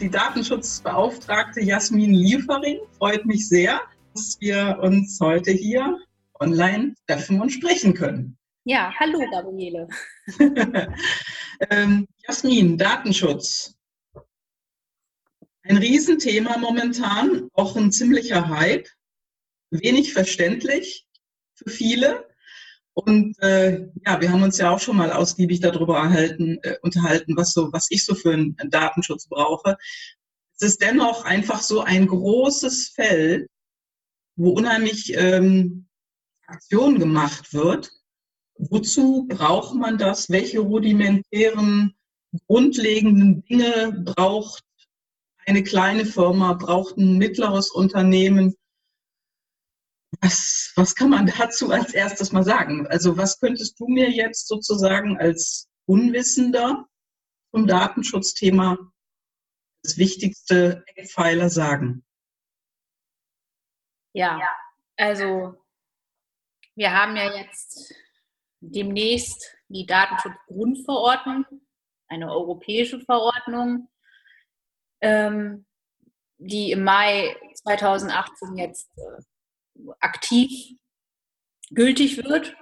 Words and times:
die 0.00 0.10
Datenschutzbeauftragte 0.10 1.60
Jasmin 1.60 2.14
Liefering. 2.14 2.78
Freut 2.98 3.26
mich 3.26 3.48
sehr, 3.48 3.80
dass 4.14 4.36
wir 4.40 4.78
uns 4.80 5.18
heute 5.20 5.50
hier 5.50 5.98
online 6.38 6.94
treffen 7.06 7.40
und 7.40 7.50
sprechen 7.50 7.94
können. 7.94 8.38
Ja, 8.64 8.92
hallo 8.98 9.18
Gabriele. 9.30 9.88
ähm, 11.70 12.06
Jasmin, 12.26 12.78
Datenschutz. 12.78 13.74
Ein 15.62 15.78
Riesenthema 15.78 16.58
momentan, 16.58 17.48
auch 17.54 17.76
ein 17.76 17.90
ziemlicher 17.90 18.48
Hype. 18.48 18.88
Wenig 19.70 20.12
verständlich 20.12 21.06
für 21.54 21.70
viele. 21.70 22.27
Und 23.04 23.40
äh, 23.40 23.86
ja, 24.04 24.20
wir 24.20 24.32
haben 24.32 24.42
uns 24.42 24.58
ja 24.58 24.70
auch 24.70 24.80
schon 24.80 24.96
mal 24.96 25.12
ausgiebig 25.12 25.60
darüber 25.60 25.98
erhalten, 25.98 26.58
äh, 26.62 26.78
unterhalten, 26.82 27.36
was 27.36 27.52
so, 27.52 27.72
was 27.72 27.86
ich 27.90 28.04
so 28.04 28.16
für 28.16 28.32
einen 28.32 28.56
Datenschutz 28.70 29.28
brauche. 29.28 29.76
Es 30.56 30.66
ist 30.66 30.82
dennoch 30.82 31.24
einfach 31.24 31.62
so 31.62 31.82
ein 31.82 32.08
großes 32.08 32.88
Feld, 32.88 33.48
wo 34.34 34.50
unheimlich 34.50 35.12
ähm, 35.16 35.86
Aktion 36.48 36.98
gemacht 36.98 37.54
wird. 37.54 37.92
Wozu 38.56 39.26
braucht 39.28 39.76
man 39.76 39.96
das? 39.96 40.28
Welche 40.28 40.58
rudimentären, 40.58 41.94
grundlegenden 42.48 43.44
Dinge 43.44 43.92
braucht 44.06 44.64
eine 45.46 45.62
kleine 45.62 46.04
Firma, 46.04 46.54
braucht 46.54 46.96
ein 46.96 47.16
mittleres 47.16 47.70
Unternehmen? 47.70 48.56
Was, 50.20 50.72
was 50.74 50.94
kann 50.94 51.10
man 51.10 51.26
dazu 51.26 51.70
als 51.70 51.94
erstes 51.94 52.32
mal 52.32 52.42
sagen? 52.42 52.86
Also 52.88 53.16
was 53.16 53.38
könntest 53.38 53.78
du 53.78 53.86
mir 53.86 54.10
jetzt 54.10 54.48
sozusagen 54.48 55.16
als 55.18 55.68
Unwissender 55.86 56.86
zum 57.52 57.66
Datenschutzthema 57.66 58.76
das 59.82 59.96
wichtigste 59.96 60.84
Eckpfeiler 60.86 61.48
sagen? 61.48 62.04
Ja, 64.12 64.40
also 64.96 65.54
wir 66.74 66.92
haben 66.92 67.16
ja 67.16 67.34
jetzt 67.36 67.94
demnächst 68.60 69.56
die 69.68 69.86
Datenschutzgrundverordnung, 69.86 71.44
eine 72.08 72.30
europäische 72.32 73.00
Verordnung, 73.00 73.88
ähm, 75.00 75.66
die 76.38 76.72
im 76.72 76.84
Mai 76.84 77.36
2018 77.54 78.56
jetzt 78.56 78.90
äh, 78.96 79.22
aktiv 80.00 80.50
gültig 81.70 82.24
wird. 82.24 82.54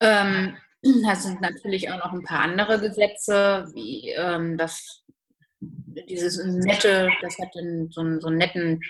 Ähm, 0.00 0.56
da 0.82 1.16
sind 1.16 1.40
natürlich 1.40 1.90
auch 1.90 1.98
noch 1.98 2.12
ein 2.12 2.22
paar 2.22 2.40
andere 2.40 2.80
Gesetze, 2.80 3.68
wie 3.74 4.10
ähm, 4.10 4.56
das, 4.56 5.04
dieses 5.60 6.42
nette, 6.44 7.10
das 7.20 7.38
hat 7.38 7.56
einen, 7.56 7.90
so, 7.90 8.00
einen, 8.00 8.20
so 8.20 8.28
einen 8.28 8.38
netten 8.38 8.80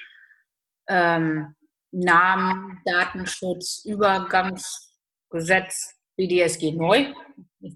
ähm, 0.88 1.54
Namen, 1.90 2.80
Datenschutz, 2.84 3.84
Übergangsgesetz, 3.86 5.94
BDSG 6.16 6.72
neu. 6.72 7.14
Ich 7.60 7.74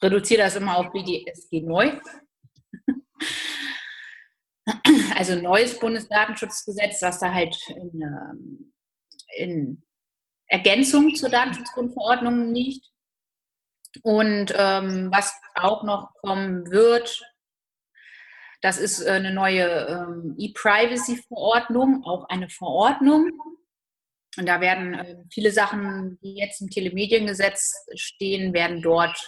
reduziere 0.00 0.42
das 0.42 0.56
immer 0.56 0.76
auf 0.76 0.92
BDSG 0.92 1.62
neu 1.62 1.98
also 5.16 5.34
neues 5.36 5.78
Bundesdatenschutzgesetz, 5.78 7.02
was 7.02 7.18
da 7.18 7.32
halt 7.32 7.56
in, 7.68 8.02
ähm, 8.02 8.72
in 9.36 9.82
Ergänzung 10.46 11.14
zur 11.14 11.28
Datenschutzgrundverordnung 11.28 12.54
liegt. 12.54 12.86
Und 14.02 14.52
ähm, 14.56 15.10
was 15.12 15.32
auch 15.54 15.82
noch 15.82 16.12
kommen 16.20 16.70
wird, 16.70 17.22
das 18.60 18.78
ist 18.78 19.00
äh, 19.00 19.10
eine 19.10 19.32
neue 19.32 19.66
ähm, 19.66 20.34
E-Privacy-Verordnung, 20.38 22.04
auch 22.04 22.28
eine 22.28 22.48
Verordnung. 22.48 23.30
Und 24.36 24.46
da 24.46 24.60
werden 24.60 24.94
äh, 24.94 25.16
viele 25.30 25.52
Sachen, 25.52 26.18
die 26.22 26.34
jetzt 26.34 26.60
im 26.60 26.68
Telemediengesetz 26.68 27.72
stehen, 27.94 28.52
werden 28.52 28.82
dort 28.82 29.18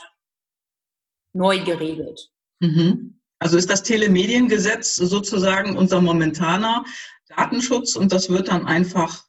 neu 1.33 1.61
geregelt. 1.65 2.31
Mhm. 2.61 3.20
Also 3.41 3.57
ist 3.57 3.71
das 3.71 3.83
Telemediengesetz 3.83 4.97
sozusagen 4.97 5.77
unser 5.77 6.03
momentaner 6.03 6.85
Datenschutz 7.29 7.97
und 7.97 8.13
das 8.13 8.29
wird 8.29 8.49
dann 8.49 8.67
einfach, 8.67 9.25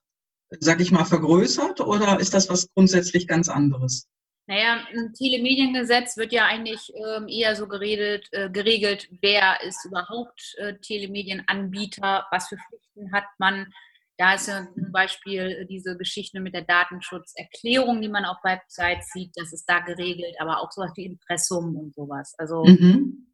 sag 0.59 0.81
ich 0.81 0.91
mal, 0.91 1.05
vergrößert 1.05 1.79
oder 1.79 2.19
ist 2.19 2.33
das 2.33 2.49
was 2.49 2.69
grundsätzlich 2.73 3.25
ganz 3.25 3.47
anderes? 3.47 4.09
Naja, 4.47 4.85
im 4.91 5.13
Telemediengesetz 5.13 6.17
wird 6.17 6.33
ja 6.33 6.45
eigentlich 6.45 6.91
ähm, 6.93 7.29
eher 7.29 7.55
so 7.55 7.69
geredet, 7.69 8.27
äh, 8.31 8.49
geregelt, 8.49 9.07
wer 9.21 9.61
ist 9.63 9.85
überhaupt 9.85 10.55
äh, 10.57 10.73
Telemedienanbieter, 10.79 12.25
was 12.31 12.49
für 12.49 12.57
Pflichten 12.57 13.13
hat 13.13 13.23
man. 13.37 13.71
Da 14.17 14.33
ist 14.33 14.49
ja 14.49 14.67
zum 14.73 14.91
Beispiel 14.91 15.65
diese 15.69 15.95
Geschichte 15.95 16.41
mit 16.41 16.53
der 16.53 16.63
Datenschutzerklärung, 16.63 18.01
die 18.01 18.09
man 18.09 18.25
auf 18.25 18.43
Websites 18.43 19.09
sieht, 19.13 19.31
das 19.35 19.53
ist 19.53 19.65
da 19.67 19.79
geregelt, 19.79 20.35
aber 20.39 20.59
auch 20.59 20.71
sowas 20.71 20.91
wie 20.95 21.05
Impressum 21.05 21.77
und 21.77 21.95
sowas. 21.95 22.35
Also 22.37 22.65
mhm 22.65 23.30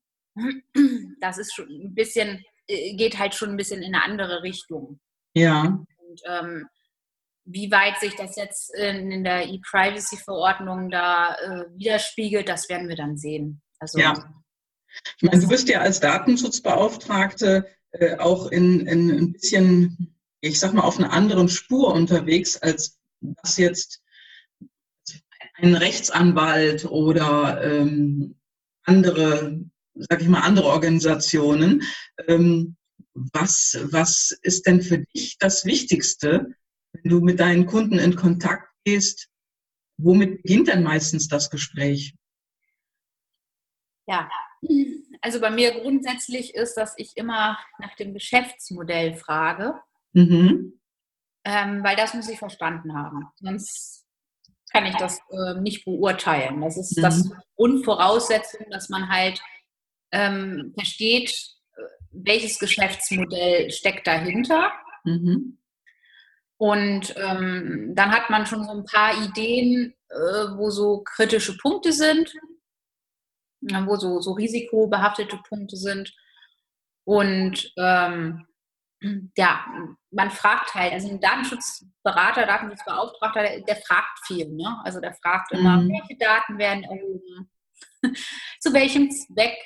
das 1.19 1.37
ist 1.37 1.53
schon 1.53 1.69
ein 1.69 1.95
bisschen, 1.95 2.43
äh, 2.67 2.95
geht 2.95 3.17
halt 3.17 3.35
schon 3.35 3.49
ein 3.51 3.57
bisschen 3.57 3.81
in 3.81 3.93
eine 3.93 4.03
andere 4.03 4.43
Richtung. 4.43 4.99
Ja. 5.33 5.63
Und 5.63 6.21
ähm, 6.25 6.67
wie 7.45 7.71
weit 7.71 7.99
sich 7.99 8.15
das 8.15 8.35
jetzt 8.35 8.75
in, 8.75 9.11
in 9.11 9.23
der 9.23 9.47
E-Privacy-Verordnung 9.47 10.89
da 10.89 11.35
äh, 11.35 11.65
widerspiegelt, 11.75 12.49
das 12.49 12.67
werden 12.69 12.89
wir 12.89 12.95
dann 12.95 13.17
sehen. 13.17 13.61
Also, 13.79 13.99
ja. 13.99 14.13
Ich 15.17 15.29
meine, 15.29 15.41
du 15.41 15.47
bist 15.47 15.69
ja 15.69 15.79
als 15.79 15.99
Datenschutzbeauftragte 15.99 17.67
äh, 17.91 18.17
auch 18.17 18.51
in, 18.51 18.85
in 18.87 19.09
ein 19.09 19.33
bisschen, 19.33 20.17
ich 20.41 20.59
sag 20.59 20.73
mal, 20.73 20.81
auf 20.81 20.97
einer 20.97 21.13
anderen 21.13 21.49
Spur 21.49 21.93
unterwegs, 21.93 22.57
als 22.57 22.99
das 23.21 23.57
jetzt 23.57 24.01
ein 25.55 25.75
Rechtsanwalt 25.75 26.85
oder 26.85 27.63
ähm, 27.63 28.35
andere 28.83 29.61
sage 29.99 30.23
ich 30.23 30.29
mal, 30.29 30.41
andere 30.41 30.67
Organisationen. 30.67 31.83
Ähm, 32.27 32.75
was, 33.13 33.77
was 33.91 34.37
ist 34.41 34.67
denn 34.67 34.81
für 34.81 34.99
dich 34.99 35.37
das 35.39 35.65
Wichtigste, 35.65 36.53
wenn 36.93 37.11
du 37.11 37.19
mit 37.21 37.39
deinen 37.39 37.65
Kunden 37.65 37.99
in 37.99 38.15
Kontakt 38.15 38.69
gehst? 38.83 39.29
Womit 39.97 40.43
beginnt 40.43 40.67
denn 40.67 40.83
meistens 40.83 41.27
das 41.27 41.49
Gespräch? 41.49 42.13
Ja, 44.07 44.29
also 45.21 45.41
bei 45.41 45.49
mir 45.49 45.81
grundsätzlich 45.81 46.53
ist, 46.55 46.75
dass 46.75 46.93
ich 46.97 47.17
immer 47.17 47.57
nach 47.79 47.95
dem 47.95 48.13
Geschäftsmodell 48.13 49.15
frage, 49.15 49.79
mhm. 50.13 50.79
ähm, 51.43 51.83
weil 51.83 51.95
das 51.95 52.13
muss 52.13 52.29
ich 52.29 52.39
verstanden 52.39 52.93
haben. 52.93 53.27
Sonst 53.39 54.05
kann 54.71 54.85
ich 54.85 54.95
das 54.95 55.19
äh, 55.31 55.59
nicht 55.59 55.85
beurteilen. 55.85 56.61
Das 56.61 56.77
ist 56.77 56.97
mhm. 56.97 57.01
das 57.01 57.31
Grundvoraussetzung, 57.55 58.67
dass 58.69 58.89
man 58.89 59.09
halt 59.09 59.41
ähm, 60.11 60.73
versteht, 60.75 61.31
äh, 61.75 61.81
welches 62.11 62.59
Geschäftsmodell 62.59 63.71
steckt 63.71 64.07
dahinter. 64.07 64.71
Mhm. 65.03 65.57
Und 66.57 67.15
ähm, 67.17 67.93
dann 67.95 68.11
hat 68.11 68.29
man 68.29 68.45
schon 68.45 68.63
so 68.63 68.71
ein 68.71 68.85
paar 68.85 69.13
Ideen, 69.23 69.93
äh, 70.09 70.57
wo 70.57 70.69
so 70.69 71.03
kritische 71.03 71.55
Punkte 71.57 71.93
sind, 71.93 72.33
wo 73.61 73.95
so, 73.95 74.21
so 74.21 74.31
risikobehaftete 74.31 75.37
Punkte 75.47 75.77
sind. 75.77 76.13
Und 77.03 77.71
ähm, 77.77 78.47
ja, 79.37 79.65
man 80.11 80.31
fragt 80.31 80.73
halt, 80.73 80.93
also 80.93 81.09
ein 81.09 81.19
Datenschutzberater, 81.19 82.45
Datenschutzbeauftragter, 82.45 83.41
der, 83.41 83.61
der 83.61 83.75
fragt 83.75 84.19
viel. 84.25 84.47
Ne? 84.49 84.81
Also 84.83 84.99
der 84.99 85.13
fragt 85.13 85.51
immer, 85.51 85.77
mhm. 85.77 85.89
welche 85.89 86.17
Daten 86.17 86.57
werden 86.57 86.83
erhoben, 86.83 87.51
zu 88.59 88.73
welchem 88.73 89.11
Zweck 89.11 89.57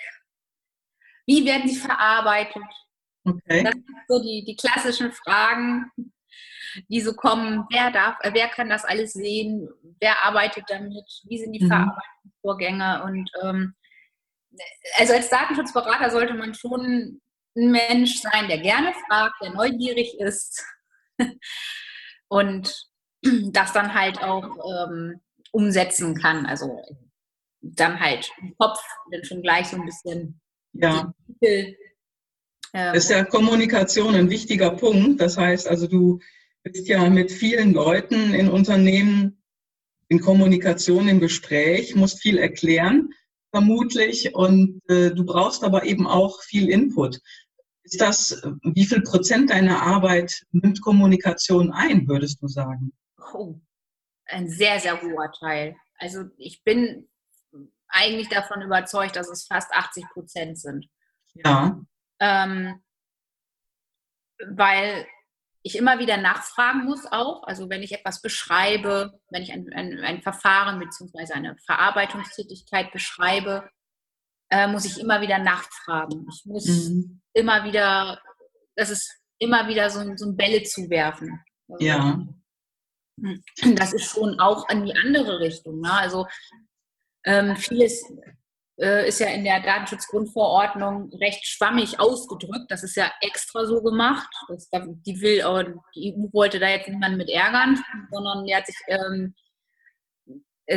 wie 1.26 1.46
werden 1.46 1.68
sie 1.68 1.76
verarbeitet? 1.76 2.64
Okay. 3.24 3.64
Das 3.64 3.74
sind 3.74 3.86
so 4.08 4.22
die, 4.22 4.44
die 4.46 4.56
klassischen 4.56 5.12
Fragen, 5.12 5.92
die 6.88 7.02
so 7.02 7.14
kommen. 7.14 7.66
Wer 7.70 7.92
darf, 7.92 8.18
äh, 8.22 8.32
wer 8.34 8.48
kann 8.48 8.70
das 8.70 8.86
alles 8.86 9.14
sehen? 9.14 9.70
Wer 10.00 10.26
arbeitet 10.26 10.66
damit? 10.68 11.06
Wie 11.28 11.38
sind 11.38 11.54
die 11.54 11.64
mhm. 11.64 11.68
Verarbeitungsvorgänge? 11.68 13.04
Und 13.04 13.30
ähm, 13.44 13.76
also 14.98 15.14
als 15.14 15.30
Datenschutzberater 15.30 16.10
sollte 16.10 16.34
man 16.34 16.54
schon 16.54 17.22
ein 17.56 17.72
Mensch 17.72 18.22
sein, 18.22 18.48
der 18.48 18.60
gerne 18.60 18.94
fragt, 19.08 19.36
der 19.42 19.52
neugierig 19.52 20.20
ist 20.20 20.64
und 22.28 22.88
das 23.24 23.74
dann 23.74 23.94
halt 23.94 24.22
auch 24.24 24.90
ähm, 24.90 25.22
umsetzen 25.52 26.16
kann. 26.16 26.46
Also 26.46 26.82
dann 27.62 28.00
halt 28.00 28.32
im 28.42 28.56
Kopf 28.58 28.80
dann 29.12 29.24
schon 29.24 29.42
gleich 29.42 29.68
so 29.68 29.78
ein 29.78 29.86
bisschen 29.86 30.42
ja. 30.74 31.14
Titel, 31.28 31.76
ähm, 32.74 32.96
ist 32.96 33.10
ja 33.10 33.24
Kommunikation 33.24 34.16
ein 34.16 34.30
wichtiger 34.30 34.72
Punkt. 34.72 35.20
Das 35.20 35.38
heißt 35.38 35.68
also, 35.68 35.88
du 35.88 36.20
bist 36.64 36.88
ja 36.88 37.10
mit 37.10 37.32
vielen 37.32 37.74
Leuten 37.74 38.34
in 38.34 38.50
Unternehmen 38.50 39.42
in 40.12 40.20
Kommunikation, 40.20 41.08
im 41.08 41.22
Gespräch, 41.22 41.96
musst 41.96 42.22
viel 42.22 42.38
erklären, 42.38 43.14
vermutlich, 43.50 44.36
und 44.36 44.82
äh, 44.90 45.12
du 45.12 45.24
brauchst 45.24 45.64
aber 45.64 45.86
eben 45.86 46.06
auch 46.06 46.42
viel 46.44 46.70
Input. 46.70 47.22
Ist 47.84 48.02
das, 48.02 48.42
wie 48.62 48.86
viel 48.86 49.02
Prozent 49.04 49.52
deiner 49.52 49.82
Arbeit 49.82 50.44
nimmt 50.52 50.82
Kommunikation 50.82 51.72
ein, 51.72 52.10
würdest 52.10 52.42
du 52.42 52.48
sagen? 52.50 52.92
Oh, 53.34 53.56
ein 54.26 54.50
sehr, 54.50 54.82
sehr 54.82 55.02
hoher 55.02 55.32
Teil. 55.32 55.78
Also 55.98 56.26
ich 56.38 56.62
bin 56.66 57.08
eigentlich 57.92 58.30
davon 58.30 58.62
überzeugt, 58.62 59.16
dass 59.16 59.30
es 59.30 59.46
fast 59.46 59.72
80 59.72 60.06
Prozent 60.14 60.60
sind. 60.60 60.88
Ja. 61.34 61.80
Ähm, 62.20 62.84
weil 64.50 65.08
ich 65.64 65.78
immer 65.78 66.00
wieder 66.00 66.18
nachfragen 66.18 66.86
muss 66.86 67.06
auch, 67.06 67.44
also 67.44 67.70
wenn 67.70 67.84
ich 67.84 67.92
etwas 67.92 68.22
beschreibe, 68.22 69.20
wenn 69.30 69.44
ich 69.44 69.52
ein, 69.52 69.72
ein, 69.74 70.00
ein 70.00 70.22
Verfahren 70.22 70.80
bzw. 70.80 71.34
eine 71.34 71.56
Verarbeitungstätigkeit 71.66 72.92
beschreibe, 72.92 73.70
äh, 74.50 74.68
muss 74.68 74.86
ich 74.86 75.00
immer 75.00 75.22
wieder 75.22 75.38
nachfragen. 75.38 76.28
Ich 76.30 76.46
muss 76.46 76.66
mhm. 76.66 77.22
immer 77.34 77.64
wieder, 77.64 78.20
das 78.76 78.90
ist 78.90 79.22
immer 79.38 79.68
wieder 79.68 79.90
so, 79.90 80.16
so 80.16 80.30
ein 80.30 80.38
Bälle 80.38 80.64
zuwerfen. 80.64 81.40
Also, 81.70 81.86
ja. 81.86 82.26
Das 83.76 83.94
ist 83.94 84.06
schon 84.06 84.40
auch 84.40 84.68
in 84.70 84.86
die 84.86 84.96
andere 84.96 85.40
Richtung. 85.40 85.80
Ne? 85.80 85.94
Also 85.94 86.28
ähm, 87.26 87.56
vieles 87.56 88.04
äh, 88.80 89.08
ist 89.08 89.20
ja 89.20 89.28
in 89.28 89.44
der 89.44 89.62
Datenschutzgrundverordnung 89.62 91.12
recht 91.20 91.46
schwammig 91.46 92.00
ausgedrückt. 92.00 92.70
Das 92.70 92.84
ist 92.84 92.96
ja 92.96 93.12
extra 93.22 93.66
so 93.66 93.82
gemacht. 93.82 94.30
Das, 94.48 94.70
die, 94.72 95.22
will, 95.22 95.44
die 95.96 96.14
EU 96.16 96.34
wollte 96.34 96.60
da 96.60 96.70
jetzt 96.70 96.88
niemanden 96.88 97.18
mit 97.18 97.30
ärgern, 97.30 97.80
sondern 98.12 98.46
die 98.46 98.56
hat 98.56 98.66
sich 98.66 98.78
ähm, 98.88 99.36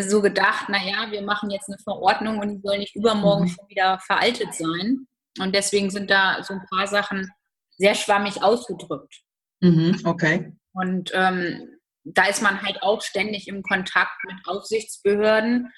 so 0.00 0.20
gedacht, 0.20 0.68
naja, 0.68 1.10
wir 1.10 1.22
machen 1.22 1.50
jetzt 1.50 1.68
eine 1.68 1.78
Verordnung 1.78 2.38
und 2.38 2.50
die 2.50 2.60
soll 2.60 2.78
nicht 2.78 2.94
übermorgen 2.96 3.44
mhm. 3.44 3.48
schon 3.48 3.68
wieder 3.68 3.98
veraltet 4.00 4.54
sein. 4.54 5.06
Und 5.40 5.54
deswegen 5.54 5.90
sind 5.90 6.10
da 6.10 6.42
so 6.42 6.54
ein 6.54 6.66
paar 6.70 6.86
Sachen 6.86 7.30
sehr 7.76 7.94
schwammig 7.94 8.42
ausgedrückt. 8.42 9.22
Mhm, 9.60 10.00
okay. 10.04 10.52
Und 10.72 11.10
ähm, 11.14 11.78
da 12.04 12.26
ist 12.26 12.42
man 12.42 12.62
halt 12.62 12.82
auch 12.82 13.00
ständig 13.00 13.48
im 13.48 13.62
Kontakt 13.62 14.24
mit 14.26 14.36
Aufsichtsbehörden. 14.46 15.72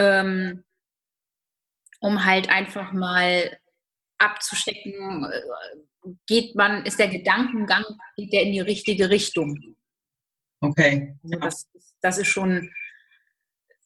Ähm, 0.00 0.64
um 2.00 2.24
halt 2.24 2.48
einfach 2.48 2.92
mal 2.92 3.58
abzustecken, 4.16 5.24
äh, 5.24 6.10
geht 6.26 6.54
man, 6.54 6.86
ist 6.86 6.98
der 6.98 7.08
Gedankengang, 7.08 7.84
geht 8.16 8.32
der 8.32 8.44
in 8.44 8.52
die 8.52 8.60
richtige 8.60 9.10
Richtung. 9.10 9.76
Okay. 10.60 11.14
Also 11.22 11.38
das, 11.38 11.68
das 12.00 12.18
ist 12.18 12.28
schon, 12.28 12.70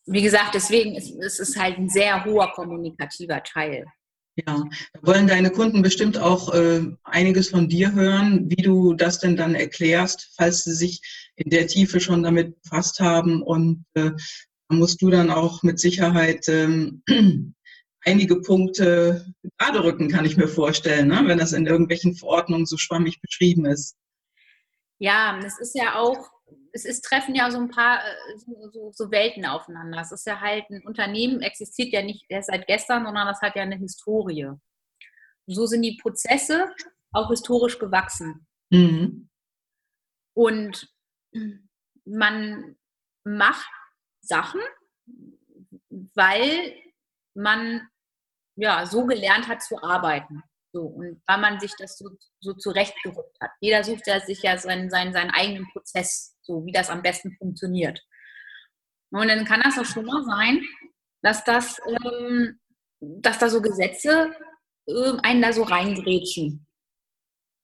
wie 0.07 0.23
gesagt, 0.23 0.55
deswegen 0.55 0.95
ist 0.95 1.41
es 1.41 1.57
halt 1.57 1.79
ein 1.79 1.89
sehr 1.89 2.25
hoher 2.25 2.53
kommunikativer 2.53 3.43
Teil. 3.43 3.85
Ja, 4.37 4.65
da 4.93 5.01
wollen 5.03 5.29
deine 5.29 5.51
Kunden 5.51 5.83
bestimmt 5.83 6.19
auch 6.19 6.53
äh, 6.53 6.81
einiges 7.05 7.51
von 7.51 7.69
dir 7.69 7.93
hören, 7.93 8.51
wie 8.51 8.63
du 8.63 8.95
das 8.95 9.21
denn 9.21 9.37
dann 9.37 9.55
erklärst, 9.55 10.33
falls 10.37 10.65
sie 10.65 10.75
sich 10.75 11.01
in 11.37 11.51
der 11.51 11.69
Tiefe 11.69 12.01
schon 12.01 12.25
damit 12.25 12.61
befasst 12.63 12.99
haben. 12.99 13.43
Und 13.43 13.85
äh, 13.95 14.11
musst 14.69 15.03
du 15.03 15.11
dann 15.11 15.31
auch 15.31 15.63
mit 15.63 15.79
Sicherheit 15.79 16.49
ähm, 16.49 17.03
einige 18.05 18.41
Punkte 18.41 19.27
gerade 19.59 19.83
rücken, 19.83 20.09
kann 20.09 20.25
ich 20.25 20.37
mir 20.37 20.49
vorstellen, 20.49 21.09
ne? 21.09 21.23
wenn 21.27 21.39
das 21.39 21.53
in 21.53 21.67
irgendwelchen 21.67 22.15
Verordnungen 22.15 22.67
so 22.67 22.77
schwammig 22.77 23.21
beschrieben 23.21 23.67
ist. 23.67 23.97
Ja, 24.99 25.39
es 25.45 25.59
ist 25.59 25.75
ja 25.75 25.97
auch, 25.97 26.31
es 26.73 26.85
ist, 26.85 27.03
treffen 27.03 27.35
ja 27.35 27.51
so 27.51 27.59
ein 27.59 27.69
paar 27.69 28.01
äh, 28.01 28.39
so, 28.73 28.93
so, 28.93 29.11
Welten 29.11 29.45
aufeinander. 29.45 30.01
Es 30.01 30.13
ist 30.13 30.27
ja 30.27 30.41
halt, 30.41 30.69
ein 30.71 30.83
Unternehmen 30.87 31.41
existiert 31.41 31.93
ja 31.93 32.03
nicht 32.03 32.25
erst 32.29 32.49
seit 32.49 32.67
gestern, 32.67 33.05
sondern 33.05 33.27
das 33.27 33.41
hat 33.41 33.57
ja 33.57 33.63
eine 33.63 33.77
Historie. 33.77 34.51
So 35.47 35.67
sind 35.67 35.83
die 35.83 35.99
Prozesse 36.01 36.67
auch 37.13 37.31
historisch 37.31 37.79
gewachsen. 37.79 38.47
Mhm. 38.71 39.29
Und 40.35 40.89
man 42.05 42.77
macht 43.25 43.71
Sachen, 44.26 44.61
weil 46.15 46.75
man 47.35 47.88
ja, 48.56 48.87
so 48.87 49.06
gelernt 49.06 49.49
hat 49.49 49.62
zu 49.62 49.82
arbeiten. 49.82 50.43
So, 50.73 50.82
und 50.82 51.23
weil 51.26 51.38
man 51.38 51.61
sich 51.61 51.73
das 51.79 51.99
so, 51.99 52.11
so 52.41 52.53
zurechtgerückt 52.55 53.37
hat. 53.41 53.50
Jeder 53.61 53.85
sucht 53.85 54.06
ja 54.06 54.21
sich 54.21 54.43
ja 54.43 54.59
seinen, 54.59 54.91
seinen, 54.91 55.12
seinen 55.12 55.31
eigenen 55.31 55.69
Prozess, 55.73 56.37
so 56.43 56.65
wie 56.67 56.73
das 56.73 56.91
am 56.91 57.03
besten 57.03 57.37
funktioniert. 57.38 58.00
Und 59.11 59.29
dann 59.29 59.44
kann 59.44 59.61
das 59.62 59.79
auch 59.79 59.85
schon 59.85 60.05
mal 60.05 60.25
sein, 60.25 60.62
dass 61.23 61.44
das, 61.44 61.81
ähm, 61.87 62.59
dass 63.00 63.38
da 63.38 63.49
so 63.49 63.62
Gesetze 63.62 64.35
äh, 64.87 65.12
einen 65.23 65.43
da 65.43 65.53
so 65.53 65.62
reingrätschen. 65.62 66.67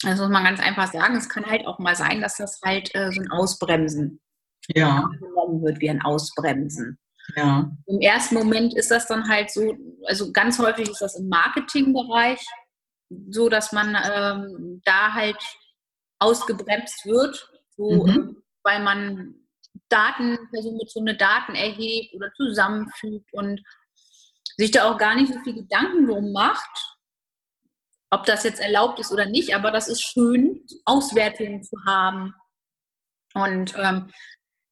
Das 0.03 0.19
muss 0.19 0.31
man 0.31 0.45
ganz 0.45 0.61
einfach 0.61 0.91
sagen. 0.93 1.17
Es 1.17 1.29
kann 1.29 1.45
halt 1.45 1.67
auch 1.67 1.81
mal 1.81 1.97
sein, 1.97 2.21
dass 2.21 2.37
das 2.37 2.61
halt 2.65 2.95
äh, 2.95 3.11
so 3.11 3.21
ein 3.21 3.31
Ausbremsen 3.33 4.21
ja. 4.69 5.09
genommen 5.19 5.63
wird 5.63 5.81
wie 5.81 5.91
ein 5.91 6.03
Ausbremsen. 6.03 6.99
Ja. 7.37 7.71
Im 7.87 8.01
ersten 8.01 8.35
Moment 8.35 8.75
ist 8.75 8.91
das 8.91 9.07
dann 9.07 9.29
halt 9.29 9.51
so, 9.51 9.77
also 10.07 10.33
ganz 10.33 10.59
häufig 10.59 10.89
ist 10.89 11.01
das 11.01 11.17
im 11.17 11.29
Marketingbereich 11.29 12.45
so, 13.31 13.49
dass 13.49 13.73
man 13.73 13.97
ähm, 14.13 14.81
da 14.85 15.13
halt 15.13 15.39
ausgebremst 16.19 17.07
wird, 17.07 17.51
so, 17.77 18.07
mhm. 18.07 18.43
weil 18.63 18.83
man 18.83 19.35
Daten, 19.89 20.39
personenbezogene 20.53 21.17
Daten 21.17 21.55
erhebt 21.55 22.15
oder 22.15 22.33
zusammenfügt 22.35 23.33
und 23.33 23.61
sich 24.57 24.71
da 24.71 24.91
auch 24.91 24.99
gar 24.99 25.15
nicht 25.15 25.33
so 25.33 25.41
viel 25.41 25.55
Gedanken 25.55 26.07
drum 26.07 26.33
macht, 26.33 26.71
ob 28.11 28.25
das 28.25 28.45
jetzt 28.45 28.61
erlaubt 28.61 28.99
ist 28.99 29.13
oder 29.13 29.27
nicht, 29.27 29.55
aber 29.55 29.71
das 29.71 29.89
ist 29.89 30.03
schön, 30.03 30.65
Auswertungen 30.85 31.63
zu 31.63 31.77
haben. 31.87 32.35
Und 33.35 33.75
ähm, 33.79 34.11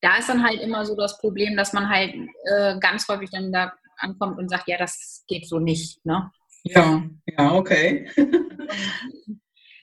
da 0.00 0.18
ist 0.18 0.28
dann 0.28 0.44
halt 0.44 0.60
immer 0.60 0.86
so 0.86 0.96
das 0.96 1.18
Problem, 1.18 1.56
dass 1.56 1.72
man 1.72 1.88
halt 1.88 2.14
äh, 2.44 2.78
ganz 2.78 3.08
häufig 3.08 3.30
dann 3.30 3.52
da 3.52 3.72
ankommt 3.96 4.38
und 4.38 4.48
sagt, 4.48 4.68
ja, 4.68 4.78
das 4.78 5.24
geht 5.26 5.48
so 5.48 5.58
nicht. 5.58 6.04
Ne? 6.04 6.30
Ja, 6.62 7.02
ja, 7.26 7.54
okay. 7.54 8.10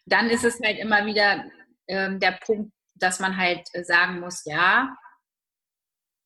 dann 0.06 0.30
ist 0.30 0.46
es 0.46 0.60
halt 0.64 0.80
immer 0.80 1.06
wieder 1.06 1.46
ähm, 1.88 2.20
der 2.20 2.40
Punkt, 2.46 2.72
dass 2.96 3.20
man 3.20 3.36
halt 3.36 3.68
sagen 3.86 4.20
muss, 4.20 4.46
ja, 4.46 4.96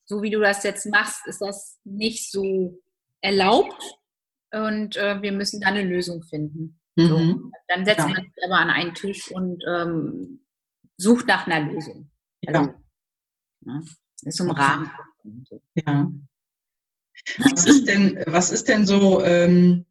so 0.06 0.22
wie 0.22 0.30
du 0.30 0.40
das 0.40 0.64
jetzt 0.64 0.86
machst, 0.88 1.26
ist 1.28 1.42
das 1.42 1.80
nicht 1.84 2.32
so 2.32 2.80
erlaubt 3.22 3.82
und 4.52 4.98
äh, 4.98 5.22
wir 5.22 5.32
müssen 5.32 5.62
da 5.62 5.68
eine 5.68 5.84
Lösung 5.84 6.24
finden. 6.24 6.80
Mhm. 6.96 7.08
So. 7.08 7.52
Dann 7.68 7.86
setzt 7.86 8.00
ja. 8.00 8.08
man 8.08 8.16
sich 8.16 8.44
aber 8.46 8.58
an 8.58 8.70
einen 8.70 8.94
Tisch 8.94 9.32
und 9.32 9.64
ähm, 9.68 10.46
sucht 10.98 11.28
nach 11.28 11.48
einer 11.48 11.72
Lösung. 11.72 12.10
Also, 12.46 12.62
ja. 12.62 12.76
Ne? 13.62 13.84
Ist 14.24 14.40
im 14.40 14.52
Rahmen. 14.52 14.92
Ja. 15.76 16.12
Was 17.38 17.66
ist 17.66 17.88
denn, 17.88 18.24
was 18.28 18.52
ist 18.52 18.68
denn 18.68 18.86
so 18.86 19.24
ähm, 19.24 19.86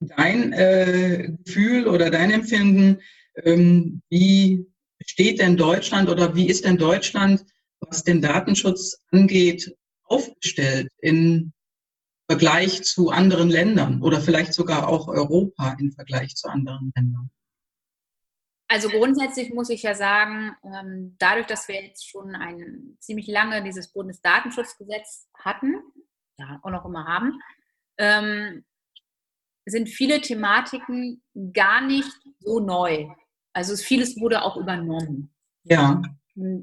dein 0.00 0.52
äh, 0.52 1.32
Gefühl 1.44 1.86
oder 1.86 2.10
dein 2.10 2.30
Empfinden? 2.30 3.00
Ähm, 3.44 4.02
wie 4.08 4.66
steht 5.04 5.40
denn 5.40 5.56
Deutschland 5.56 6.08
oder 6.08 6.34
wie 6.34 6.48
ist 6.48 6.64
denn 6.64 6.76
Deutschland, 6.76 7.44
was 7.80 8.04
den 8.04 8.22
Datenschutz 8.22 9.00
angeht, 9.10 9.76
aufgestellt 10.04 10.90
im 10.98 11.52
Vergleich 12.28 12.82
zu 12.82 13.10
anderen 13.10 13.50
Ländern 13.50 14.02
oder 14.02 14.20
vielleicht 14.20 14.52
sogar 14.52 14.88
auch 14.88 15.08
Europa 15.08 15.76
im 15.78 15.92
Vergleich 15.92 16.34
zu 16.34 16.48
anderen 16.48 16.92
Ländern? 16.94 17.30
Also 18.70 18.90
grundsätzlich 18.90 19.52
muss 19.54 19.70
ich 19.70 19.82
ja 19.82 19.94
sagen, 19.94 20.54
ähm, 20.62 21.16
dadurch, 21.18 21.46
dass 21.46 21.68
wir 21.68 21.82
jetzt 21.82 22.06
schon 22.06 22.34
ein 22.34 22.96
ziemlich 23.00 23.26
lange 23.26 23.62
dieses 23.62 23.92
Bundesdatenschutzgesetz 23.92 25.26
hatten, 25.34 25.80
ja, 26.38 26.60
auch 26.62 26.70
noch 26.70 26.84
immer 26.84 27.06
haben, 27.06 27.40
ähm, 27.96 28.64
sind 29.64 29.88
viele 29.88 30.20
Thematiken 30.20 31.22
gar 31.52 31.80
nicht 31.80 32.12
so 32.40 32.60
neu. 32.60 33.08
Also 33.54 33.74
vieles 33.76 34.20
wurde 34.20 34.42
auch 34.42 34.56
übernommen. 34.58 35.34
Ja. 35.64 36.02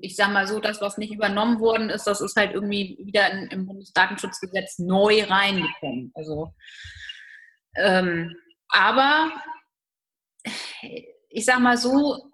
Ich 0.01 0.15
sage 0.15 0.31
mal 0.31 0.47
so, 0.47 0.59
das, 0.59 0.81
was 0.81 0.97
nicht 0.97 1.13
übernommen 1.13 1.59
worden 1.59 1.89
ist, 1.89 2.05
das 2.05 2.21
ist 2.21 2.37
halt 2.37 2.53
irgendwie 2.53 2.97
wieder 3.03 3.29
in, 3.31 3.47
im 3.47 3.65
Bundesdatenschutzgesetz 3.65 4.79
neu 4.79 5.23
reingekommen. 5.23 6.11
Also, 6.15 6.53
ähm, 7.75 8.33
aber 8.69 9.31
ich 11.35 11.45
sag 11.45 11.59
mal 11.59 11.77
so, 11.77 12.31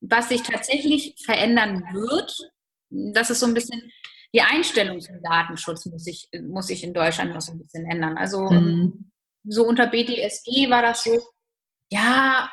was 0.00 0.28
sich 0.28 0.42
tatsächlich 0.42 1.14
verändern 1.24 1.82
wird, 1.92 2.36
das 2.90 3.30
ist 3.30 3.40
so 3.40 3.46
ein 3.46 3.54
bisschen 3.54 3.90
die 4.32 4.42
Einstellung 4.42 5.00
zum 5.00 5.20
Datenschutz 5.22 5.86
muss 5.86 6.04
sich, 6.04 6.28
muss 6.42 6.66
sich 6.66 6.84
in 6.84 6.94
Deutschland 6.94 7.32
noch 7.32 7.40
so 7.40 7.52
ein 7.52 7.58
bisschen 7.58 7.86
ändern. 7.90 8.16
Also 8.18 8.42
mhm. 8.50 9.10
so 9.44 9.66
unter 9.66 9.86
BDSG 9.86 10.68
war 10.68 10.82
das 10.82 11.04
so, 11.04 11.18
ja, 11.90 12.50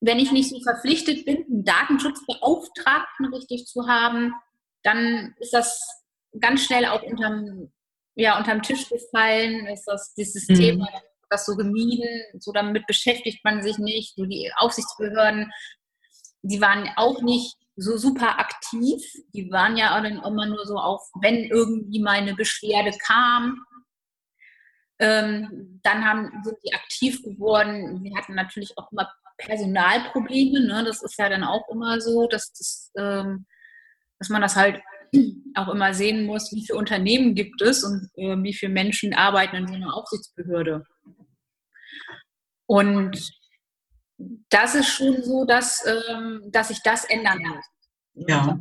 wenn 0.00 0.18
ich 0.18 0.32
nicht 0.32 0.50
so 0.50 0.60
verpflichtet 0.62 1.24
bin, 1.26 1.44
einen 1.44 1.64
Datenschutzbeauftragten 1.64 3.26
richtig 3.34 3.66
zu 3.66 3.88
haben, 3.88 4.34
dann 4.82 5.34
ist 5.40 5.52
das 5.52 5.80
ganz 6.38 6.64
schnell 6.64 6.86
auch 6.86 7.02
unterm, 7.02 7.72
ja, 8.14 8.38
unterm 8.38 8.62
Tisch 8.62 8.88
gefallen, 8.88 9.66
ist 9.66 9.84
das 9.84 10.14
dieses 10.14 10.48
mhm. 10.48 10.54
Thema 10.54 10.88
das 11.30 11.46
so 11.46 11.56
gemieden, 11.56 12.08
so 12.38 12.52
damit 12.52 12.86
beschäftigt 12.86 13.44
man 13.44 13.62
sich 13.62 13.78
nicht. 13.78 14.14
So 14.16 14.24
die 14.24 14.50
Aufsichtsbehörden, 14.56 15.50
die 16.42 16.60
waren 16.60 16.88
auch 16.96 17.22
nicht 17.22 17.56
so 17.76 17.96
super 17.96 18.38
aktiv. 18.38 19.02
Die 19.34 19.50
waren 19.50 19.76
ja 19.76 19.96
auch 19.96 20.02
dann 20.02 20.22
immer 20.22 20.46
nur 20.46 20.66
so 20.66 20.76
auf, 20.76 21.00
wenn 21.22 21.44
irgendwie 21.44 22.00
mal 22.00 22.18
eine 22.18 22.34
Beschwerde 22.34 22.92
kam, 23.06 23.64
ähm, 25.00 25.80
dann 25.82 26.04
haben, 26.04 26.30
sind 26.44 26.58
die 26.64 26.74
aktiv 26.74 27.22
geworden. 27.22 28.04
Wir 28.04 28.14
hatten 28.16 28.34
natürlich 28.34 28.76
auch 28.76 28.92
immer 28.92 29.10
Personalprobleme. 29.38 30.60
Ne? 30.66 30.84
Das 30.84 31.02
ist 31.02 31.18
ja 31.18 31.28
dann 31.28 31.42
auch 31.42 31.68
immer 31.70 32.00
so, 32.00 32.28
dass, 32.28 32.52
das, 32.52 32.92
ähm, 32.98 33.46
dass 34.18 34.28
man 34.28 34.42
das 34.42 34.56
halt 34.56 34.82
auch 35.54 35.68
immer 35.68 35.94
sehen 35.94 36.26
muss, 36.26 36.52
wie 36.52 36.66
viele 36.66 36.78
Unternehmen 36.78 37.34
gibt 37.34 37.62
es 37.62 37.82
und 37.82 38.10
äh, 38.16 38.36
wie 38.42 38.52
viele 38.52 38.72
Menschen 38.72 39.14
arbeiten 39.14 39.56
in 39.56 39.68
so 39.68 39.74
einer 39.74 39.94
Aufsichtsbehörde. 39.94 40.84
Und 42.70 43.32
das 44.48 44.76
ist 44.76 44.86
schon 44.86 45.24
so, 45.24 45.44
dass, 45.44 45.84
ähm, 45.84 46.40
dass 46.52 46.68
sich 46.68 46.80
das 46.84 47.04
ändern 47.04 47.42
muss. 47.42 47.64
Ja. 48.28 48.60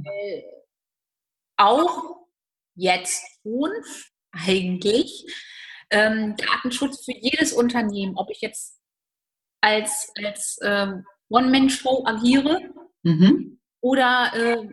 auch 1.58 2.26
jetzt 2.74 3.24
schon 3.44 3.70
eigentlich 4.32 5.28
ähm, 5.92 6.36
Datenschutz 6.38 7.06
für 7.06 7.16
jedes 7.20 7.54
Unternehmen, 7.54 8.18
ob 8.18 8.32
ich 8.32 8.42
jetzt 8.42 8.80
als, 9.62 10.12
als 10.24 10.58
ähm, 10.64 11.06
One-Man-Show 11.30 12.04
agiere 12.08 12.62
mhm. 13.04 13.60
oder 13.82 14.32
äh, 14.34 14.68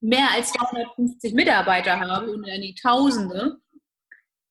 mehr 0.00 0.32
als 0.34 0.52
250 0.52 1.32
Mitarbeiter 1.32 1.98
habe 1.98 2.30
und 2.30 2.44
die 2.44 2.74
Tausende, 2.74 3.56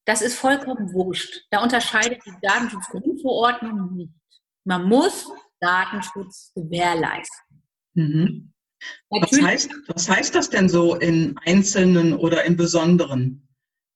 das 0.06 0.24
ist 0.24 0.36
vollkommen 0.36 0.94
wurscht. 0.94 1.46
Da 1.52 1.62
unterscheidet 1.62 2.24
die 2.26 2.34
Datenschutzgrundverordnung 2.42 3.96
nicht. 3.96 4.21
Man 4.64 4.86
muss 4.86 5.30
Datenschutz 5.60 6.52
gewährleisten. 6.56 7.64
Mhm. 7.94 8.54
Was, 9.10 9.32
heißt, 9.32 9.72
was 9.88 10.10
heißt 10.10 10.34
das 10.34 10.50
denn 10.50 10.70
so 10.70 10.96
in 10.96 11.38
Einzelnen 11.46 12.14
oder 12.14 12.46
in 12.46 12.58
Besonderen? 12.58 13.48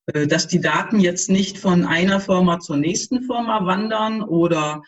Äh, 0.07 0.27
dass 0.27 0.47
die 0.47 0.61
Daten 0.61 0.99
jetzt 0.99 1.29
nicht 1.29 1.57
von 1.57 1.85
einer 1.85 2.19
Firma 2.19 2.59
zur 2.59 2.77
nächsten 2.77 3.23
Firma 3.23 3.65
wandern 3.65 4.21
oder 4.21 4.83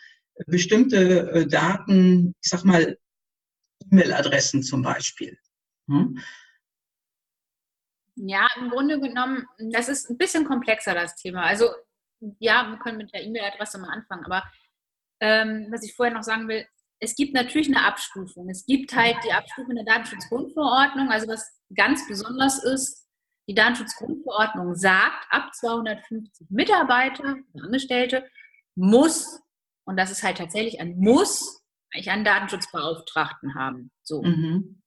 bestimmte 0.46 1.30
äh, 1.32 1.46
Daten, 1.46 2.34
ich 2.42 2.50
sag 2.50 2.64
mal, 2.64 2.96
E-Mail-Adressen 3.90 4.62
zum 4.62 4.82
Beispiel. 4.82 5.36
Hm? 5.88 6.18
Ja, 8.16 8.48
im 8.56 8.70
Grunde 8.70 9.00
genommen, 9.00 9.46
das 9.70 9.88
ist 9.88 10.10
ein 10.10 10.18
bisschen 10.18 10.44
komplexer, 10.44 10.94
das 10.94 11.16
Thema. 11.16 11.42
Also, 11.42 11.68
ja, 12.38 12.68
wir 12.68 12.78
können 12.78 12.98
mit 12.98 13.12
der 13.12 13.22
E-Mail-Adresse 13.22 13.78
mal 13.78 13.90
anfangen, 13.90 14.24
aber 14.24 14.44
ähm, 15.20 15.68
was 15.70 15.82
ich 15.84 15.94
vorher 15.94 16.14
noch 16.14 16.22
sagen 16.22 16.48
will, 16.48 16.66
es 17.00 17.14
gibt 17.14 17.34
natürlich 17.34 17.68
eine 17.68 17.84
Abstufung. 17.84 18.48
Es 18.50 18.66
gibt 18.66 18.94
halt 18.94 19.16
die 19.24 19.32
Abstufung 19.32 19.74
der 19.74 19.84
Datenschutzgrundverordnung. 19.84 21.10
Also 21.10 21.28
was 21.28 21.46
ganz 21.74 22.06
besonders 22.08 22.62
ist, 22.64 23.06
die 23.48 23.54
Datenschutzgrundverordnung 23.54 24.74
sagt, 24.74 25.26
ab 25.30 25.54
250 25.54 26.48
Mitarbeiter, 26.50 27.36
Angestellte, 27.62 28.28
muss, 28.74 29.40
und 29.84 29.96
das 29.96 30.10
ist 30.10 30.22
halt 30.22 30.38
tatsächlich 30.38 30.80
ein 30.80 30.98
Muss, 30.98 31.62
ich 31.92 32.10
einen 32.10 32.24
Datenschutzbeauftragten 32.24 33.54
haben. 33.54 33.90
So. 34.02 34.22
Mhm. 34.22 34.82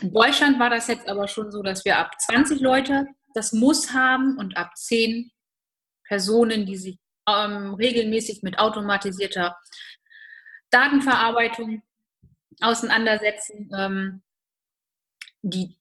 In 0.00 0.12
Deutschland 0.12 0.60
war 0.60 0.70
das 0.70 0.86
jetzt 0.86 1.08
aber 1.08 1.28
schon 1.28 1.50
so, 1.50 1.62
dass 1.62 1.84
wir 1.84 1.98
ab 1.98 2.12
20 2.20 2.60
Leute 2.60 3.06
das 3.34 3.52
Muss 3.52 3.92
haben 3.92 4.38
und 4.38 4.56
ab 4.56 4.76
10 4.76 5.30
Personen, 6.04 6.66
die 6.66 6.76
sich 6.76 6.98
ähm, 7.28 7.74
regelmäßig 7.74 8.42
mit 8.42 8.58
automatisierter 8.58 9.56
Datenverarbeitung 10.70 11.82
auseinandersetzen, 12.60 13.70
ähm, 13.76 14.22
die 15.42 15.76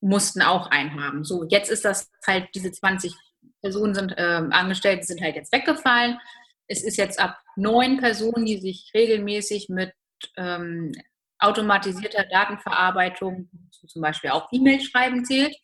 mussten 0.00 0.42
auch 0.42 0.68
einhaben. 0.70 1.24
So, 1.24 1.44
jetzt 1.48 1.70
ist 1.70 1.84
das 1.84 2.10
halt, 2.26 2.48
diese 2.54 2.72
20 2.72 3.14
Personen 3.60 3.94
sind 3.94 4.14
ähm, 4.16 4.52
angestellt, 4.52 5.04
sind 5.04 5.22
halt 5.22 5.36
jetzt 5.36 5.52
weggefallen. 5.52 6.18
Es 6.66 6.82
ist 6.82 6.96
jetzt 6.96 7.20
ab 7.20 7.38
neun 7.56 7.98
Personen, 7.98 8.44
die 8.44 8.58
sich 8.58 8.90
regelmäßig 8.94 9.68
mit 9.68 9.92
ähm, 10.36 10.92
automatisierter 11.38 12.24
Datenverarbeitung, 12.24 13.48
zum 13.86 14.02
Beispiel 14.02 14.30
auch 14.30 14.48
E-Mail 14.52 14.80
schreiben 14.80 15.24
zählt, 15.24 15.56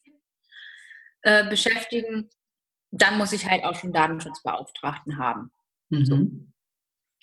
äh, 1.23 1.49
beschäftigen. 1.49 2.31
Dann 2.91 3.19
muss 3.19 3.33
ich 3.33 3.49
halt 3.49 3.65
auch 3.65 3.75
schon 3.75 3.93
Datenschutzbeauftragten 3.93 5.19
haben. 5.19 5.51
Mhm. 5.91 6.05
So. 6.05 6.15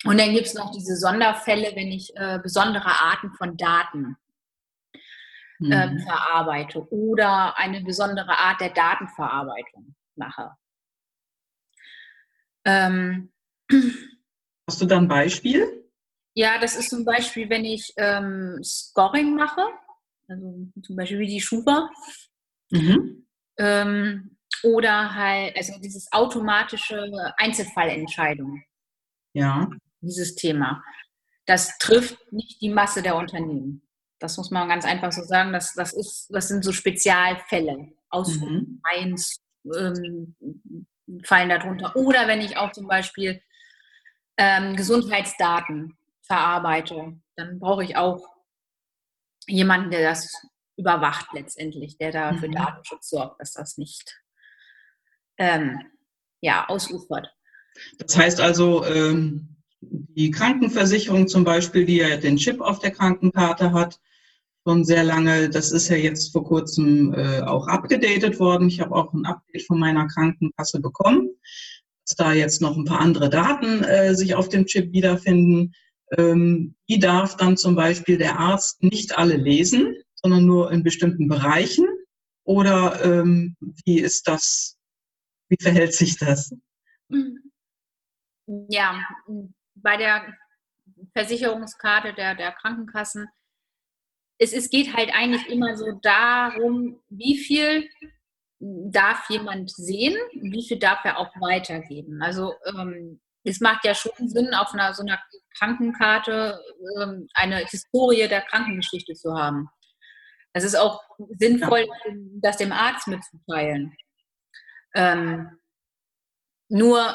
Und 0.04 0.20
dann 0.20 0.32
gibt 0.32 0.46
es 0.46 0.54
noch 0.54 0.70
diese 0.70 0.96
Sonderfälle, 0.96 1.74
wenn 1.74 1.88
ich 1.88 2.14
äh, 2.16 2.38
besondere 2.42 2.86
Arten 2.86 3.32
von 3.32 3.56
Daten 3.56 4.16
äh, 5.60 5.86
mhm. 5.86 6.00
verarbeite 6.00 6.86
oder 6.90 7.56
eine 7.58 7.82
besondere 7.82 8.38
Art 8.38 8.60
der 8.60 8.70
Datenverarbeitung 8.70 9.94
mache. 10.14 10.52
Ähm, 12.64 13.32
Hast 14.68 14.80
du 14.80 14.86
da 14.86 14.98
ein 14.98 15.08
Beispiel? 15.08 15.84
Ja, 16.34 16.58
das 16.58 16.76
ist 16.76 16.90
zum 16.90 17.04
Beispiel, 17.04 17.48
wenn 17.48 17.64
ich 17.64 17.92
ähm, 17.96 18.58
Scoring 18.62 19.34
mache, 19.34 19.62
also 20.28 20.68
zum 20.82 20.96
Beispiel 20.96 21.20
wie 21.20 21.28
die 21.28 21.40
Schufa. 21.40 21.90
Mhm. 22.70 23.26
Ähm, 23.56 24.35
oder 24.74 25.14
halt, 25.14 25.56
also 25.56 25.78
dieses 25.80 26.10
automatische 26.12 27.10
Einzelfallentscheidung. 27.38 28.62
Ja 29.32 29.68
dieses 30.06 30.34
Thema. 30.34 30.82
Das 31.46 31.78
trifft 31.78 32.32
nicht 32.32 32.60
die 32.60 32.70
Masse 32.70 33.02
der 33.02 33.16
Unternehmen. 33.16 33.82
Das 34.18 34.36
muss 34.36 34.50
man 34.50 34.68
ganz 34.68 34.84
einfach 34.84 35.12
so 35.12 35.22
sagen. 35.22 35.52
Das, 35.52 35.74
das, 35.74 35.92
ist, 35.92 36.28
das 36.30 36.48
sind 36.48 36.64
so 36.64 36.72
Spezialfälle. 36.72 37.92
Aus 38.08 38.36
mhm. 38.36 38.80
eins 38.82 39.36
ähm, 39.76 40.36
fallen 41.24 41.48
darunter. 41.48 41.94
Oder 41.96 42.26
wenn 42.26 42.40
ich 42.40 42.56
auch 42.56 42.72
zum 42.72 42.86
Beispiel 42.86 43.42
ähm, 44.38 44.76
Gesundheitsdaten 44.76 45.96
verarbeite, 46.22 47.20
dann 47.36 47.58
brauche 47.58 47.84
ich 47.84 47.96
auch 47.96 48.26
jemanden, 49.46 49.90
der 49.90 50.08
das 50.08 50.32
überwacht 50.76 51.28
letztendlich, 51.32 51.98
der 51.98 52.12
da 52.12 52.34
für 52.34 52.48
mhm. 52.48 52.52
Datenschutz 52.52 53.10
sorgt, 53.10 53.40
dass 53.40 53.52
das 53.52 53.76
nicht 53.76 54.18
ähm, 55.38 55.80
ja, 56.40 56.66
ausufert. 56.68 57.28
Das 57.98 58.16
heißt 58.16 58.40
also, 58.40 58.84
ähm, 58.84 59.56
die 59.80 60.30
Krankenversicherung 60.30 61.28
zum 61.28 61.44
Beispiel, 61.44 61.84
die 61.84 61.96
ja 61.96 62.16
den 62.16 62.36
Chip 62.36 62.60
auf 62.60 62.78
der 62.78 62.90
Krankenkarte 62.90 63.72
hat, 63.72 64.00
schon 64.66 64.84
sehr 64.84 65.04
lange. 65.04 65.48
Das 65.48 65.70
ist 65.70 65.88
ja 65.88 65.96
jetzt 65.96 66.32
vor 66.32 66.44
kurzem 66.44 67.14
äh, 67.14 67.40
auch 67.42 67.68
abgedatet 67.68 68.40
worden. 68.40 68.68
Ich 68.68 68.80
habe 68.80 68.94
auch 68.94 69.12
ein 69.12 69.24
Update 69.24 69.66
von 69.66 69.78
meiner 69.78 70.08
Krankenkasse 70.08 70.80
bekommen, 70.80 71.30
dass 72.04 72.16
da 72.16 72.32
jetzt 72.32 72.60
noch 72.60 72.76
ein 72.76 72.84
paar 72.84 73.00
andere 73.00 73.30
Daten 73.30 73.84
äh, 73.84 74.14
sich 74.14 74.34
auf 74.34 74.48
dem 74.48 74.66
Chip 74.66 74.92
wiederfinden. 74.92 75.72
Ähm, 76.18 76.74
darf 76.98 77.36
dann 77.36 77.56
zum 77.56 77.76
Beispiel 77.76 78.18
der 78.18 78.38
Arzt 78.38 78.82
nicht 78.82 79.16
alle 79.18 79.36
lesen, 79.36 79.94
sondern 80.14 80.46
nur 80.46 80.72
in 80.72 80.82
bestimmten 80.82 81.28
Bereichen. 81.28 81.86
Oder 82.44 83.04
ähm, 83.04 83.56
wie 83.84 84.00
ist 84.00 84.26
das? 84.26 84.75
Wie 85.48 85.56
verhält 85.60 85.94
sich 85.94 86.16
das? 86.16 86.52
Ja, 88.46 89.04
bei 89.74 89.96
der 89.96 90.34
Versicherungskarte 91.12 92.14
der, 92.14 92.34
der 92.34 92.52
Krankenkassen, 92.52 93.28
es, 94.38 94.52
es 94.52 94.70
geht 94.70 94.94
halt 94.96 95.10
eigentlich 95.14 95.46
immer 95.48 95.76
so 95.76 95.92
darum, 96.02 97.00
wie 97.08 97.38
viel 97.38 97.88
darf 98.58 99.28
jemand 99.28 99.70
sehen, 99.70 100.16
wie 100.34 100.66
viel 100.66 100.78
darf 100.78 101.04
er 101.04 101.18
auch 101.18 101.30
weitergeben. 101.40 102.22
Also 102.22 102.54
ähm, 102.66 103.20
es 103.44 103.60
macht 103.60 103.84
ja 103.84 103.94
schon 103.94 104.28
Sinn, 104.28 104.54
auf 104.54 104.72
einer 104.72 104.92
so 104.94 105.02
einer 105.02 105.20
Krankenkarte 105.58 106.60
ähm, 107.00 107.28
eine 107.34 107.58
Historie 107.66 108.28
der 108.28 108.42
Krankengeschichte 108.42 109.14
zu 109.14 109.34
haben. 109.34 109.68
Es 110.52 110.64
ist 110.64 110.74
auch 110.74 111.02
sinnvoll, 111.38 111.86
das 112.40 112.56
dem 112.56 112.72
Arzt 112.72 113.08
mitzuteilen. 113.08 113.94
Ähm, 114.96 115.50
nur 116.68 117.14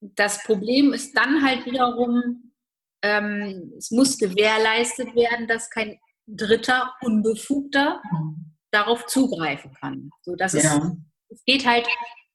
das 0.00 0.42
Problem 0.42 0.92
ist 0.92 1.16
dann 1.16 1.44
halt 1.44 1.64
wiederum, 1.66 2.52
ähm, 3.02 3.72
es 3.76 3.90
muss 3.90 4.18
gewährleistet 4.18 5.14
werden, 5.14 5.46
dass 5.46 5.70
kein 5.70 5.98
Dritter, 6.26 6.94
Unbefugter 7.02 8.02
darauf 8.70 9.06
zugreifen 9.06 9.74
kann. 9.74 10.10
So, 10.22 10.34
das 10.34 10.54
ja. 10.54 10.60
ist, 10.60 10.96
es 11.28 11.44
geht 11.44 11.66
halt, 11.66 11.86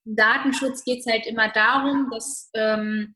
im 0.06 0.16
Datenschutz 0.16 0.84
geht 0.84 1.00
es 1.00 1.12
halt 1.12 1.26
immer 1.26 1.50
darum, 1.52 2.10
dass 2.12 2.50
ähm, 2.54 3.16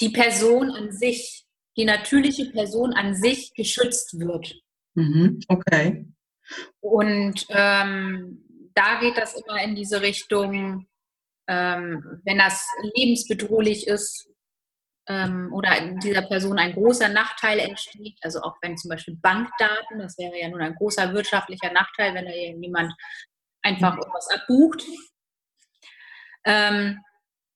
die 0.00 0.10
Person 0.10 0.70
an 0.70 0.90
sich, 0.90 1.46
die 1.76 1.84
natürliche 1.84 2.46
Person 2.46 2.92
an 2.92 3.14
sich 3.14 3.52
geschützt 3.54 4.18
wird. 4.18 4.54
Mhm. 4.94 5.40
Okay. 5.48 6.08
Und 6.80 7.46
ähm, 7.48 8.43
da 8.74 9.00
geht 9.00 9.16
das 9.16 9.34
immer 9.34 9.62
in 9.62 9.74
diese 9.74 10.02
Richtung, 10.02 10.86
ähm, 11.48 12.20
wenn 12.24 12.38
das 12.38 12.66
lebensbedrohlich 12.94 13.86
ist 13.86 14.28
ähm, 15.08 15.52
oder 15.52 15.94
dieser 16.02 16.22
Person 16.22 16.58
ein 16.58 16.72
großer 16.72 17.08
Nachteil 17.08 17.58
entsteht, 17.58 18.18
also 18.22 18.40
auch 18.40 18.56
wenn 18.62 18.76
zum 18.76 18.90
Beispiel 18.90 19.16
Bankdaten, 19.16 19.98
das 19.98 20.18
wäre 20.18 20.38
ja 20.38 20.48
nun 20.48 20.62
ein 20.62 20.74
großer 20.74 21.12
wirtschaftlicher 21.12 21.72
Nachteil, 21.72 22.14
wenn 22.14 22.24
da 22.24 22.32
jemand 22.32 22.92
einfach 23.62 23.96
irgendwas 23.96 24.28
abbucht. 24.30 24.82
Ähm, 26.44 27.00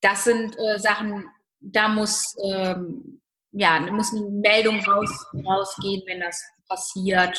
das 0.00 0.24
sind 0.24 0.56
äh, 0.58 0.78
Sachen, 0.78 1.28
da 1.60 1.88
muss, 1.88 2.36
ähm, 2.44 3.20
ja, 3.52 3.80
muss 3.80 4.14
eine 4.14 4.28
Meldung 4.28 4.80
raus, 4.84 5.26
rausgehen, 5.34 6.02
wenn 6.06 6.20
das 6.20 6.42
passiert. 6.68 7.38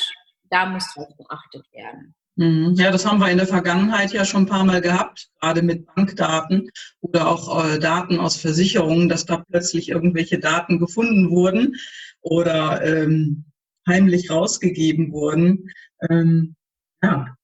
Da 0.50 0.65
muss 0.65 0.91
darauf 0.93 1.15
beachtet 1.15 1.65
werden. 1.71 2.15
Mhm. 2.39 2.75
Ja, 2.75 2.89
das 2.89 3.05
haben 3.05 3.19
wir 3.19 3.29
in 3.29 3.38
der 3.38 3.48
Vergangenheit 3.48 4.13
ja 4.13 4.24
schon 4.24 4.43
ein 4.43 4.50
paar 4.50 4.63
Mal 4.63 4.79
gehabt, 4.79 5.27
gerade 5.41 5.62
mit 5.62 5.86
Bankdaten 5.93 6.72
oder 7.01 7.27
auch 7.27 7.65
äh, 7.65 7.79
Daten 7.79 8.17
aus 8.17 8.38
Versicherungen, 8.38 9.10
dass 9.10 9.25
da 9.25 9.43
plötzlich 9.50 9.89
irgendwelche 9.89 10.39
Daten 10.39 10.79
gefunden 10.79 11.31
wurden 11.31 11.75
oder 12.22 12.81
ähm, 12.81 13.43
heimlich 13.86 14.31
rausgegeben 14.31 15.12
wurden. 15.12 15.69
Ähm, 16.10 16.55
ja. 17.03 17.36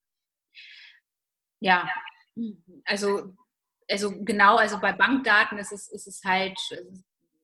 Ja, 1.60 1.90
also, 2.86 3.36
also 3.90 4.14
genau, 4.24 4.56
also 4.56 4.80
bei 4.80 4.94
Bankdaten 4.94 5.58
ist 5.58 5.74
es, 5.74 5.92
ist 5.92 6.08
es 6.08 6.22
halt, 6.24 6.58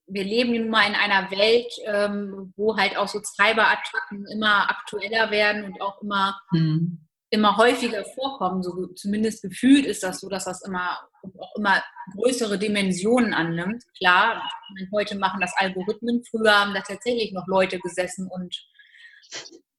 wir 0.07 0.23
leben 0.23 0.53
nun 0.53 0.69
mal 0.69 0.87
in 0.87 0.95
einer 0.95 1.29
Welt, 1.31 1.73
ähm, 1.85 2.53
wo 2.55 2.77
halt 2.77 2.95
auch 2.95 3.09
so 3.09 3.19
Cyberattacken 3.21 4.25
immer 4.27 4.69
aktueller 4.69 5.31
werden 5.31 5.65
und 5.65 5.81
auch 5.81 6.01
immer 6.01 6.39
mhm 6.53 7.09
immer 7.31 7.55
häufiger 7.57 8.03
vorkommen, 8.03 8.61
so 8.61 8.87
zumindest 8.87 9.41
gefühlt 9.41 9.85
ist 9.85 10.03
das 10.03 10.19
so, 10.19 10.29
dass 10.29 10.45
das 10.45 10.61
immer 10.63 10.99
auch 11.39 11.55
immer 11.55 11.81
größere 12.15 12.59
Dimensionen 12.59 13.33
annimmt. 13.33 13.83
Klar, 13.97 14.43
heute 14.91 15.17
machen 15.17 15.39
das 15.39 15.53
Algorithmen. 15.55 16.23
Früher 16.29 16.59
haben 16.59 16.73
da 16.73 16.81
tatsächlich 16.81 17.31
noch 17.31 17.47
Leute 17.47 17.79
gesessen 17.79 18.27
und 18.27 18.55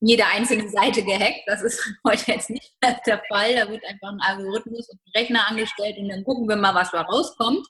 jede 0.00 0.26
einzelne 0.26 0.68
Seite 0.68 1.04
gehackt. 1.04 1.42
Das 1.46 1.62
ist 1.62 1.92
heute 2.06 2.32
jetzt 2.32 2.50
nicht 2.50 2.72
der 3.06 3.22
Fall. 3.28 3.54
Da 3.54 3.68
wird 3.68 3.84
einfach 3.84 4.08
ein 4.08 4.20
Algorithmus 4.20 4.88
und 4.88 5.00
ein 5.04 5.20
Rechner 5.20 5.48
angestellt 5.48 5.98
und 5.98 6.08
dann 6.08 6.24
gucken 6.24 6.48
wir 6.48 6.56
mal, 6.56 6.74
was 6.74 6.90
da 6.90 7.02
rauskommt. 7.02 7.66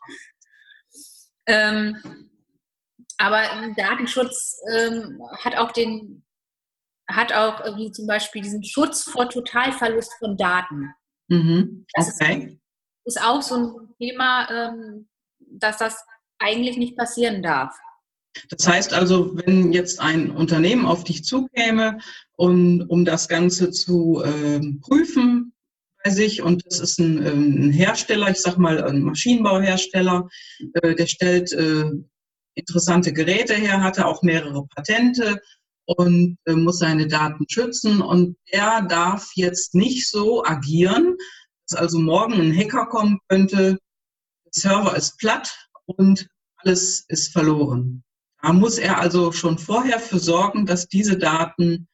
Ähm, 1.47 2.31
aber 3.19 3.43
Datenschutz 3.77 4.61
ähm, 4.73 5.21
hat 5.43 5.57
auch 5.57 5.73
den 5.73 6.25
hat 7.09 7.33
auch 7.33 7.77
wie 7.77 7.91
zum 7.91 8.07
Beispiel 8.07 8.43
diesen 8.43 8.65
Schutz 8.65 9.05
vor 9.05 9.29
Totalverlust 9.29 10.13
von 10.19 10.37
Daten. 10.37 10.93
Mhm. 11.29 11.87
Okay. 11.95 11.95
Das 11.95 12.09
ist, 12.09 12.59
ist, 13.05 13.23
auch 13.23 13.43
so 13.43 13.55
ein 13.57 13.95
Thema, 13.99 14.49
ähm, 14.51 15.09
dass 15.39 15.79
das 15.79 16.05
eigentlich 16.39 16.77
nicht 16.77 16.97
passieren 16.97 17.43
darf. 17.43 17.75
Das 18.49 18.67
heißt 18.67 18.95
also, 18.95 19.37
wenn 19.45 19.73
jetzt 19.73 20.01
ein 20.01 20.31
Unternehmen 20.31 20.87
auf 20.87 21.05
dich 21.05 21.25
zukäme, 21.25 21.99
und, 22.37 22.83
um 22.89 23.05
das 23.05 23.29
Ganze 23.29 23.71
zu 23.71 24.23
äh, 24.25 24.61
prüfen 24.81 25.53
bei 26.03 26.11
sich, 26.11 26.43
und 26.43 26.65
das 26.67 26.81
ist 26.81 26.99
ein, 26.99 27.25
ähm, 27.25 27.71
Hersteller, 27.71 28.31
ich 28.31 28.41
sage 28.41 28.61
mal 28.61 28.83
ein 28.83 29.03
Maschinenbauhersteller, 29.03 30.29
äh, 30.75 30.95
der 30.95 31.07
stellt 31.07 31.53
äh, 31.53 31.91
interessante 32.55 33.13
Geräte 33.13 33.55
her, 33.55 33.83
hatte 33.83 34.07
auch 34.07 34.23
mehrere 34.23 34.67
Patente 34.67 35.41
und 35.85 36.39
äh, 36.45 36.53
muss 36.53 36.79
seine 36.79 37.07
Daten 37.07 37.45
schützen. 37.49 38.01
Und 38.01 38.37
er 38.47 38.83
darf 38.83 39.33
jetzt 39.35 39.75
nicht 39.75 40.09
so 40.09 40.45
agieren, 40.45 41.17
dass 41.69 41.79
also 41.79 41.99
morgen 41.99 42.35
ein 42.35 42.57
Hacker 42.57 42.87
kommen 42.87 43.19
könnte, 43.29 43.79
der 44.45 44.53
Server 44.53 44.97
ist 44.97 45.19
platt 45.19 45.55
und 45.87 46.29
alles 46.57 47.05
ist 47.09 47.33
verloren. 47.33 48.05
Da 48.41 48.53
muss 48.53 48.79
er 48.79 49.01
also 49.01 49.33
schon 49.33 49.59
vorher 49.59 50.01
für 50.01 50.19
sorgen, 50.19 50.67
dass 50.67 50.89
diese 50.89 51.17
Daten 51.17 51.89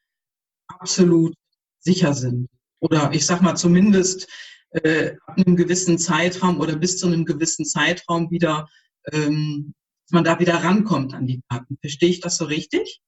absolut 0.66 1.34
sicher 1.80 2.14
sind. 2.14 2.48
Oder 2.80 3.12
ich 3.12 3.26
sage 3.26 3.44
mal 3.44 3.56
zumindest 3.56 4.28
äh, 4.70 5.16
ab 5.26 5.36
einem 5.38 5.56
gewissen 5.56 5.98
Zeitraum 5.98 6.60
oder 6.60 6.76
bis 6.76 6.98
zu 6.98 7.06
einem 7.06 7.24
gewissen 7.24 7.64
Zeitraum 7.64 8.30
wieder, 8.30 8.68
ähm, 9.12 9.74
dass 10.06 10.12
man 10.12 10.24
da 10.24 10.38
wieder 10.38 10.54
rankommt 10.54 11.14
an 11.14 11.26
die 11.26 11.42
Daten. 11.48 11.78
Verstehe 11.80 12.10
ich 12.10 12.20
das 12.20 12.36
so 12.36 12.44
richtig? 12.46 13.00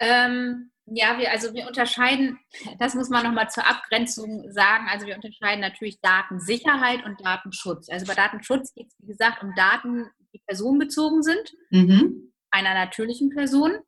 Ähm, 0.00 0.70
ja, 0.86 1.18
wir, 1.18 1.30
also 1.30 1.54
wir 1.54 1.66
unterscheiden, 1.66 2.38
das 2.78 2.94
muss 2.94 3.08
man 3.08 3.24
nochmal 3.24 3.48
zur 3.48 3.66
Abgrenzung 3.66 4.50
sagen, 4.52 4.86
also 4.90 5.06
wir 5.06 5.14
unterscheiden 5.14 5.60
natürlich 5.60 6.00
Datensicherheit 6.00 7.04
und 7.06 7.24
Datenschutz. 7.24 7.88
Also 7.88 8.06
bei 8.06 8.14
Datenschutz 8.14 8.74
geht 8.74 8.88
es, 8.88 8.94
wie 8.98 9.06
gesagt, 9.06 9.42
um 9.42 9.54
Daten, 9.54 10.10
die 10.34 10.42
personenbezogen 10.46 11.22
sind, 11.22 11.54
mhm. 11.70 12.32
einer 12.50 12.74
natürlichen 12.74 13.30
Person. 13.30 13.78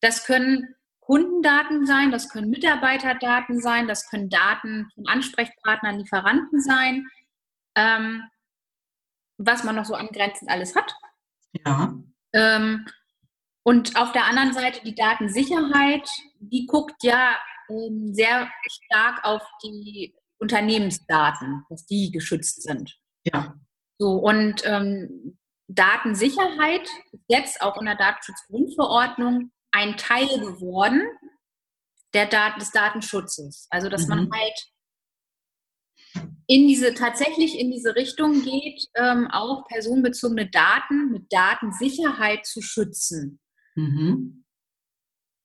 Das 0.00 0.26
können 0.26 0.74
Kundendaten 0.98 1.86
sein, 1.86 2.10
das 2.10 2.30
können 2.30 2.50
Mitarbeiterdaten 2.50 3.60
sein, 3.60 3.86
das 3.86 4.08
können 4.08 4.28
Daten 4.28 4.90
von 4.94 5.06
Ansprechpartnern, 5.06 5.98
Lieferanten 5.98 6.60
sein, 6.60 7.06
ähm, 7.76 8.24
was 9.36 9.62
man 9.64 9.76
noch 9.76 9.84
so 9.84 9.94
angrenzend 9.94 10.50
alles 10.50 10.74
hat. 10.74 10.94
Ja. 11.64 11.94
Ähm, 12.32 12.86
und 13.64 13.96
auf 13.96 14.12
der 14.12 14.26
anderen 14.26 14.52
Seite 14.52 14.80
die 14.84 14.94
Datensicherheit, 14.94 16.08
die 16.38 16.66
guckt 16.66 17.02
ja 17.02 17.36
ähm, 17.70 18.12
sehr 18.12 18.50
stark 18.68 19.24
auf 19.24 19.42
die 19.62 20.14
Unternehmensdaten, 20.38 21.64
dass 21.70 21.86
die 21.86 22.10
geschützt 22.12 22.62
sind. 22.62 22.98
Ja. 23.24 23.54
So, 23.98 24.16
und 24.16 24.62
ähm, 24.66 25.38
Datensicherheit 25.68 26.86
ist 27.12 27.24
jetzt 27.28 27.62
auch 27.62 27.78
in 27.78 27.86
der 27.86 27.96
Datenschutzgrundverordnung 27.96 29.50
ein 29.72 29.96
Teil 29.96 30.28
geworden 30.40 31.02
der 32.12 32.26
Dat 32.26 32.60
des 32.60 32.70
Datenschutzes. 32.70 33.66
Also, 33.70 33.88
dass 33.88 34.02
mhm. 34.02 34.08
man 34.08 34.30
halt 34.32 34.66
in 36.46 36.68
diese, 36.68 36.92
tatsächlich 36.92 37.58
in 37.58 37.70
diese 37.70 37.96
Richtung 37.96 38.42
geht, 38.42 38.86
ähm, 38.94 39.28
auch 39.30 39.66
personenbezogene 39.68 40.50
Daten 40.50 41.10
mit 41.10 41.32
Datensicherheit 41.32 42.44
zu 42.44 42.60
schützen. 42.60 43.40
Mhm. 43.74 44.44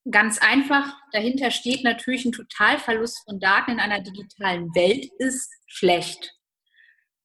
Ganz 0.09 0.39
einfach, 0.39 0.95
dahinter 1.11 1.51
steht 1.51 1.83
natürlich 1.83 2.25
ein 2.25 2.31
Totalverlust 2.31 3.23
von 3.25 3.39
Daten 3.39 3.71
in 3.71 3.79
einer 3.79 4.01
digitalen 4.01 4.73
Welt 4.73 5.09
ist 5.19 5.51
schlecht. 5.67 6.33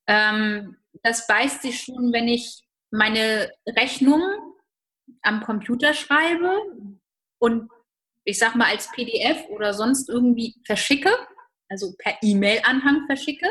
Ähm, 0.07 0.77
das 1.03 1.27
beißt 1.27 1.63
sich 1.63 1.81
schon, 1.81 2.13
wenn 2.13 2.29
ich 2.29 2.63
meine 2.91 3.51
Rechnung 3.67 4.23
am 5.23 5.43
Computer 5.43 5.95
schreibe 5.95 6.51
und 7.39 7.71
ich 8.25 8.39
sag 8.39 8.55
mal 8.55 8.69
als 8.69 8.91
PDF 8.93 9.47
oder 9.49 9.75
sonst 9.75 10.09
irgendwie 10.09 10.55
verschicke, 10.65 11.11
also 11.69 11.95
per 11.99 12.17
E-Mail-Anhang 12.23 13.07
verschicke, 13.07 13.47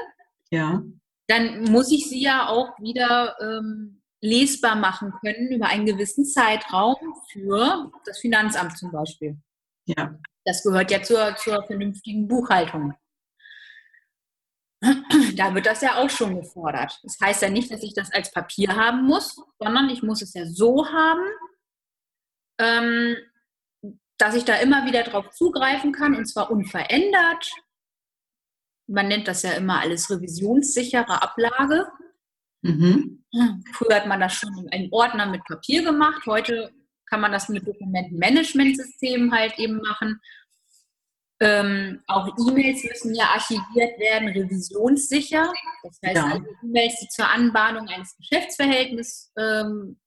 ja. 0.52 0.84
dann 1.28 1.64
muss 1.64 1.92
ich 1.92 2.10
sie 2.10 2.22
ja 2.22 2.48
auch 2.48 2.80
wieder 2.80 3.36
ähm, 3.40 4.03
lesbar 4.24 4.76
machen 4.76 5.14
können 5.20 5.52
über 5.52 5.68
einen 5.68 5.86
gewissen 5.86 6.26
Zeitraum 6.26 6.96
für 7.30 7.92
das 8.06 8.20
Finanzamt 8.20 8.78
zum 8.78 8.92
Beispiel. 8.92 9.38
Ja. 9.86 10.18
Das 10.46 10.64
gehört 10.64 10.92
ja 10.92 11.04
zur, 11.04 11.36
zur 11.36 11.64
vernünftigen 11.66 12.28
Buchhaltung. 12.28 12.94
Da 15.36 15.54
wird 15.56 15.66
das 15.66 15.82
ja 15.82 15.96
auch 15.96 16.10
schon 16.10 16.36
gefordert. 16.36 17.00
Das 17.04 17.18
heißt 17.22 17.42
ja 17.42 17.50
nicht, 17.50 17.72
dass 17.72 17.84
ich 17.84 17.94
das 17.94 18.12
als 18.12 18.32
Papier 18.32 18.76
haben 18.76 19.04
muss, 19.04 19.36
sondern 19.60 19.90
ich 19.90 20.04
muss 20.04 20.22
es 20.22 20.34
ja 20.34 20.46
so 20.46 20.86
haben, 20.88 21.24
ähm, 22.60 23.16
dass 24.18 24.36
ich 24.36 24.44
da 24.46 24.56
immer 24.58 24.86
wieder 24.86 25.04
drauf 25.04 25.30
zugreifen 25.32 25.92
kann 25.92 26.16
und 26.16 26.26
zwar 26.26 26.52
unverändert. 26.52 27.52
Man 28.88 29.08
nennt 29.08 29.28
das 29.28 29.44
ja 29.44 29.54
immer 29.54 29.80
alles 29.80 30.10
revisionssichere 30.10 31.22
Ablage. 31.22 31.88
Mhm. 32.64 33.24
Früher 33.74 33.96
hat 33.96 34.08
man 34.08 34.20
das 34.20 34.34
schon 34.34 34.58
in 34.58 34.70
einem 34.72 34.92
Ordner 34.92 35.26
mit 35.26 35.44
Papier 35.44 35.84
gemacht. 35.84 36.26
Heute 36.26 36.72
kann 37.10 37.22
man 37.22 37.32
das 37.32 37.50
mit 37.50 37.68
Dokumentenmanagementsystemen 37.68 39.32
halt 39.32 39.60
eben 39.60 39.82
machen. 39.82 40.20
Ähm, 41.40 42.02
auch 42.08 42.28
E-Mails 42.38 42.84
müssen 42.84 43.16
ja 43.16 43.26
archiviert 43.26 44.00
werden, 44.00 44.30
revisionssicher. 44.30 45.52
Das 45.84 46.00
heißt, 46.06 46.16
ja. 46.16 46.26
also 46.26 46.46
E-Mails, 46.64 47.00
die 47.02 47.08
zur 47.10 47.30
Anbahnung 47.30 47.88
eines 47.90 48.16
Geschäftsverhältnisses 48.18 49.32
ähm, 49.38 50.00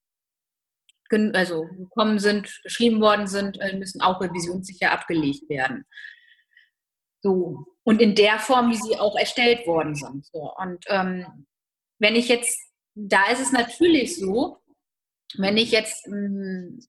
also 1.35 1.67
gekommen 1.79 2.19
sind, 2.19 2.61
geschrieben 2.65 3.01
worden 3.01 3.27
sind, 3.27 3.61
äh, 3.61 3.77
müssen 3.77 4.01
auch 4.01 4.21
revisionssicher 4.21 4.93
abgelegt 4.93 5.49
werden. 5.49 5.85
So. 7.21 7.67
Und 7.83 8.01
in 8.01 8.15
der 8.15 8.39
Form, 8.39 8.71
wie 8.71 8.77
sie 8.77 8.99
auch 8.99 9.17
erstellt 9.17 9.67
worden 9.67 9.95
sind. 9.95 10.27
So. 10.27 10.53
Und 10.57 10.85
ähm, 10.89 11.47
wenn 11.99 12.17
ich 12.17 12.29
jetzt, 12.29 12.59
da 12.95 13.31
ist 13.31 13.41
es 13.41 13.53
natürlich 13.53 14.17
so, 14.17 14.63
wenn 15.37 15.57
ich 15.57 15.71
jetzt 15.71 16.07
ähm, 16.07 16.81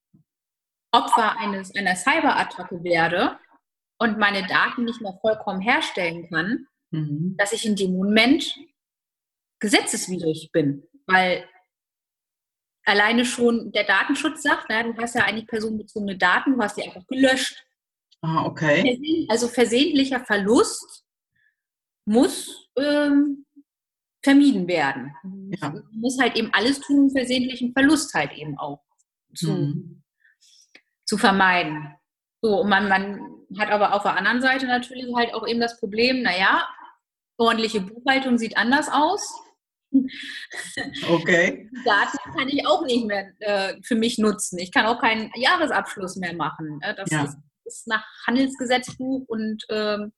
Opfer 0.91 1.37
eines, 1.39 1.75
einer 1.75 1.95
Cyberattacke 1.95 2.83
werde 2.83 3.37
und 3.99 4.17
meine 4.17 4.45
Daten 4.47 4.85
nicht 4.85 5.01
mehr 5.01 5.17
vollkommen 5.21 5.61
herstellen 5.61 6.27
kann, 6.29 6.67
mhm. 6.91 7.35
dass 7.37 7.53
ich 7.53 7.65
in 7.65 7.75
dem 7.75 7.93
Moment 7.93 8.55
gesetzeswidrig 9.59 10.49
bin. 10.51 10.83
Weil 11.07 11.47
alleine 12.85 13.25
schon 13.25 13.71
der 13.71 13.83
Datenschutz 13.83 14.43
sagt, 14.43 14.67
na, 14.69 14.83
du 14.83 14.95
hast 14.97 15.15
ja 15.15 15.23
eigentlich 15.23 15.47
personenbezogene 15.47 16.17
Daten, 16.17 16.53
du 16.53 16.61
hast 16.61 16.77
die 16.77 16.83
einfach 16.83 17.05
gelöscht. 17.07 17.63
Ah, 18.21 18.45
okay. 18.45 19.27
Also 19.29 19.47
versehentlicher 19.47 20.23
Verlust 20.25 21.05
muss 22.05 22.69
ähm, 22.77 23.45
vermieden 24.27 24.67
werden. 24.67 25.15
Ja. 25.61 25.69
Man 25.69 25.83
muss 25.93 26.19
halt 26.19 26.35
eben 26.35 26.49
alles 26.51 26.81
tun, 26.81 27.05
um 27.05 27.09
versehentlichen 27.09 27.71
Verlust 27.71 28.13
halt 28.13 28.33
eben 28.33 28.57
auch 28.57 28.83
zu, 29.33 29.51
mhm. 29.51 30.03
zu 31.05 31.17
vermeiden. 31.17 31.95
So, 32.41 32.59
und 32.59 32.69
man, 32.69 32.89
man 32.89 33.21
hat 33.57 33.69
aber 33.69 33.93
auf 33.93 34.03
der 34.03 34.17
anderen 34.17 34.41
Seite 34.41 34.67
natürlich 34.67 35.05
halt 35.15 35.33
auch 35.33 35.47
eben 35.47 35.61
das 35.61 35.79
Problem, 35.79 36.23
naja, 36.23 36.67
ordentliche 37.37 37.79
Buchhaltung 37.79 38.37
sieht 38.37 38.57
anders 38.57 38.89
aus. 38.91 39.21
Okay. 41.09 41.69
Daten 41.85 42.17
kann 42.37 42.49
ich 42.49 42.67
auch 42.67 42.85
nicht 42.85 43.05
mehr 43.05 43.31
äh, 43.39 43.75
für 43.83 43.95
mich 43.95 44.17
nutzen. 44.17 44.59
Ich 44.59 44.71
kann 44.71 44.85
auch 44.85 44.99
keinen 44.99 45.31
Jahresabschluss 45.35 46.17
mehr 46.17 46.35
machen. 46.35 46.79
Äh, 46.81 46.93
das 46.93 47.09
ja. 47.09 47.23
ist, 47.23 47.37
ist, 47.63 47.87
nach 47.87 48.05
Handelsgesetzbuch 48.27 49.23
und 49.27 49.63
ähm, 49.69 50.11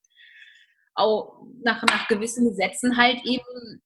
auch 0.96 1.46
nach, 1.64 1.84
nach 1.84 2.08
gewissen 2.08 2.50
Gesetzen 2.50 2.98
halt 2.98 3.24
eben 3.26 3.82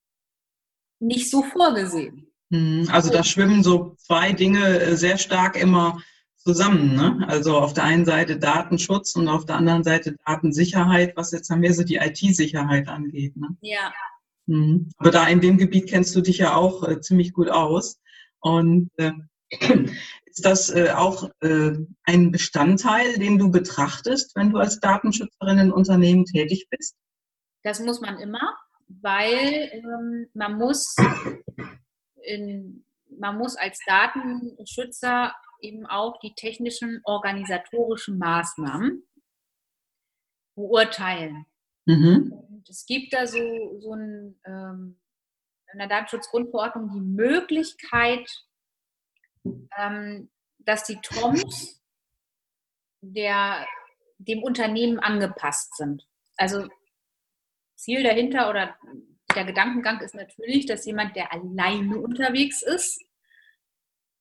nicht 1.04 1.30
so 1.30 1.42
vorgesehen. 1.42 2.26
Mhm. 2.50 2.88
Also 2.90 3.10
da 3.10 3.24
schwimmen 3.24 3.62
so 3.62 3.94
zwei 3.98 4.32
Dinge 4.32 4.80
äh, 4.80 4.96
sehr 4.96 5.18
stark 5.18 5.60
immer 5.60 6.02
zusammen. 6.36 6.94
Ne? 6.94 7.24
Also 7.28 7.58
auf 7.58 7.72
der 7.72 7.84
einen 7.84 8.04
Seite 8.04 8.38
Datenschutz 8.38 9.16
und 9.16 9.28
auf 9.28 9.46
der 9.46 9.56
anderen 9.56 9.82
Seite 9.82 10.16
Datensicherheit, 10.26 11.16
was 11.16 11.32
jetzt 11.32 11.50
mehr 11.50 11.72
so 11.72 11.84
die 11.84 11.96
IT-Sicherheit 11.96 12.88
angeht. 12.88 13.36
Ne? 13.36 13.48
Ja, 13.62 13.92
Mhm. 14.46 14.90
Aber 14.96 15.10
da 15.10 15.26
in 15.26 15.40
dem 15.40 15.58
Gebiet 15.58 15.88
kennst 15.88 16.14
du 16.14 16.20
dich 16.20 16.38
ja 16.38 16.54
auch 16.54 16.86
äh, 16.86 17.00
ziemlich 17.00 17.32
gut 17.32 17.48
aus. 17.48 18.00
Und 18.40 18.90
äh, 18.96 19.12
ist 20.26 20.44
das 20.44 20.70
äh, 20.70 20.90
auch 20.90 21.30
äh, 21.40 21.72
ein 22.04 22.30
Bestandteil, 22.30 23.18
den 23.18 23.38
du 23.38 23.50
betrachtest, 23.50 24.36
wenn 24.36 24.50
du 24.50 24.58
als 24.58 24.80
Datenschützerin 24.80 25.58
in 25.58 25.72
Unternehmen 25.72 26.24
tätig 26.24 26.66
bist? 26.70 26.96
Das 27.62 27.80
muss 27.80 28.00
man 28.00 28.18
immer, 28.18 28.54
weil 29.00 29.70
ähm, 29.72 30.28
man 30.34 30.58
muss 30.58 30.94
in, 32.22 32.84
man 33.18 33.38
muss 33.38 33.56
als 33.56 33.78
Datenschützer 33.86 35.34
eben 35.60 35.86
auch 35.86 36.18
die 36.20 36.34
technischen 36.34 37.00
organisatorischen 37.04 38.18
Maßnahmen 38.18 39.06
beurteilen. 40.54 41.46
Mhm. 41.86 42.32
Und 42.32 42.68
es 42.68 42.86
gibt 42.86 43.12
da 43.12 43.26
so, 43.26 43.80
so 43.80 43.94
ein, 43.94 44.40
ähm, 44.46 45.00
in 45.72 45.78
der 45.78 45.88
Datenschutzgrundverordnung 45.88 46.90
die 46.92 47.00
Möglichkeit, 47.00 48.28
ähm, 49.78 50.30
dass 50.58 50.84
die 50.84 51.00
TOMs 51.02 51.82
der, 53.00 53.66
dem 54.18 54.42
Unternehmen 54.42 54.98
angepasst 54.98 55.76
sind. 55.76 56.06
Also 56.36 56.68
Ziel 57.76 58.02
dahinter 58.02 58.50
oder 58.50 58.76
der 59.34 59.44
Gedankengang 59.44 60.00
ist 60.00 60.14
natürlich, 60.14 60.66
dass 60.66 60.86
jemand, 60.86 61.16
der 61.16 61.32
alleine 61.32 61.98
unterwegs 61.98 62.62
ist, 62.62 63.02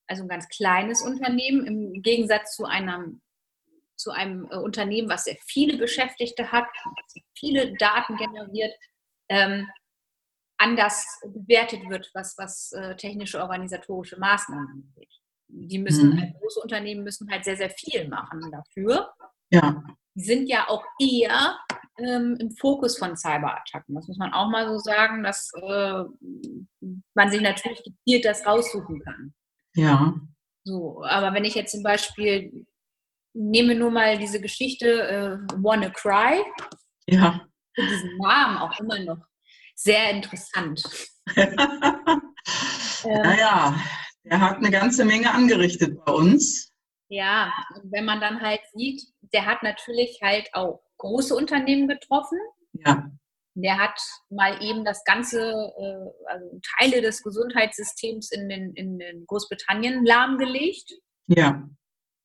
also 0.07 0.23
ein 0.23 0.29
ganz 0.29 0.47
kleines 0.49 1.01
Unternehmen, 1.01 1.65
im 1.65 2.01
Gegensatz 2.01 2.55
zu 2.55 2.65
einem 2.65 3.21
zu 3.95 4.11
einem 4.11 4.47
äh, 4.51 4.55
Unternehmen, 4.55 5.09
was 5.09 5.25
sehr 5.25 5.37
viele 5.45 5.77
Beschäftigte 5.77 6.51
hat, 6.51 6.65
viele 7.37 7.73
Daten 7.77 8.17
generiert, 8.17 8.73
ähm, 9.29 9.67
anders 10.57 11.05
bewertet 11.25 11.81
wird, 11.89 12.09
was, 12.13 12.37
was 12.37 12.71
äh, 12.73 12.95
technische 12.95 13.41
organisatorische 13.41 14.19
Maßnahmen 14.19 14.67
angeht. 14.95 15.13
Die 15.47 15.79
müssen, 15.79 16.11
mhm. 16.11 16.19
halt, 16.19 16.33
große 16.39 16.59
Unternehmen 16.59 17.03
müssen 17.03 17.29
halt 17.29 17.43
sehr, 17.43 17.57
sehr 17.57 17.69
viel 17.69 18.07
machen 18.07 18.41
dafür. 18.51 19.13
Ja. 19.51 19.83
Die 20.15 20.23
sind 20.23 20.47
ja 20.47 20.67
auch 20.67 20.83
eher 20.99 21.57
ähm, 21.97 22.37
im 22.39 22.51
Fokus 22.51 22.97
von 22.97 23.15
Cyberattacken. 23.15 23.95
Das 23.95 24.07
muss 24.07 24.17
man 24.17 24.33
auch 24.33 24.49
mal 24.49 24.67
so 24.67 24.77
sagen, 24.77 25.23
dass 25.23 25.51
äh, 25.55 26.03
man 27.13 27.31
sich 27.31 27.41
natürlich 27.41 27.83
gezielt 27.83 28.25
das 28.25 28.45
raussuchen 28.45 29.01
kann. 29.01 29.33
Ja. 29.75 30.13
So, 30.63 31.03
aber 31.03 31.33
wenn 31.33 31.45
ich 31.45 31.55
jetzt 31.55 31.71
zum 31.71 31.83
Beispiel 31.83 32.65
nehme 33.33 33.75
nur 33.75 33.91
mal 33.91 34.17
diese 34.17 34.39
Geschichte 34.39 34.87
äh, 34.87 35.37
Wanna 35.55 35.89
Cry. 35.89 36.43
Ja. 37.07 37.45
Und 37.75 37.89
diesen 37.89 38.17
Namen 38.17 38.57
auch 38.57 38.79
immer 38.79 38.99
noch 38.99 39.25
sehr 39.75 40.11
interessant. 40.11 40.83
naja, 43.03 43.75
der 44.23 44.39
hat 44.39 44.57
eine 44.57 44.69
ganze 44.71 45.03
Menge 45.03 45.31
angerichtet 45.31 45.97
bei 46.05 46.11
uns. 46.11 46.71
Ja, 47.09 47.51
und 47.75 47.91
wenn 47.91 48.05
man 48.05 48.21
dann 48.21 48.39
halt 48.41 48.61
sieht, 48.73 49.03
der 49.33 49.45
hat 49.45 49.63
natürlich 49.63 50.19
halt 50.21 50.49
auch 50.53 50.81
große 51.03 51.35
Unternehmen 51.35 51.87
getroffen. 51.87 52.39
Ja. 52.71 53.11
Der 53.55 53.77
hat 53.77 53.99
mal 54.29 54.63
eben 54.63 54.83
das 54.83 55.03
ganze, 55.03 55.41
äh, 55.41 56.31
also 56.31 56.59
Teile 56.77 57.01
des 57.01 57.21
Gesundheitssystems 57.21 58.31
in, 58.31 58.49
den, 58.49 58.73
in 58.73 58.97
den 58.97 59.27
Großbritannien 59.27 60.05
lahmgelegt. 60.05 60.91
Ja. 61.27 61.69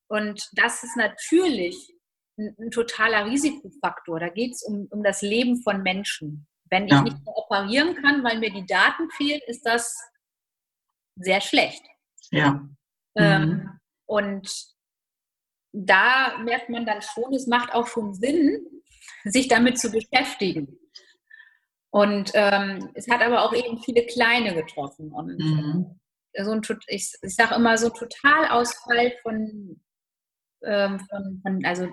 Und 0.09 0.49
das 0.53 0.85
ist 0.85 0.97
natürlich 0.97 1.95
ein, 2.39 2.57
ein 2.59 2.71
totaler 2.71 3.27
Risikofaktor. 3.27 4.21
Da 4.21 4.29
geht 4.31 4.55
es 4.55 4.63
um, 4.63 4.87
um 4.91 5.03
das 5.03 5.21
Leben 5.21 5.61
von 5.63 5.83
Menschen. 5.83 6.47
Wenn 6.71 6.87
ich 6.87 6.93
ja. 6.93 7.03
nicht 7.03 7.19
mehr 7.25 7.37
operieren 7.37 7.95
kann, 7.97 8.25
weil 8.25 8.39
mir 8.39 8.53
die 8.53 8.67
Daten 8.67 9.11
fehlen, 9.11 9.41
ist 9.47 9.67
das 9.67 9.97
sehr 11.17 11.41
schlecht. 11.41 11.83
Ja. 12.31 12.67
Ähm, 13.17 13.49
mhm. 13.49 13.81
Und 14.07 14.78
da 15.73 16.39
merkt 16.39 16.69
man 16.69 16.87
dann 16.87 17.03
schon, 17.03 17.33
es 17.35 17.47
macht 17.47 17.75
auch 17.75 17.87
schon 17.87 18.15
Sinn, 18.15 18.67
sich 19.25 19.49
damit 19.49 19.79
zu 19.79 19.91
beschäftigen. 19.91 20.79
Und 21.91 22.33
ähm, 22.35 22.91
es 22.95 23.09
hat 23.09 23.23
aber 23.23 23.43
auch 23.43 23.55
eben 23.55 23.83
viele 23.83 24.05
kleine 24.07 24.55
getroffen. 24.55 25.11
Und 25.13 25.39
mhm. 25.39 26.01
so 26.37 26.51
ein, 26.53 26.63
ich, 26.89 27.13
ich 27.23 27.35
sage 27.35 27.55
immer, 27.55 27.77
so 27.79 27.87
ein 27.87 27.95
Totalausfall 27.95 29.15
von 29.23 29.81
ähm, 30.65 31.01
von, 31.01 31.41
von, 31.43 31.65
also 31.65 31.89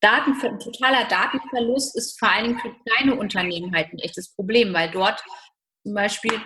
Daten, 0.00 0.38
totaler 0.58 1.06
Datenverlust 1.08 1.96
ist 1.96 2.18
vor 2.18 2.30
allen 2.30 2.44
Dingen 2.44 2.58
für 2.60 2.74
kleine 2.86 3.16
Unternehmen 3.16 3.74
halt 3.74 3.92
ein 3.92 3.98
echtes 3.98 4.34
Problem, 4.34 4.72
weil 4.72 4.90
dort 4.90 5.22
zum 5.82 5.94
Beispiel 5.94 6.40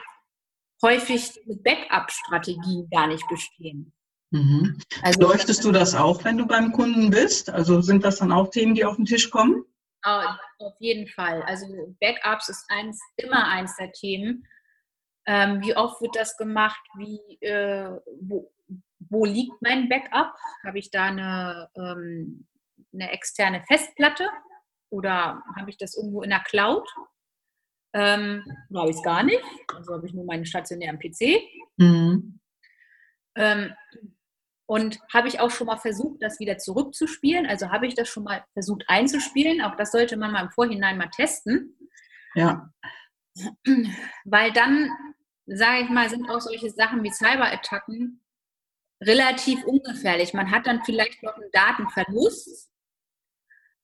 häufig 0.83 1.31
Backup-Strategien 1.47 2.89
gar 2.91 3.07
nicht 3.07 3.27
bestehen. 3.29 3.93
Mhm. 4.35 4.77
Also, 5.03 5.21
Leuchtest 5.21 5.65
du 5.65 5.71
das 5.71 5.95
auch, 5.95 6.25
wenn 6.25 6.37
du 6.37 6.47
beim 6.47 6.73
Kunden 6.73 7.11
bist? 7.11 7.51
Also 7.51 7.81
sind 7.81 8.05
das 8.05 8.17
dann 8.17 8.33
auch 8.33 8.51
Themen, 8.51 8.75
die 8.75 8.85
auf 8.85 8.97
den 8.97 9.05
Tisch 9.05 9.31
kommen? 9.31 9.65
Auf 10.03 10.75
jeden 10.81 11.07
Fall. 11.07 11.43
Also 11.43 11.67
Backups 12.01 12.49
ist 12.49 12.65
eins, 12.69 13.01
immer 13.17 13.47
eins 13.47 13.77
der 13.77 13.93
Themen. 13.93 14.45
Ähm, 15.27 15.63
wie 15.63 15.77
oft 15.77 16.01
wird 16.03 16.17
das 16.17 16.37
gemacht? 16.37 16.81
Wie, 16.99 17.39
äh, 17.43 17.89
wo, 18.23 18.53
wo 19.09 19.25
liegt 19.25 19.55
mein 19.63 19.89
Backup? 19.89 20.35
Habe 20.67 20.81
ich 20.81 20.91
da 20.91 21.05
eine, 21.05 21.71
ähm, 21.77 22.49
eine 22.93 23.13
externe 23.13 23.63
Festplatte 23.63 24.29
oder 24.91 25.45
habe 25.57 25.71
ich 25.71 25.79
das 25.79 25.97
irgendwo 25.97 26.23
in 26.23 26.31
der 26.31 26.41
Cloud? 26.41 26.87
Ähm, 27.95 28.45
habe 28.75 28.91
ich 28.91 28.97
es 28.97 29.03
gar 29.05 29.23
nicht? 29.23 29.45
Also 29.73 29.95
habe 29.95 30.07
ich 30.07 30.13
nur 30.13 30.25
meinen 30.25 30.45
stationären 30.45 30.99
PC. 30.99 31.41
Mhm. 31.77 32.41
Ähm, 33.37 33.73
und 34.67 34.99
habe 35.13 35.29
ich 35.29 35.41
auch 35.41 35.51
schon 35.51 35.67
mal 35.67 35.77
versucht, 35.77 36.23
das 36.23 36.41
wieder 36.41 36.59
zurückzuspielen? 36.59 37.47
Also 37.47 37.71
habe 37.71 37.87
ich 37.87 37.95
das 37.95 38.09
schon 38.09 38.25
mal 38.25 38.45
versucht 38.53 38.85
einzuspielen? 38.89 39.61
Auch 39.61 39.77
das 39.77 39.93
sollte 39.93 40.17
man 40.17 40.33
mal 40.33 40.45
im 40.45 40.51
Vorhinein 40.51 40.99
mal 40.99 41.11
testen. 41.11 41.77
Ja. 42.35 42.71
Weil 44.25 44.53
dann, 44.53 44.91
sage 45.47 45.83
ich 45.83 45.91
mal, 45.91 46.09
sind 46.09 46.29
auch 46.31 46.41
solche 46.41 46.71
Sachen 46.71 47.03
wie 47.03 47.13
Cyberattacken 47.13 48.21
relativ 49.03 49.65
ungefährlich. 49.65 50.35
Man 50.35 50.51
hat 50.51 50.67
dann 50.67 50.83
vielleicht 50.85 51.23
noch 51.23 51.35
einen 51.35 51.51
Datenverlust, 51.53 52.71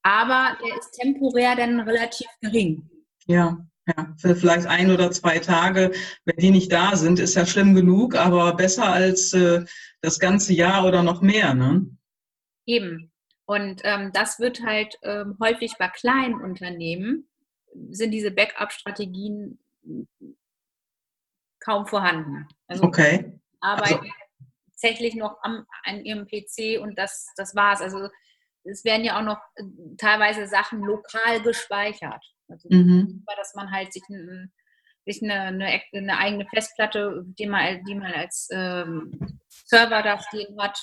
aber 0.02 0.56
der 0.64 0.78
ist 0.78 0.92
temporär 0.92 1.56
dann 1.56 1.80
relativ 1.80 2.28
gering. 2.40 2.88
Ja, 3.26 3.58
Ja, 3.96 4.14
für 4.18 4.36
vielleicht 4.36 4.66
ein 4.66 4.90
oder 4.90 5.10
zwei 5.10 5.38
Tage, 5.38 5.92
wenn 6.24 6.36
die 6.36 6.50
nicht 6.50 6.72
da 6.72 6.96
sind, 6.96 7.18
ist 7.18 7.34
ja 7.34 7.46
schlimm 7.46 7.74
genug, 7.74 8.14
aber 8.14 8.54
besser 8.54 8.92
als 8.92 9.32
äh, 9.32 9.64
das 10.00 10.18
ganze 10.18 10.52
Jahr 10.52 10.86
oder 10.86 11.02
noch 11.02 11.22
mehr, 11.22 11.54
ne? 11.54 11.86
Eben. 12.66 13.10
Und 13.46 13.80
ähm, 13.84 14.12
das 14.12 14.38
wird 14.38 14.62
halt 14.62 14.96
ähm, 15.02 15.36
häufig 15.40 15.74
bei 15.78 15.88
kleinen 15.88 16.40
Unternehmen, 16.40 17.28
sind 17.90 18.12
diese 18.12 18.30
Backup-Strategien 18.30 19.58
kaum 21.58 21.86
vorhanden. 21.86 22.46
Also 22.68 22.84
okay. 22.84 23.40
Arbeiten 23.60 23.94
also. 23.94 24.12
tatsächlich 24.70 25.14
noch 25.14 25.38
am, 25.42 25.66
an 25.84 26.04
ihrem 26.04 26.26
PC 26.26 26.80
und 26.80 26.96
das, 26.98 27.32
das 27.36 27.54
war's. 27.54 27.80
Also 27.80 28.08
es 28.64 28.84
werden 28.84 29.04
ja 29.04 29.18
auch 29.18 29.24
noch 29.24 29.40
äh, 29.56 29.64
teilweise 29.98 30.46
Sachen 30.46 30.80
lokal 30.80 31.42
gespeichert. 31.42 32.24
Also, 32.50 32.68
mhm. 32.70 33.24
dass 33.36 33.54
man 33.54 33.70
halt 33.70 33.92
sich, 33.92 34.02
ein, 34.08 34.52
sich 35.06 35.22
eine, 35.22 35.34
eine, 35.34 35.80
eine, 35.92 36.18
eigene 36.18 36.46
Festplatte, 36.46 37.24
die 37.38 37.46
man, 37.46 37.84
die 37.84 37.94
man 37.94 38.12
als 38.12 38.48
ähm, 38.52 39.38
Server 39.48 40.02
da 40.02 40.20
stehen 40.20 40.60
hat, 40.60 40.78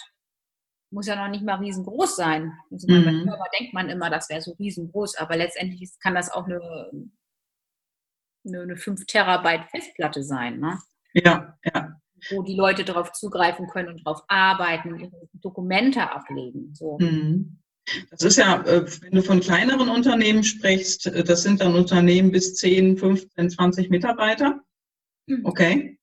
muss 0.90 1.08
ja 1.08 1.16
noch 1.16 1.30
nicht 1.30 1.44
mal 1.44 1.56
riesengroß 1.56 2.16
sein. 2.16 2.54
Also 2.72 2.88
mhm. 2.90 3.06
Beim 3.06 3.24
Server 3.24 3.50
denkt 3.60 3.74
man 3.74 3.90
immer, 3.90 4.10
das 4.10 4.30
wäre 4.30 4.42
so 4.42 4.54
riesengroß, 4.54 5.18
aber 5.18 5.36
letztendlich 5.36 5.92
kann 6.02 6.16
das 6.16 6.32
auch 6.32 6.46
eine, 6.46 6.62
eine, 8.46 8.62
eine 8.62 8.78
5 8.78 9.06
Terabyte 9.06 9.70
Festplatte 9.70 10.24
sein. 10.24 10.60
Ne? 10.60 10.80
Ja, 11.14 11.58
ja. 11.64 12.00
Wo 12.32 12.42
die 12.42 12.56
Leute 12.56 12.84
darauf 12.84 13.12
zugreifen 13.12 13.68
können 13.68 13.90
und 13.90 14.06
darauf 14.06 14.24
arbeiten, 14.28 14.98
ihre 15.00 15.30
Dokumente 15.34 16.10
ablegen. 16.10 16.74
So. 16.74 16.98
Mhm. 17.00 17.60
Das 18.12 18.23
ist 18.23 18.38
ja, 18.38 18.62
äh, 18.63 18.86
wenn 19.02 19.12
du 19.12 19.23
von 19.23 19.39
kleineren 19.39 19.89
Unternehmen 19.89 20.43
sprichst, 20.43 21.08
äh, 21.08 21.23
das 21.23 21.43
sind 21.43 21.62
dann 21.62 21.76
Unternehmen 21.76 22.32
bis 22.32 22.56
10, 22.56 22.97
15, 22.97 23.50
20 23.50 23.89
Mitarbeiter. 23.89 24.62
Hm. 25.30 25.45
Okay. 25.45 26.00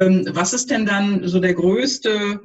Ähm, 0.00 0.26
was 0.30 0.52
ist 0.52 0.70
denn 0.70 0.86
dann 0.86 1.26
so 1.28 1.40
der 1.40 1.54
größte 1.54 2.40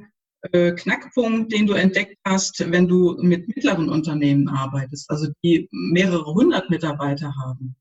äh, 0.52 0.72
Knackpunkt, 0.72 1.52
den 1.52 1.66
du 1.66 1.74
entdeckt 1.74 2.16
hast, 2.24 2.70
wenn 2.70 2.86
du 2.86 3.16
mit 3.20 3.48
mittleren 3.48 3.88
Unternehmen 3.88 4.48
arbeitest, 4.48 5.10
also 5.10 5.28
die 5.42 5.68
mehrere 5.70 6.32
hundert 6.32 6.70
Mitarbeiter 6.70 7.34
haben? 7.36 7.76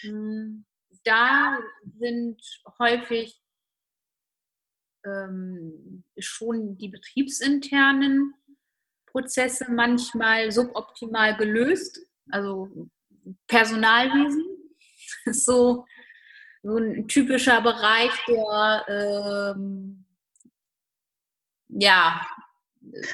Hm, 0.00 0.64
da 1.04 1.58
sind 1.98 2.40
häufig 2.78 3.40
ähm, 5.04 6.04
schon 6.18 6.76
die 6.76 6.88
betriebsinternen 6.88 8.34
Prozesse 9.12 9.66
manchmal 9.70 10.50
suboptimal 10.50 11.36
gelöst. 11.36 12.00
Also 12.30 12.88
Personalwesen 13.46 14.44
ist 15.26 15.44
so, 15.44 15.84
so 16.62 16.76
ein 16.76 17.06
typischer 17.06 17.60
Bereich, 17.60 18.10
der 18.26 19.54
ähm, 19.56 20.04
ja, 21.68 22.26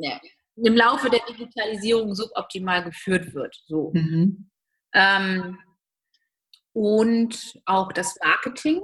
ja, 0.00 0.20
im 0.56 0.76
Laufe 0.76 1.10
der 1.10 1.20
Digitalisierung 1.28 2.14
suboptimal 2.14 2.84
geführt 2.84 3.34
wird. 3.34 3.56
So. 3.66 3.90
Mhm. 3.94 4.50
Ähm, 4.92 5.58
und 6.72 7.60
auch 7.64 7.92
das 7.92 8.16
Marketing. 8.22 8.82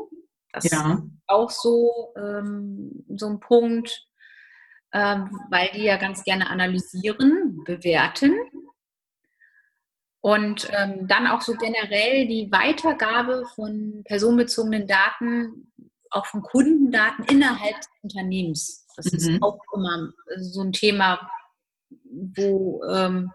Das 0.52 0.70
ja. 0.70 0.94
ist 0.94 1.02
auch 1.26 1.50
so, 1.50 2.12
ähm, 2.16 3.04
so 3.08 3.28
ein 3.28 3.40
Punkt, 3.40 4.10
weil 4.92 5.70
die 5.74 5.85
ja 5.85 5.96
ganz 5.96 6.24
gerne 6.24 6.48
analysieren, 6.50 7.62
bewerten. 7.64 8.37
Und 10.22 10.68
ähm, 10.72 11.07
dann 11.07 11.26
auch 11.26 11.40
so 11.40 11.55
generell 11.55 12.26
die 12.26 12.50
Weitergabe 12.53 13.46
von 13.55 14.03
personenbezogenen 14.05 14.87
Daten, 14.87 15.72
auch 16.11 16.26
von 16.26 16.42
Kundendaten 16.42 17.24
innerhalb 17.24 17.76
des 17.76 17.88
Unternehmens. 18.03 18.87
Das 18.96 19.07
mhm. 19.07 19.18
ist 19.18 19.42
auch 19.42 19.59
immer 19.74 20.12
so 20.37 20.62
ein 20.62 20.72
Thema, 20.72 21.31
wo 22.05 22.83
ähm, 22.85 23.33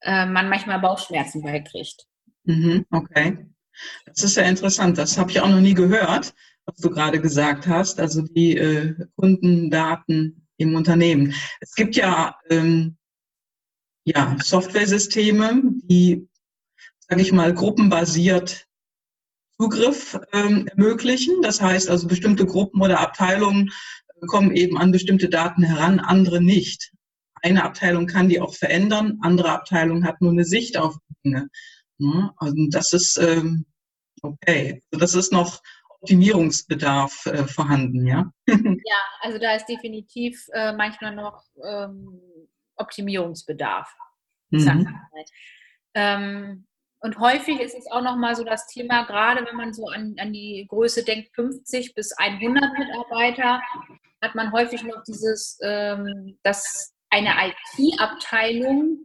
äh, 0.00 0.24
man 0.24 0.48
manchmal 0.48 0.80
Bauchschmerzen 0.80 1.42
bei 1.42 1.60
kriegt. 1.60 2.06
Mhm, 2.44 2.86
okay. 2.90 3.46
Das 4.06 4.22
ist 4.24 4.36
ja 4.36 4.44
interessant. 4.44 4.96
Das 4.96 5.18
habe 5.18 5.30
ich 5.30 5.40
auch 5.40 5.48
noch 5.48 5.60
nie 5.60 5.74
gehört 5.74 6.32
was 6.70 6.80
du 6.80 6.90
gerade 6.90 7.20
gesagt 7.20 7.66
hast, 7.66 8.00
also 8.00 8.22
die 8.22 8.56
äh, 8.56 8.94
Kundendaten 9.16 10.46
im 10.56 10.74
Unternehmen. 10.74 11.34
Es 11.60 11.74
gibt 11.74 11.96
ja, 11.96 12.36
ähm, 12.48 12.96
ja 14.04 14.36
Softwaresysteme, 14.42 15.62
die, 15.82 16.28
sage 17.08 17.22
ich 17.22 17.32
mal, 17.32 17.52
gruppenbasiert 17.52 18.66
Zugriff 19.58 20.18
ähm, 20.32 20.68
ermöglichen. 20.68 21.42
Das 21.42 21.60
heißt 21.60 21.90
also, 21.90 22.06
bestimmte 22.06 22.46
Gruppen 22.46 22.80
oder 22.80 23.00
Abteilungen 23.00 23.70
kommen 24.26 24.52
eben 24.52 24.78
an 24.78 24.92
bestimmte 24.92 25.28
Daten 25.28 25.62
heran, 25.62 25.98
andere 25.98 26.42
nicht. 26.42 26.92
Eine 27.42 27.64
Abteilung 27.64 28.06
kann 28.06 28.28
die 28.28 28.40
auch 28.40 28.54
verändern, 28.54 29.18
andere 29.22 29.50
Abteilung 29.50 30.04
hat 30.04 30.20
nur 30.20 30.32
eine 30.32 30.44
Sicht 30.44 30.76
auf 30.76 30.96
Dinge. 31.24 31.48
Also 32.36 32.54
das 32.70 32.92
ist 32.92 33.18
ähm, 33.18 33.64
okay. 34.22 34.82
Also 34.90 35.00
das 35.00 35.14
ist 35.14 35.32
noch 35.32 35.62
Optimierungsbedarf 36.00 37.26
äh, 37.26 37.44
vorhanden, 37.44 38.06
ja? 38.06 38.30
ja, 38.48 39.00
also 39.20 39.38
da 39.38 39.54
ist 39.54 39.66
definitiv 39.66 40.46
äh, 40.52 40.72
manchmal 40.72 41.14
noch 41.14 41.44
ähm, 41.62 42.20
Optimierungsbedarf. 42.76 43.94
Mhm. 44.50 44.88
Ähm, 45.94 46.66
und 47.00 47.18
häufig 47.18 47.60
ist 47.60 47.74
es 47.74 47.90
auch 47.90 48.02
noch 48.02 48.16
mal 48.16 48.36
so 48.36 48.44
das 48.44 48.66
Thema, 48.66 49.04
gerade 49.04 49.44
wenn 49.46 49.56
man 49.56 49.72
so 49.72 49.86
an, 49.86 50.16
an 50.18 50.32
die 50.32 50.66
Größe 50.68 51.04
denkt, 51.04 51.34
50 51.34 51.94
bis 51.94 52.12
100 52.12 52.78
Mitarbeiter, 52.78 53.62
hat 54.22 54.34
man 54.34 54.52
häufig 54.52 54.82
noch 54.82 55.02
dieses, 55.04 55.58
ähm, 55.62 56.38
dass 56.42 56.94
eine 57.08 57.30
IT-Abteilung 57.30 58.98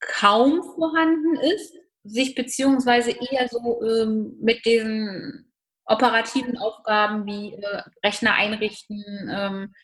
kaum 0.00 0.62
vorhanden 0.62 1.36
ist, 1.36 1.74
sich 2.04 2.34
beziehungsweise 2.34 3.10
eher 3.10 3.48
so 3.48 3.82
ähm, 3.82 4.36
mit 4.40 4.64
den 4.64 5.43
operativen 5.86 6.58
Aufgaben 6.58 7.26
wie 7.26 7.54
äh, 7.54 7.82
Rechner 8.04 8.34
einrichten, 8.34 9.04
ähm, 9.30 9.74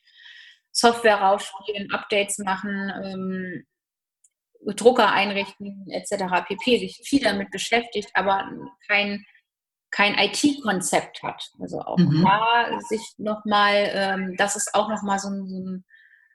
Software 0.73 1.21
rausspielen, 1.21 1.93
Updates 1.93 2.39
machen, 2.39 2.93
ähm, 3.03 3.67
Drucker 4.77 5.11
einrichten 5.11 5.87
etc. 5.91 6.47
pp. 6.47 6.79
sich 6.79 7.01
viel 7.05 7.23
damit 7.23 7.51
beschäftigt, 7.51 8.11
aber 8.15 8.51
kein, 8.87 9.25
kein 9.91 10.15
IT-Konzept 10.19 11.23
hat. 11.23 11.51
Also 11.61 11.81
auch 11.81 11.99
mhm. 11.99 12.23
da 12.23 12.79
sich 12.81 13.03
nochmal, 13.17 13.91
ähm, 13.93 14.37
das 14.37 14.57
ist 14.57 14.75
auch 14.75 14.89
nochmal 14.89 15.19
so 15.19 15.29
ein, 15.29 15.49
so, 15.49 15.59
ein, 15.59 15.85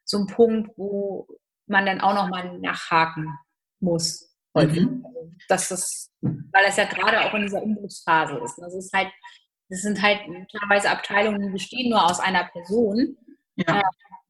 so 0.04 0.18
ein 0.20 0.28
Punkt, 0.28 0.72
wo 0.76 1.28
man 1.68 1.86
dann 1.86 2.02
auch 2.02 2.14
nochmal 2.14 2.58
nachhaken 2.60 3.34
muss. 3.80 4.36
Mhm. 4.54 5.06
Also, 5.06 5.32
dass 5.48 5.70
das, 5.70 6.12
weil 6.22 6.66
es 6.68 6.78
ja 6.78 6.86
gerade 6.86 7.22
auch 7.22 7.34
in 7.34 7.44
dieser 7.44 7.62
Umbruchsphase 7.62 8.38
ist. 8.44 8.56
Das 8.58 8.74
ist 8.74 8.94
halt 8.94 9.12
das 9.70 9.82
sind 9.82 10.02
halt 10.02 10.20
teilweise 10.52 10.90
Abteilungen, 10.90 11.42
die 11.42 11.50
bestehen 11.50 11.90
nur 11.90 12.06
aus 12.06 12.20
einer 12.20 12.46
Person. 12.46 13.18
Ja. 13.56 13.80
Äh, 13.80 13.84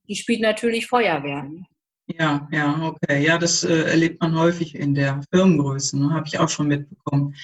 die 0.07 0.15
spielt 0.15 0.41
natürlich 0.41 0.87
Feuerwehr. 0.87 1.49
Ja, 2.07 2.47
ja, 2.51 2.81
okay. 2.83 3.25
Ja, 3.25 3.39
das 3.39 3.63
äh, 3.63 3.89
erlebt 3.89 4.21
man 4.21 4.37
häufig 4.37 4.75
in 4.75 4.93
der 4.93 5.23
Firmengröße, 5.33 5.97
ne? 5.97 6.13
habe 6.13 6.27
ich 6.27 6.37
auch 6.37 6.49
schon 6.49 6.67
mitbekommen. 6.67 7.35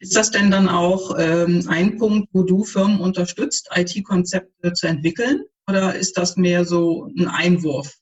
Ist 0.00 0.14
das 0.14 0.30
denn 0.30 0.50
dann 0.50 0.68
auch 0.68 1.18
ähm, 1.18 1.64
ein 1.68 1.96
Punkt, 1.96 2.28
wo 2.32 2.42
du 2.42 2.64
Firmen 2.64 3.00
unterstützt, 3.00 3.70
IT-Konzepte 3.74 4.74
zu 4.74 4.86
entwickeln? 4.86 5.44
Oder 5.66 5.94
ist 5.94 6.18
das 6.18 6.36
mehr 6.36 6.66
so 6.66 7.06
ein 7.18 7.26
Einwurf 7.26 7.94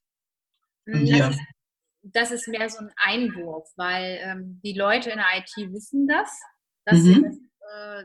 von 0.90 1.04
dir? 1.04 1.18
Das 1.18 1.36
ist, 1.36 1.42
das 2.02 2.30
ist 2.32 2.48
mehr 2.48 2.68
so 2.68 2.78
ein 2.78 2.92
Einwurf, 2.96 3.68
weil 3.76 4.18
ähm, 4.22 4.60
die 4.64 4.72
Leute 4.72 5.10
in 5.10 5.18
der 5.18 5.26
IT 5.36 5.72
wissen 5.72 6.08
das, 6.08 6.28
dass 6.86 6.98
mhm. 6.98 7.04
sie 7.04 7.22
das, 7.22 7.36
äh, 7.36 8.04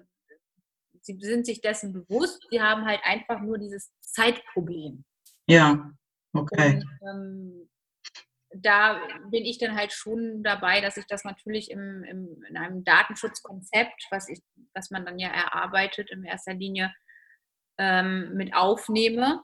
sie 1.06 1.18
sind 1.20 1.46
sich 1.46 1.62
dessen 1.62 1.94
bewusst, 1.94 2.46
sie 2.50 2.62
haben 2.62 2.86
halt 2.86 3.00
einfach 3.04 3.41
nur 3.41 3.58
dieses 3.58 3.91
Zeitproblem. 4.02 5.06
Ja, 5.48 5.91
okay. 6.34 6.76
Und, 6.76 7.08
ähm, 7.08 7.70
da 8.62 9.00
bin 9.30 9.44
ich 9.44 9.58
dann 9.58 9.76
halt 9.76 9.91
schon 9.91 10.41
dabei, 10.44 10.82
dass 10.82 10.98
ich 10.98 11.06
das 11.08 11.24
natürlich 11.24 11.70
im, 11.72 12.04
im, 12.04 12.44
in 12.48 12.58
einem 12.58 12.84
Datenschutzkonzept, 12.84 14.08
was, 14.12 14.30
ich, 14.30 14.41
was 14.74 14.91
man 14.91 15.06
dann 15.06 15.20
ja 15.20 15.30
erarbeitet, 15.30 16.10
in 16.10 16.24
erster 16.24 16.54
Linie 16.54 16.94
ähm, 17.78 18.34
mit 18.36 18.56
aufnehme. 18.56 19.44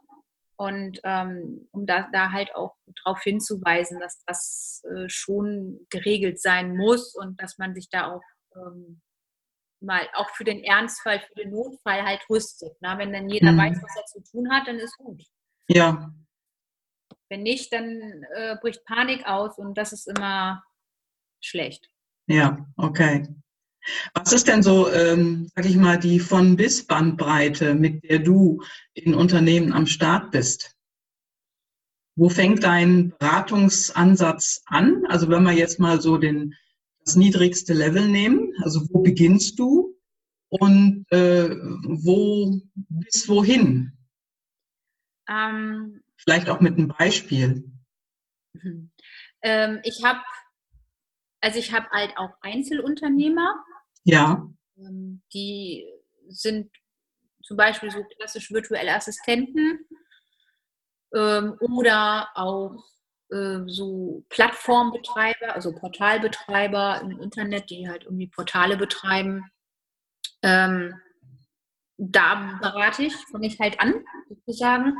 Und 0.56 1.00
ähm, 1.04 1.67
um 1.71 1.86
da, 1.86 2.08
da 2.13 2.32
halt 2.32 2.56
auch 2.56 2.76
darauf 3.04 3.21
hinzuweisen, 3.21 4.00
dass 4.00 4.24
das 4.26 4.84
äh, 4.95 5.10
schon 5.10 5.88
geregelt 5.89 6.39
sein 6.39 6.78
muss 6.78 7.15
und 7.15 7.41
dass 7.41 7.58
man 7.58 7.74
sich 7.74 7.89
da 7.89 8.12
auch 8.12 8.24
ähm, 8.56 9.02
mal 9.82 10.08
auch 10.13 10.30
für 10.32 10.44
den 10.44 10.63
Ernstfall, 10.63 11.20
für 11.20 11.44
den 11.44 11.52
Notfall 11.52 12.04
halt 12.04 12.22
rüstet. 12.30 12.74
Na? 12.82 12.98
Wenn 12.98 13.13
dann 13.13 13.30
jeder 13.30 13.52
mhm. 13.52 13.58
weiß, 13.58 13.78
was 13.82 13.96
er 13.96 14.06
zu 14.06 14.32
tun 14.32 14.52
hat, 14.52 14.67
dann 14.67 14.80
ist 14.80 14.98
gut. 14.98 15.24
Ja. 15.67 16.13
Wenn 17.30 17.44
nicht, 17.44 17.72
dann 17.74 18.26
äh, 18.36 18.58
bricht 18.62 18.84
Panik 18.86 19.26
aus 19.26 19.58
und 19.58 19.78
das 19.78 19.94
ist 19.94 20.08
immer 20.08 20.63
schlecht. 21.41 21.89
Ja, 22.28 22.65
okay. 22.78 23.28
Was 24.13 24.32
ist 24.32 24.48
denn 24.48 24.62
so, 24.62 24.91
ähm, 24.91 25.50
sag 25.56 25.65
ich 25.65 25.76
mal, 25.76 25.98
die 25.98 26.20
von 26.20 26.56
bis 26.56 26.86
Bandbreite, 26.86 27.74
mit 27.74 28.04
der 28.04 28.20
du 28.20 28.62
in 28.94 29.15
Unternehmen 29.15 29.74
am 29.74 29.88
Start 29.88 30.32
bist? 30.32 30.76
Wo 32.15 32.30
fängt 32.30 32.63
dein 32.63 33.13
Beratungsansatz 33.17 34.62
an? 34.65 35.04
Also 35.08 35.30
wenn 35.30 35.44
wir 35.44 35.54
jetzt 35.54 35.80
mal 35.80 36.00
so 36.00 36.17
den, 36.17 36.54
das 37.06 37.16
niedrigste 37.16 37.74
Level 37.74 38.08
nehmen, 38.08 38.54
also 38.64 38.82
wo 38.92 39.02
beginnst 39.02 39.60
du 39.60 39.98
und 40.50 41.06
äh, 41.12 41.50
wo 41.50 42.62
bis 42.90 43.28
wohin? 43.28 43.98
Ähm, 45.28 46.04
Vielleicht 46.18 46.50
auch 46.50 46.60
mit 46.60 46.78
einem 46.78 46.90
Beispiel. 46.90 47.72
Mhm. 48.54 48.92
Ähm, 49.42 49.80
ich 49.84 50.04
habe, 50.04 50.20
also 51.40 51.58
ich 51.58 51.72
habe 51.72 51.90
halt 51.90 52.18
auch 52.18 52.32
Einzelunternehmer. 52.42 53.64
Ja. 54.04 54.48
Ähm, 54.78 55.22
die 55.34 55.86
sind 56.28 56.72
zum 57.44 57.58
Beispiel 57.58 57.92
so 57.92 58.04
klassisch 58.18 58.52
virtuelle 58.52 58.94
Assistenten 58.94 59.80
ähm, 61.16 61.58
oder 61.60 62.30
auch 62.36 62.84
so 63.32 64.26
Plattformbetreiber, 64.30 65.56
also 65.56 65.74
Portalbetreiber 65.74 67.02
im 67.02 67.20
Internet, 67.22 67.70
die 67.70 67.88
halt 67.88 68.04
irgendwie 68.04 68.28
Portale 68.28 68.76
betreiben. 68.76 69.46
Ähm, 70.44 70.94
da 71.98 72.60
berate 72.62 73.04
ich, 73.04 73.15
fange 73.32 73.48
ich 73.48 73.60
halt 73.60 73.80
an, 73.80 74.04
sozusagen. 74.28 74.98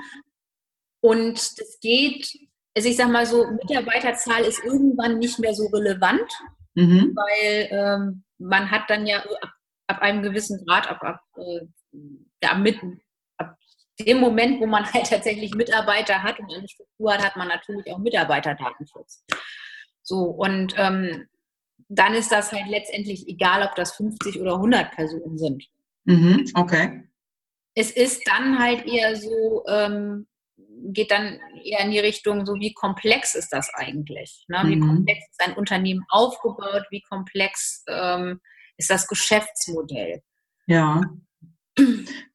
Und 1.02 1.60
das 1.60 1.80
geht, 1.82 2.32
also 2.76 2.88
ich 2.88 2.96
sag 2.96 3.10
mal 3.10 3.26
so, 3.26 3.48
Mitarbeiterzahl 3.48 4.44
ist 4.44 4.64
irgendwann 4.64 5.18
nicht 5.18 5.40
mehr 5.40 5.54
so 5.54 5.68
relevant, 5.68 6.32
mhm. 6.76 7.14
weil 7.16 7.68
ähm, 7.72 8.24
man 8.38 8.72
hat 8.72 8.90
dann 8.90 9.08
ja 9.08 9.24
ab, 9.42 9.54
ab, 9.88 10.02
einem 10.02 10.22
gewissen 10.22 10.64
Grad, 10.66 10.90
ab, 10.90 11.04
ab, 11.04 11.22
äh, 11.38 11.66
ja, 12.44 12.56
mit, 12.56 12.80
dem 14.06 14.20
Moment, 14.20 14.60
wo 14.60 14.66
man 14.66 14.92
halt 14.92 15.06
tatsächlich 15.10 15.54
Mitarbeiter 15.54 16.24
hat 16.24 16.40
und 16.40 16.54
eine 16.54 16.68
Struktur 16.68 17.14
hat, 17.14 17.24
hat 17.24 17.38
man 17.38 17.48
natürlich 17.48 17.92
auch 17.92 18.00
Mitarbeiterdatenschutz. 18.00 19.24
So, 20.04 20.24
und 20.24 20.74
ähm, 20.78 21.28
dann 21.90 22.14
ist 22.14 22.32
das 22.32 22.52
halt 22.52 22.68
letztendlich 22.68 23.28
egal, 23.28 23.64
ob 23.64 23.76
das 23.76 23.96
50 23.96 24.40
oder 24.40 24.56
100 24.56 24.92
Personen 24.92 25.38
sind. 25.38 25.66
Mhm, 26.06 26.46
okay. 26.56 27.04
Es 27.76 27.92
ist 27.92 28.28
dann 28.28 28.60
halt 28.60 28.86
eher 28.86 29.16
so, 29.16 29.64
ähm, 29.68 30.28
geht 30.86 31.12
dann 31.12 31.40
eher 31.64 31.82
in 31.82 31.92
die 31.92 32.00
Richtung, 32.00 32.46
so 32.46 32.56
wie 32.56 32.74
komplex 32.74 33.36
ist 33.36 33.50
das 33.50 33.70
eigentlich? 33.74 34.46
Ne? 34.48 34.62
Wie 34.66 34.76
mhm. 34.78 34.88
komplex 34.88 35.20
ist 35.30 35.42
ein 35.42 35.56
Unternehmen 35.56 36.06
aufgebaut? 36.10 36.86
Wie 36.90 37.02
komplex 37.02 37.84
ähm, 37.88 38.40
ist 38.78 38.90
das 38.90 39.08
Geschäftsmodell? 39.08 40.22
Ja. 40.68 41.02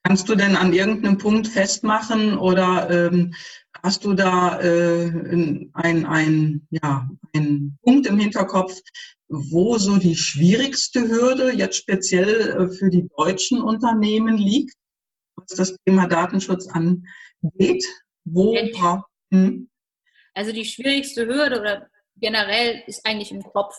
Kannst 0.03 0.29
du 0.29 0.35
denn 0.35 0.57
an 0.57 0.73
irgendeinem 0.73 1.19
Punkt 1.19 1.49
festmachen 1.49 2.39
oder 2.39 2.89
ähm, 2.91 3.35
hast 3.83 4.05
du 4.05 4.15
da 4.15 4.61
äh, 4.61 5.11
ein, 5.75 6.07
ein, 6.07 6.67
ja, 6.71 7.09
einen 7.35 7.79
Punkt 7.83 8.07
im 8.07 8.19
Hinterkopf, 8.19 8.79
wo 9.29 9.79
so 9.79 9.97
die 9.97 10.17
schwierigste 10.17 11.09
Hürde 11.09 11.53
jetzt 11.53 11.77
speziell 11.77 12.51
äh, 12.51 12.69
für 12.69 12.91
die 12.91 13.09
deutschen 13.17 13.61
Unternehmen 13.61 14.37
liegt, 14.37 14.75
was 15.37 15.57
das 15.57 15.77
Thema 15.85 16.07
Datenschutz 16.07 16.69
angeht? 16.69 17.85
Wo? 18.25 18.57
Hm? 19.33 19.69
Also 20.35 20.53
die 20.53 20.65
schwierigste 20.65 21.27
Hürde 21.27 21.61
oder 21.61 21.89
generell 22.17 22.83
ist 22.87 23.05
eigentlich 23.05 23.33
im 23.33 23.43
Kopf. 23.43 23.75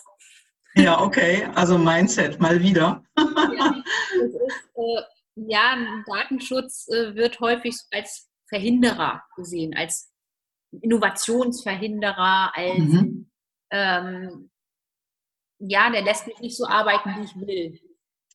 Ja, 0.74 1.00
okay. 1.00 1.48
Also 1.54 1.78
Mindset 1.78 2.40
mal 2.40 2.62
wieder. 2.62 3.02
ja, 3.16 3.82
ist, 4.12 4.36
äh, 4.74 5.02
ja 5.46 5.76
Datenschutz 6.06 6.88
äh, 6.88 7.14
wird 7.14 7.40
häufig 7.40 7.76
als 7.90 8.28
Verhinderer 8.48 9.22
gesehen, 9.36 9.74
als 9.76 10.12
Innovationsverhinderer, 10.80 12.52
als 12.54 12.78
mhm. 12.78 13.30
ähm, 13.70 14.50
ja, 15.58 15.90
der 15.90 16.02
lässt 16.02 16.26
mich 16.26 16.38
nicht 16.40 16.56
so 16.56 16.66
arbeiten, 16.66 17.10
wie 17.16 17.24
ich 17.24 17.36
will. 17.36 17.80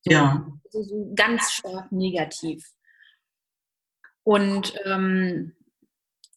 So, 0.02 0.10
ja. 0.10 0.46
Also 0.66 0.82
so 0.82 1.12
ganz 1.14 1.52
stark 1.52 1.90
negativ. 1.90 2.64
Und 4.22 4.74
ähm, 4.84 5.54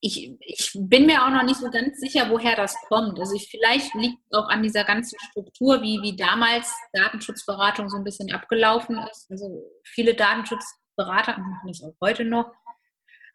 ich, 0.01 0.37
ich 0.41 0.71
bin 0.75 1.05
mir 1.05 1.23
auch 1.23 1.29
noch 1.29 1.43
nicht 1.43 1.57
so 1.57 1.69
ganz 1.69 1.99
sicher, 1.99 2.29
woher 2.29 2.55
das 2.55 2.75
kommt. 2.87 3.19
Also 3.19 3.35
ich, 3.35 3.49
vielleicht 3.49 3.93
liegt 3.95 4.19
es 4.29 4.37
auch 4.37 4.47
an 4.49 4.61
dieser 4.61 4.83
ganzen 4.83 5.17
Struktur, 5.29 5.81
wie, 5.81 5.99
wie 6.01 6.15
damals 6.15 6.71
Datenschutzberatung 6.93 7.89
so 7.89 7.97
ein 7.97 8.03
bisschen 8.03 8.31
abgelaufen 8.31 8.97
ist. 9.11 9.29
Also 9.31 9.63
viele 9.83 10.13
Datenschutzberater, 10.13 11.37
und 11.37 11.49
machen 11.49 11.67
das 11.67 11.83
auch 11.83 11.95
heute 12.01 12.25
noch, 12.25 12.51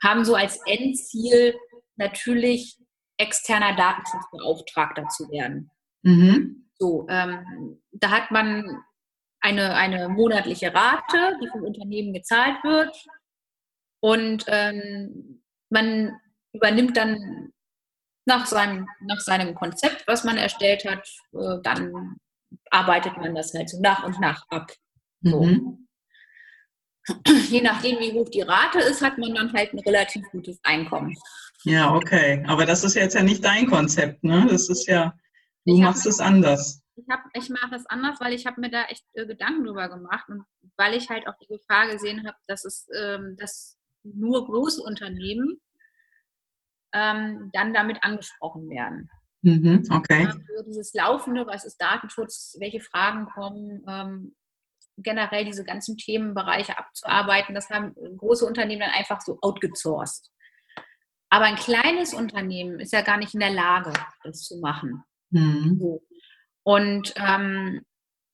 haben 0.02 0.24
so 0.24 0.34
als 0.34 0.60
Endziel 0.66 1.56
natürlich 1.96 2.78
externer 3.16 3.74
Datenschutzbeauftragter 3.74 5.08
zu 5.08 5.30
werden. 5.30 5.70
Mhm. 6.02 6.68
So, 6.78 7.06
ähm, 7.08 7.80
da 7.92 8.10
hat 8.10 8.30
man 8.30 8.82
eine, 9.40 9.74
eine 9.74 10.08
monatliche 10.08 10.72
Rate, 10.72 11.38
die 11.42 11.48
vom 11.48 11.62
Unternehmen 11.62 12.12
gezahlt 12.12 12.62
wird. 12.64 12.96
Und 14.00 14.44
ähm, 14.48 15.42
man 15.70 16.20
übernimmt 16.52 16.96
dann 16.96 17.52
nach 18.24 18.46
seinem, 18.46 18.86
nach 19.00 19.20
seinem 19.20 19.54
Konzept, 19.54 20.06
was 20.06 20.24
man 20.24 20.36
erstellt 20.36 20.84
hat, 20.84 21.08
äh, 21.32 21.60
dann 21.62 22.16
arbeitet 22.70 23.16
man 23.16 23.34
das 23.34 23.52
halt 23.54 23.68
so 23.68 23.80
nach 23.80 24.04
und 24.04 24.20
nach 24.20 24.44
ab. 24.48 24.70
So. 25.22 25.42
Mhm. 25.42 25.88
Je 27.48 27.60
nachdem, 27.60 27.98
wie 27.98 28.12
hoch 28.12 28.28
die 28.28 28.42
Rate 28.42 28.78
ist, 28.78 29.02
hat 29.02 29.18
man 29.18 29.34
dann 29.34 29.52
halt 29.52 29.72
ein 29.72 29.80
relativ 29.80 30.24
gutes 30.30 30.60
Einkommen. 30.62 31.16
Ja, 31.64 31.94
okay. 31.94 32.44
Aber 32.46 32.64
das 32.64 32.84
ist 32.84 32.94
jetzt 32.94 33.14
ja 33.14 33.22
nicht 33.22 33.44
dein 33.44 33.66
Konzept, 33.66 34.22
ne? 34.22 34.46
Das 34.48 34.68
ist 34.68 34.86
ja, 34.86 35.12
du 35.64 35.74
ich 35.74 35.80
machst 35.80 36.06
es 36.06 36.20
anders. 36.20 36.80
Ich, 36.94 37.04
ich 37.34 37.48
mache 37.50 37.74
es 37.74 37.86
anders, 37.86 38.20
weil 38.20 38.34
ich 38.34 38.46
habe 38.46 38.60
mir 38.60 38.70
da 38.70 38.84
echt 38.84 39.04
äh, 39.14 39.26
Gedanken 39.26 39.64
drüber 39.64 39.88
gemacht 39.88 40.28
und 40.28 40.44
weil 40.76 40.94
ich 40.94 41.08
halt 41.08 41.26
auch 41.26 41.34
die 41.40 41.46
Gefahr 41.46 41.88
gesehen 41.88 42.26
habe, 42.26 42.36
dass 42.46 42.64
es, 42.64 42.86
ähm, 42.96 43.36
dass 43.38 43.76
nur 44.04 44.44
große 44.44 44.82
Unternehmen 44.82 45.60
ähm, 46.92 47.50
dann 47.52 47.74
damit 47.74 48.02
angesprochen 48.02 48.68
werden. 48.68 49.10
Mhm, 49.42 49.84
okay. 49.90 50.26
Also 50.26 50.40
dieses 50.66 50.94
Laufende, 50.94 51.46
was 51.46 51.64
ist 51.64 51.78
Datenschutz, 51.78 52.56
welche 52.60 52.80
Fragen 52.80 53.26
kommen, 53.26 53.82
ähm, 53.88 54.36
generell 54.98 55.44
diese 55.44 55.64
ganzen 55.64 55.96
Themenbereiche 55.96 56.78
abzuarbeiten, 56.78 57.54
das 57.54 57.70
haben 57.70 57.94
große 58.16 58.46
Unternehmen 58.46 58.82
dann 58.82 58.90
einfach 58.90 59.20
so 59.20 59.38
outgesourced. 59.40 60.30
Aber 61.30 61.46
ein 61.46 61.56
kleines 61.56 62.14
Unternehmen 62.14 62.78
ist 62.78 62.92
ja 62.92 63.00
gar 63.00 63.16
nicht 63.16 63.34
in 63.34 63.40
der 63.40 63.52
Lage, 63.52 63.92
das 64.22 64.42
zu 64.42 64.58
machen. 64.58 65.02
Mhm. 65.30 65.78
So. 65.80 66.02
Und 66.62 67.14
ähm, 67.16 67.80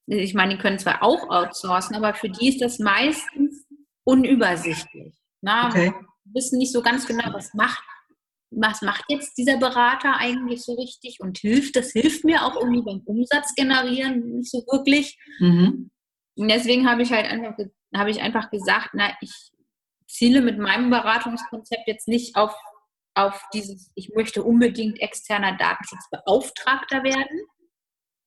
ich 0.07 0.35
meine, 0.35 0.57
die 0.57 0.61
können 0.61 0.79
zwar 0.79 1.03
auch 1.03 1.31
outsourcen, 1.31 1.97
aber 1.97 2.15
für 2.15 2.29
die 2.29 2.49
ist 2.49 2.61
das 2.61 2.79
meistens 2.79 3.67
unübersichtlich. 4.05 5.15
Na, 5.41 5.69
okay. 5.69 5.95
wissen 6.25 6.59
nicht 6.59 6.73
so 6.73 6.83
ganz 6.83 7.07
genau, 7.07 7.33
was 7.33 7.55
macht 7.55 7.83
was 8.51 8.83
macht 8.83 9.05
jetzt 9.09 9.37
dieser 9.37 9.59
Berater 9.59 10.17
eigentlich 10.17 10.65
so 10.65 10.75
richtig 10.75 11.21
und 11.21 11.39
hilft, 11.39 11.77
das 11.77 11.93
hilft 11.93 12.25
mir 12.25 12.45
auch 12.45 12.57
irgendwie 12.57 12.83
beim 12.83 13.03
Umsatz 13.05 13.55
generieren 13.55 14.37
nicht 14.37 14.51
so 14.51 14.59
wirklich. 14.71 15.19
Mhm. 15.39 15.91
Und 16.37 16.49
deswegen 16.49 16.89
habe 16.89 17.03
ich 17.03 17.13
halt 17.13 17.27
einfach, 17.27 17.55
habe 17.95 18.11
ich 18.11 18.21
einfach 18.21 18.51
gesagt, 18.51 18.91
na, 18.95 19.13
ich 19.21 19.33
ziele 20.07 20.41
mit 20.41 20.59
meinem 20.59 20.91
Beratungskonzept 20.91 21.87
jetzt 21.87 22.09
nicht 22.09 22.37
auf, 22.37 22.55
auf 23.15 23.43
dieses, 23.53 23.91
ich 23.95 24.11
möchte 24.15 24.43
unbedingt 24.43 25.01
externer 25.01 25.57
Datenschutzbeauftragter 25.57 27.03
werden. 27.03 27.41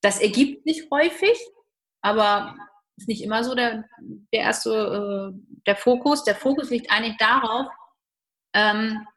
Das 0.02 0.20
ergibt 0.20 0.68
sich 0.68 0.88
häufig, 0.92 1.38
aber 2.02 2.56
ist 2.98 3.08
nicht 3.08 3.24
immer 3.24 3.44
so 3.44 3.56
der, 3.56 3.86
der 4.34 4.42
erste, 4.42 5.34
äh, 5.34 5.60
der 5.66 5.76
Fokus. 5.76 6.24
Der 6.24 6.36
Fokus 6.36 6.70
liegt 6.70 6.92
eigentlich 6.92 7.18
darauf, 7.18 7.68
ähm, 8.54 9.08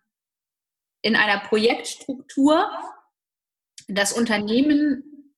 in 1.04 1.16
einer 1.16 1.38
Projektstruktur 1.40 2.66
das 3.88 4.14
Unternehmen 4.14 5.36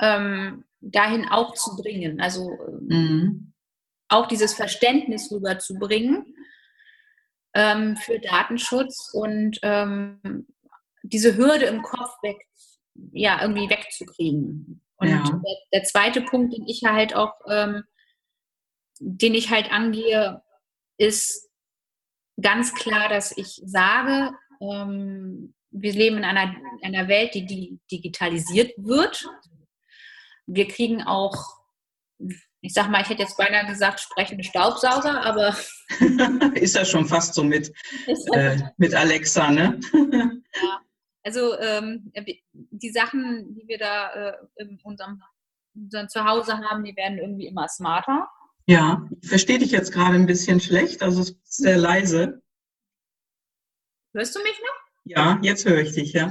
ähm, 0.00 0.64
dahin 0.80 1.28
auch 1.28 1.52
zu 1.52 1.76
bringen. 1.76 2.22
Also 2.22 2.58
mhm. 2.80 3.52
auch 4.08 4.26
dieses 4.26 4.54
Verständnis 4.54 5.30
rüberzubringen 5.30 6.34
ähm, 7.52 7.98
für 7.98 8.18
Datenschutz 8.18 9.10
und 9.12 9.58
ähm, 9.62 10.46
diese 11.02 11.36
Hürde 11.36 11.66
im 11.66 11.82
Kopf 11.82 12.10
weg, 12.22 12.38
ja, 13.12 13.42
irgendwie 13.42 13.68
wegzukriegen. 13.68 14.80
Und 14.96 15.08
ja. 15.08 15.22
der, 15.22 15.56
der, 15.80 15.84
zweite 15.84 16.22
Punkt, 16.22 16.56
den 16.56 16.66
ich 16.66 16.82
halt 16.82 17.14
auch, 17.14 17.34
ähm, 17.50 17.84
den 19.00 19.34
ich 19.34 19.50
halt 19.50 19.70
angehe, 19.70 20.42
ist 20.96 21.50
ganz 22.40 22.74
klar, 22.74 23.08
dass 23.08 23.36
ich 23.36 23.60
sage, 23.64 24.32
wir 24.70 25.92
leben 25.92 26.18
in 26.18 26.24
einer, 26.24 26.54
einer 26.82 27.08
Welt, 27.08 27.34
die, 27.34 27.46
die 27.46 27.78
digitalisiert 27.90 28.72
wird. 28.76 29.26
Wir 30.46 30.68
kriegen 30.68 31.02
auch 31.02 31.64
ich 32.64 32.72
sag 32.72 32.88
mal, 32.88 33.02
ich 33.02 33.10
hätte 33.10 33.22
jetzt 33.22 33.36
beinahe 33.36 33.66
gesagt, 33.66 34.00
sprechende 34.00 34.42
Staubsauger, 34.42 35.22
aber. 35.22 35.54
ist 36.54 36.74
ja 36.74 36.84
schon 36.86 37.04
fast 37.04 37.34
so 37.34 37.44
mit, 37.44 37.70
äh, 38.32 38.56
mit 38.78 38.94
Alexa, 38.94 39.50
ne? 39.50 39.78
ja. 40.54 40.80
Also 41.22 41.58
ähm, 41.58 42.10
die 42.52 42.90
Sachen, 42.90 43.54
die 43.54 43.68
wir 43.68 43.76
da 43.76 44.12
äh, 44.12 44.32
in 44.56 44.80
unserem, 44.82 45.20
unserem 45.74 46.08
Zuhause 46.08 46.58
haben, 46.58 46.84
die 46.84 46.96
werden 46.96 47.18
irgendwie 47.18 47.46
immer 47.46 47.68
smarter. 47.68 48.28
Ja, 48.66 49.06
ich 49.20 49.28
verstehe 49.28 49.58
dich 49.58 49.70
jetzt 49.70 49.92
gerade 49.92 50.14
ein 50.14 50.26
bisschen 50.26 50.58
schlecht, 50.58 51.02
also 51.02 51.20
es 51.20 51.30
ist 51.30 51.56
sehr 51.56 51.76
leise. 51.76 52.42
Hörst 54.14 54.34
du 54.34 54.42
mich 54.42 54.58
noch? 54.60 54.84
Ja, 55.04 55.38
jetzt 55.42 55.68
höre 55.68 55.80
ich 55.80 55.92
dich, 55.92 56.12
ja. 56.12 56.30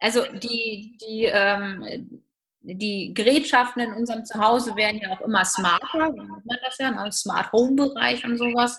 Also 0.00 0.22
die, 0.32 0.98
die, 1.00 1.24
ähm, 1.24 2.22
die 2.60 3.14
Gerätschaften 3.14 3.82
in 3.82 3.94
unserem 3.94 4.24
Zuhause 4.24 4.76
werden 4.76 5.00
ja 5.00 5.10
auch 5.10 5.22
immer 5.22 5.44
smarter, 5.44 6.10
nennt 6.10 6.46
man 6.46 6.58
das 6.62 6.78
ja, 6.78 6.88
im 6.90 7.12
Smart 7.12 7.50
Home 7.52 7.74
Bereich 7.74 8.24
und 8.24 8.36
sowas. 8.36 8.78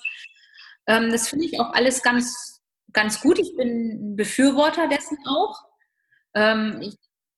Ähm, 0.86 1.12
das 1.12 1.30
finde 1.30 1.46
ich 1.46 1.60
auch 1.60 1.74
alles 1.74 2.04
ganz, 2.04 2.62
ganz 2.94 3.20
gut. 3.20 3.40
Ich 3.40 3.56
bin 3.56 4.12
ein 4.12 4.16
Befürworter 4.16 4.88
dessen 4.88 5.18
auch. 5.26 5.64
Ähm, 6.36 6.80
ich, 6.82 6.96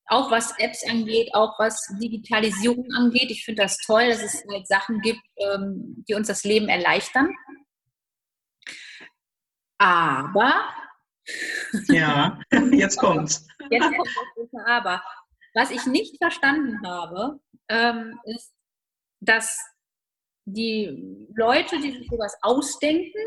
auch 0.08 0.32
was 0.32 0.58
Apps 0.58 0.84
angeht, 0.90 1.30
auch 1.34 1.58
was 1.60 1.88
Digitalisierung 2.02 2.88
angeht. 2.96 3.30
Ich 3.30 3.46
finde 3.46 3.62
das 3.62 3.78
toll, 3.78 4.08
dass 4.10 4.24
es 4.24 4.44
halt 4.52 4.68
Sachen 4.68 5.00
gibt, 5.02 5.22
ähm, 5.38 6.04
die 6.08 6.16
uns 6.16 6.28
das 6.28 6.44
Leben 6.44 6.68
erleichtern. 6.68 7.30
Aber 9.78 10.54
ja, 11.88 12.40
jetzt 12.72 12.98
kommt's. 12.98 13.48
Jetzt 13.70 13.84
kommt 13.96 14.10
das 14.36 14.66
Aber. 14.66 15.04
Was 15.54 15.72
ich 15.72 15.86
nicht 15.86 16.18
verstanden 16.18 16.86
habe, 16.86 17.40
ähm, 17.70 18.20
ist, 18.26 18.54
dass 19.20 19.58
die 20.46 21.28
Leute, 21.36 21.80
die 21.80 21.92
sich 21.92 22.08
sowas 22.10 22.36
ausdenken, 22.42 23.20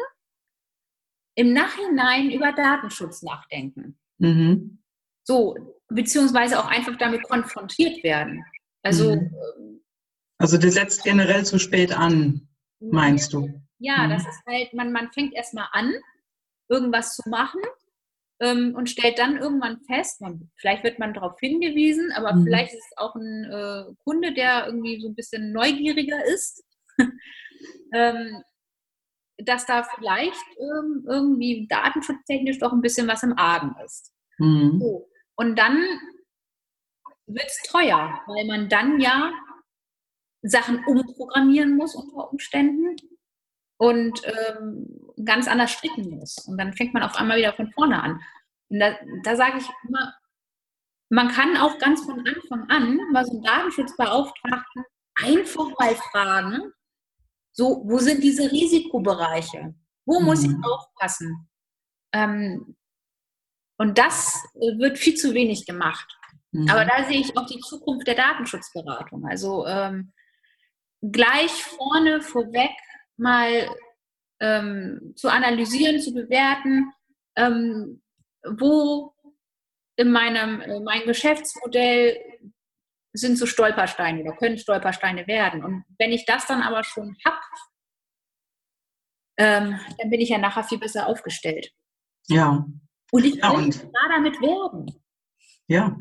im 1.35 1.53
Nachhinein 1.53 2.31
über 2.31 2.53
Datenschutz 2.53 3.23
nachdenken. 3.23 3.99
Mhm. 4.19 4.83
So, 5.25 5.57
beziehungsweise 5.89 6.59
auch 6.59 6.67
einfach 6.67 6.97
damit 6.97 7.23
konfrontiert 7.25 8.03
werden. 8.03 8.45
Also, 8.83 9.17
mhm. 9.17 9.81
Also 10.39 10.59
der 10.59 10.73
setzt 10.73 11.05
generell 11.05 11.45
zu 11.45 11.59
spät 11.59 11.97
an, 11.97 12.49
meinst 12.81 13.33
du? 13.33 13.49
Ja, 13.79 14.07
mhm. 14.07 14.11
das 14.11 14.23
ist 14.23 14.43
halt, 14.47 14.75
man, 14.75 14.93
man 14.93 15.13
fängt 15.13 15.35
erstmal 15.35 15.69
an, 15.73 15.93
irgendwas 16.69 17.15
zu 17.15 17.29
machen 17.29 17.61
ähm, 18.43 18.75
und 18.75 18.91
stellt 18.91 19.19
dann 19.19 19.37
irgendwann 19.37 19.81
fest, 19.87 20.21
man, 20.21 20.51
vielleicht 20.57 20.83
wird 20.83 20.99
man 20.99 21.15
darauf 21.15 21.39
hingewiesen, 21.39 22.13
aber 22.13 22.35
mhm. 22.35 22.45
vielleicht 22.45 22.75
ist 22.75 22.85
es 22.91 22.99
auch 22.99 23.15
ein 23.15 23.45
äh, 23.45 23.85
Kunde, 24.05 24.35
der 24.35 24.67
irgendwie 24.67 25.01
so 25.01 25.09
ein 25.09 25.15
bisschen 25.15 25.53
neugieriger 25.53 26.25
ist, 26.25 26.65
ähm, 27.95 28.43
dass 29.39 29.65
da 29.65 29.85
vielleicht 29.85 30.45
ähm, 30.59 31.05
irgendwie 31.09 31.69
datenschutztechnisch 31.69 32.59
doch 32.59 32.73
ein 32.73 32.83
bisschen 32.83 33.07
was 33.07 33.23
im 33.23 33.39
Argen 33.39 33.75
ist. 33.85 34.13
Mhm. 34.39 34.79
So. 34.81 35.09
Und 35.37 35.57
dann 35.57 35.79
wird 37.27 37.47
es 37.47 37.63
teuer, 37.71 38.21
weil 38.27 38.45
man 38.47 38.69
dann 38.69 39.01
ja 39.01 39.33
Sachen 40.43 40.85
umprogrammieren 40.85 41.77
muss 41.77 41.95
unter 41.95 42.31
Umständen 42.33 42.97
und 43.83 44.23
ähm, 44.25 44.87
ganz 45.25 45.49
anders 45.49 45.73
stricken 45.73 46.09
muss. 46.11 46.39
Und 46.47 46.57
dann 46.57 46.73
fängt 46.73 46.95
man 46.95 47.03
auf 47.03 47.17
einmal 47.17 47.39
wieder 47.39 47.53
von 47.53 47.73
vorne 47.73 48.01
an. 48.01 48.21
Und 48.69 48.79
da, 48.79 48.95
da 49.25 49.35
sage 49.35 49.59
ich 49.59 49.67
immer, 49.89 50.15
man 51.09 51.27
kann 51.27 51.57
auch 51.57 51.77
ganz 51.81 52.05
von 52.05 52.25
Anfang 52.25 52.71
an 52.71 53.01
mal 53.11 53.25
so 53.25 53.33
einen 53.33 53.43
Datenschutzbeauftragten 53.43 54.85
einfach 55.17 55.67
mal 55.81 55.97
fragen, 56.13 56.73
so, 57.51 57.83
wo 57.85 57.99
sind 57.99 58.23
diese 58.23 58.53
Risikobereiche? 58.53 59.75
Wo 60.05 60.21
muss 60.21 60.45
ich 60.45 60.51
mhm. 60.51 60.65
aufpassen? 60.65 61.49
Ähm, 62.13 62.77
und 63.79 63.99
das 63.99 64.45
wird 64.79 64.97
viel 64.97 65.17
zu 65.17 65.35
wenig 65.35 65.67
gemacht. 65.67 66.07
Mhm. 66.53 66.71
Aber 66.71 66.85
da 66.85 67.03
sehe 67.03 67.19
ich 67.19 67.37
auch 67.37 67.47
die 67.47 67.59
Zukunft 67.59 68.07
der 68.07 68.15
Datenschutzberatung. 68.15 69.27
Also 69.27 69.67
ähm, 69.67 70.13
gleich 71.01 71.51
vorne 71.65 72.23
vorweg 72.23 72.71
mal 73.23 73.69
ähm, 74.41 75.15
zu 75.17 75.29
analysieren, 75.29 76.01
zu 76.01 76.13
bewerten, 76.13 76.93
ähm, 77.37 78.03
wo 78.45 79.15
in 79.97 80.11
meinem 80.11 80.61
in 80.61 80.85
meinem 80.85 81.07
Geschäftsmodell 81.07 82.19
sind 83.15 83.39
so 83.39 83.47
Stolpersteine 83.47 84.23
oder 84.23 84.37
können 84.37 84.59
Stolpersteine 84.59 85.27
werden. 85.27 85.65
Und 85.65 85.85
wenn 85.99 86.13
ich 86.13 86.25
das 86.25 86.47
dann 86.47 86.63
aber 86.63 86.83
schon 86.83 87.17
habe, 87.25 87.41
ähm, 89.39 89.79
dann 89.99 90.11
bin 90.11 90.21
ich 90.21 90.31
ja 90.31 90.39
nachher 90.39 90.65
viel 90.65 90.79
besser 90.79 91.07
aufgestellt. 91.07 91.71
Ja. 92.29 92.67
Und 93.11 93.25
ich 93.25 93.37
ja, 93.37 93.51
kann 93.51 93.71
da 93.71 94.09
damit 94.09 94.41
werben. 94.41 94.87
Ja, 95.69 95.97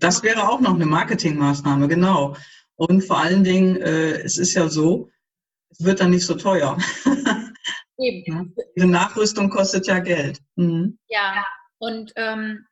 das 0.00 0.22
wäre 0.22 0.48
auch 0.48 0.60
noch 0.60 0.74
eine 0.74 0.86
Marketingmaßnahme, 0.86 1.88
genau. 1.88 2.36
Und 2.74 3.02
vor 3.02 3.18
allen 3.18 3.42
Dingen, 3.42 3.76
äh, 3.76 4.20
es 4.20 4.36
ist 4.36 4.54
ja 4.54 4.68
so, 4.68 5.10
es 5.70 5.84
wird 5.84 6.00
dann 6.00 6.10
nicht 6.10 6.26
so 6.26 6.34
teuer. 6.34 6.76
Eben. 7.98 8.54
Diese 8.76 8.86
Nachrüstung 8.86 9.48
kostet 9.48 9.86
ja 9.86 9.98
Geld. 10.00 10.40
Mhm. 10.56 10.98
Ja, 11.08 11.44
und 11.78 12.12
ähm, 12.16 12.66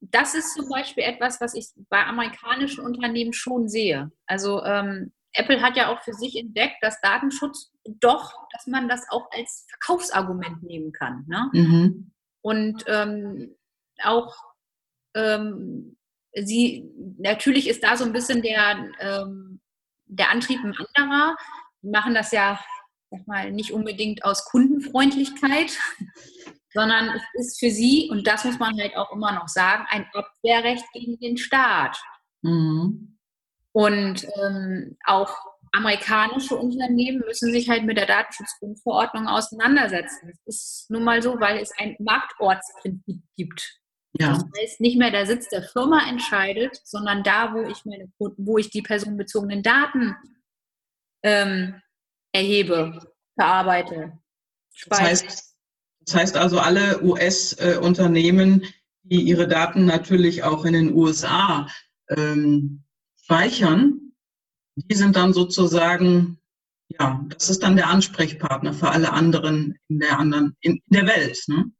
das 0.00 0.34
ist 0.34 0.54
zum 0.54 0.68
Beispiel 0.68 1.04
etwas, 1.04 1.40
was 1.40 1.54
ich 1.54 1.68
bei 1.90 2.04
amerikanischen 2.04 2.84
Unternehmen 2.84 3.32
schon 3.32 3.68
sehe. 3.68 4.10
Also 4.26 4.64
ähm, 4.64 5.12
Apple 5.32 5.60
hat 5.60 5.76
ja 5.76 5.92
auch 5.92 6.02
für 6.02 6.14
sich 6.14 6.36
entdeckt, 6.36 6.76
dass 6.80 7.00
Datenschutz 7.00 7.70
doch, 7.84 8.32
dass 8.52 8.66
man 8.66 8.88
das 8.88 9.04
auch 9.10 9.28
als 9.32 9.66
Verkaufsargument 9.68 10.62
nehmen 10.62 10.92
kann. 10.92 11.24
Ne? 11.28 11.50
Mhm. 11.52 12.12
Und 12.42 12.84
ähm, 12.86 13.54
auch 14.02 14.34
ähm, 15.14 15.96
sie, 16.34 16.90
natürlich 17.18 17.68
ist 17.68 17.84
da 17.84 17.96
so 17.96 18.04
ein 18.04 18.12
bisschen 18.12 18.42
der, 18.42 18.88
ähm, 19.00 19.60
der 20.06 20.30
Antrieb 20.30 20.60
ein 20.64 20.74
anderer. 20.94 21.36
Die 21.82 21.88
machen 21.88 22.14
das 22.14 22.32
ja 22.32 22.60
sag 23.10 23.26
mal, 23.26 23.50
nicht 23.50 23.72
unbedingt 23.72 24.24
aus 24.24 24.44
Kundenfreundlichkeit, 24.44 25.78
sondern 26.72 27.08
es 27.08 27.22
ist 27.34 27.60
für 27.60 27.70
sie, 27.70 28.08
und 28.10 28.26
das 28.26 28.44
muss 28.44 28.58
man 28.58 28.78
halt 28.78 28.96
auch 28.96 29.12
immer 29.12 29.32
noch 29.32 29.48
sagen, 29.48 29.84
ein 29.88 30.06
Abwehrrecht 30.12 30.84
gegen 30.92 31.18
den 31.18 31.36
Staat. 31.36 32.00
Mhm. 32.42 33.18
Und 33.72 34.26
ähm, 34.42 34.96
auch 35.04 35.32
amerikanische 35.72 36.56
Unternehmen 36.56 37.22
müssen 37.26 37.52
sich 37.52 37.68
halt 37.68 37.84
mit 37.84 37.96
der 37.96 38.06
Datenschutzgrundverordnung 38.06 39.28
auseinandersetzen. 39.28 40.32
Das 40.44 40.56
ist 40.56 40.90
nun 40.90 41.04
mal 41.04 41.22
so, 41.22 41.38
weil 41.38 41.58
es 41.58 41.70
ein 41.78 41.96
Marktortsprinzip 42.00 43.22
gibt. 43.36 43.78
Ja. 44.14 44.30
Das 44.32 44.44
heißt, 44.58 44.80
nicht 44.80 44.98
mehr 44.98 45.12
der 45.12 45.26
Sitz 45.26 45.48
der 45.48 45.62
Firma 45.62 46.08
entscheidet, 46.08 46.80
sondern 46.82 47.22
da, 47.22 47.54
wo 47.54 47.62
ich 47.62 47.84
meine, 47.84 48.10
wo 48.18 48.58
ich 48.58 48.70
die 48.70 48.82
personenbezogenen 48.82 49.62
Daten 49.62 50.16
ähm, 51.22 51.80
erhebe, 52.32 53.00
verarbeite, 53.38 54.18
speichere. 54.74 55.10
Das 55.10 55.22
heißt, 55.22 55.56
das 56.00 56.14
heißt 56.14 56.36
also, 56.36 56.58
alle 56.58 57.02
US-Unternehmen, 57.02 58.64
die 59.02 59.22
ihre 59.22 59.48
Daten 59.48 59.84
natürlich 59.84 60.42
auch 60.42 60.64
in 60.64 60.72
den 60.72 60.94
USA 60.94 61.68
ähm, 62.08 62.84
speichern, 63.16 64.12
die 64.76 64.94
sind 64.94 65.16
dann 65.16 65.32
sozusagen, 65.32 66.38
ja, 66.88 67.24
das 67.28 67.50
ist 67.50 67.62
dann 67.62 67.76
der 67.76 67.88
Ansprechpartner 67.88 68.72
für 68.72 68.90
alle 68.90 69.12
anderen 69.12 69.78
in 69.88 70.00
der 70.00 70.18
anderen, 70.18 70.56
in, 70.60 70.80
der 70.86 71.06
Welt. 71.06 71.38
Ne? 71.48 71.70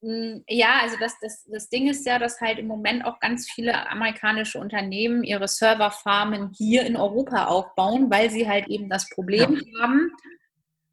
Hm, 0.00 0.44
ja, 0.46 0.78
also 0.82 0.96
das, 1.00 1.14
das, 1.20 1.44
das 1.50 1.68
Ding 1.68 1.88
ist 1.88 2.06
ja, 2.06 2.18
dass 2.18 2.40
halt 2.40 2.58
im 2.58 2.68
Moment 2.68 3.04
auch 3.04 3.18
ganz 3.18 3.50
viele 3.50 3.90
amerikanische 3.90 4.58
Unternehmen 4.58 5.24
ihre 5.24 5.48
Serverfarmen 5.48 6.52
hier 6.56 6.86
in 6.86 6.96
Europa 6.96 7.46
aufbauen, 7.46 8.08
weil 8.10 8.30
sie 8.30 8.48
halt 8.48 8.68
eben 8.68 8.88
das 8.88 9.08
Problem 9.10 9.54
ja. 9.54 9.82
haben, 9.82 10.12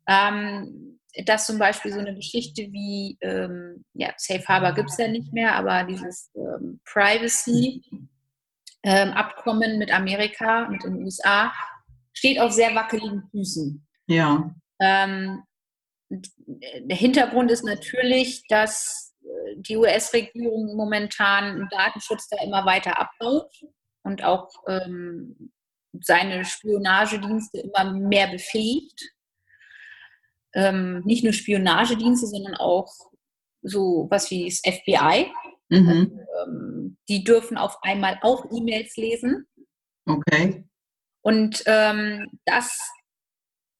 ähm, 0.08 1.00
dass 1.26 1.46
zum 1.46 1.60
Beispiel 1.60 1.94
so 1.94 2.00
eine 2.00 2.16
Geschichte 2.16 2.64
wie, 2.72 3.18
ähm, 3.22 3.86
ja, 3.94 4.12
Safe 4.18 4.44
Harbor 4.48 4.74
gibt 4.74 4.90
es 4.90 4.98
ja 4.98 5.08
nicht 5.08 5.32
mehr, 5.32 5.56
aber 5.56 5.84
dieses 5.84 6.32
ähm, 6.36 6.82
Privacy-Abkommen 6.86 9.72
ähm, 9.72 9.80
mit 9.80 9.94
Amerika, 9.94 10.68
mit 10.68 10.84
den 10.84 11.04
USA, 11.04 11.54
steht 12.12 12.40
auf 12.40 12.52
sehr 12.52 12.74
wackeligen 12.74 13.30
Füßen. 13.30 13.86
Ja. 14.08 14.50
Ähm, 14.82 15.44
der 16.10 16.96
Hintergrund 16.96 17.52
ist 17.52 17.64
natürlich, 17.64 18.44
dass 18.48 19.16
äh, 19.24 19.56
die 19.58 19.78
US-Regierung 19.78 20.76
momentan 20.76 21.68
Datenschutz 21.72 22.28
da 22.30 22.38
immer 22.44 22.66
weiter 22.66 23.00
abbaut 23.00 23.52
und 24.04 24.24
auch 24.24 24.50
ähm, 24.68 25.52
seine 26.02 26.46
Spionagedienste 26.46 27.60
immer 27.60 27.94
mehr 27.94 28.28
befähigt. 28.28 29.12
Ähm, 30.54 31.02
nicht 31.06 31.24
nur 31.24 31.34
Spionagedienste, 31.34 32.28
sondern 32.28 32.56
auch 32.56 32.92
so 33.62 34.08
was 34.10 34.30
wie 34.32 34.46
das 34.46 34.62
FBI. 34.62 35.32
Mhm. 35.70 36.20
Ähm, 36.44 36.98
die 37.10 37.24
dürfen 37.24 37.58
auf 37.58 37.78
einmal 37.82 38.20
auch 38.22 38.46
E-Mails 38.52 38.96
lesen. 38.96 39.48
Okay. 40.06 40.66
Und 41.22 41.64
ähm, 41.66 42.30
das 42.46 42.80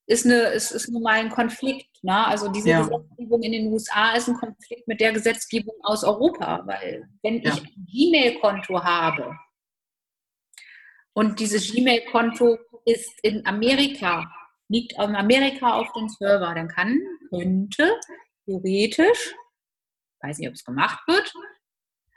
ist, 0.06 0.24
eine, 0.24 0.34
ist, 0.52 0.70
ist 0.70 0.88
nun 0.88 1.02
mal 1.02 1.14
ein 1.14 1.30
Konflikt. 1.30 2.02
Ne? 2.02 2.26
Also 2.26 2.48
diese 2.48 2.70
ja. 2.70 2.82
Gesetzgebung 2.82 3.42
in 3.42 3.52
den 3.52 3.72
USA 3.72 4.12
ist 4.12 4.28
ein 4.28 4.36
Konflikt 4.36 4.86
mit 4.86 5.00
der 5.00 5.12
Gesetzgebung 5.12 5.74
aus 5.82 6.04
Europa, 6.04 6.62
weil 6.64 7.08
wenn 7.22 7.42
ja. 7.42 7.52
ich 7.52 7.62
ein 7.62 7.86
Gmail-Konto 7.90 8.82
habe 8.82 9.36
und 11.12 11.40
dieses 11.40 11.72
Gmail-Konto 11.72 12.58
ist 12.84 13.18
in 13.22 13.44
Amerika, 13.46 14.30
liegt 14.68 14.92
in 14.92 15.16
Amerika 15.16 15.74
auf 15.74 15.92
dem 15.92 16.08
Server, 16.08 16.54
dann 16.54 16.68
kann, 16.68 17.00
könnte 17.30 17.92
theoretisch, 18.44 19.34
weiß 20.22 20.38
nicht, 20.38 20.48
ob 20.48 20.54
es 20.54 20.64
gemacht 20.64 21.00
wird, 21.08 21.32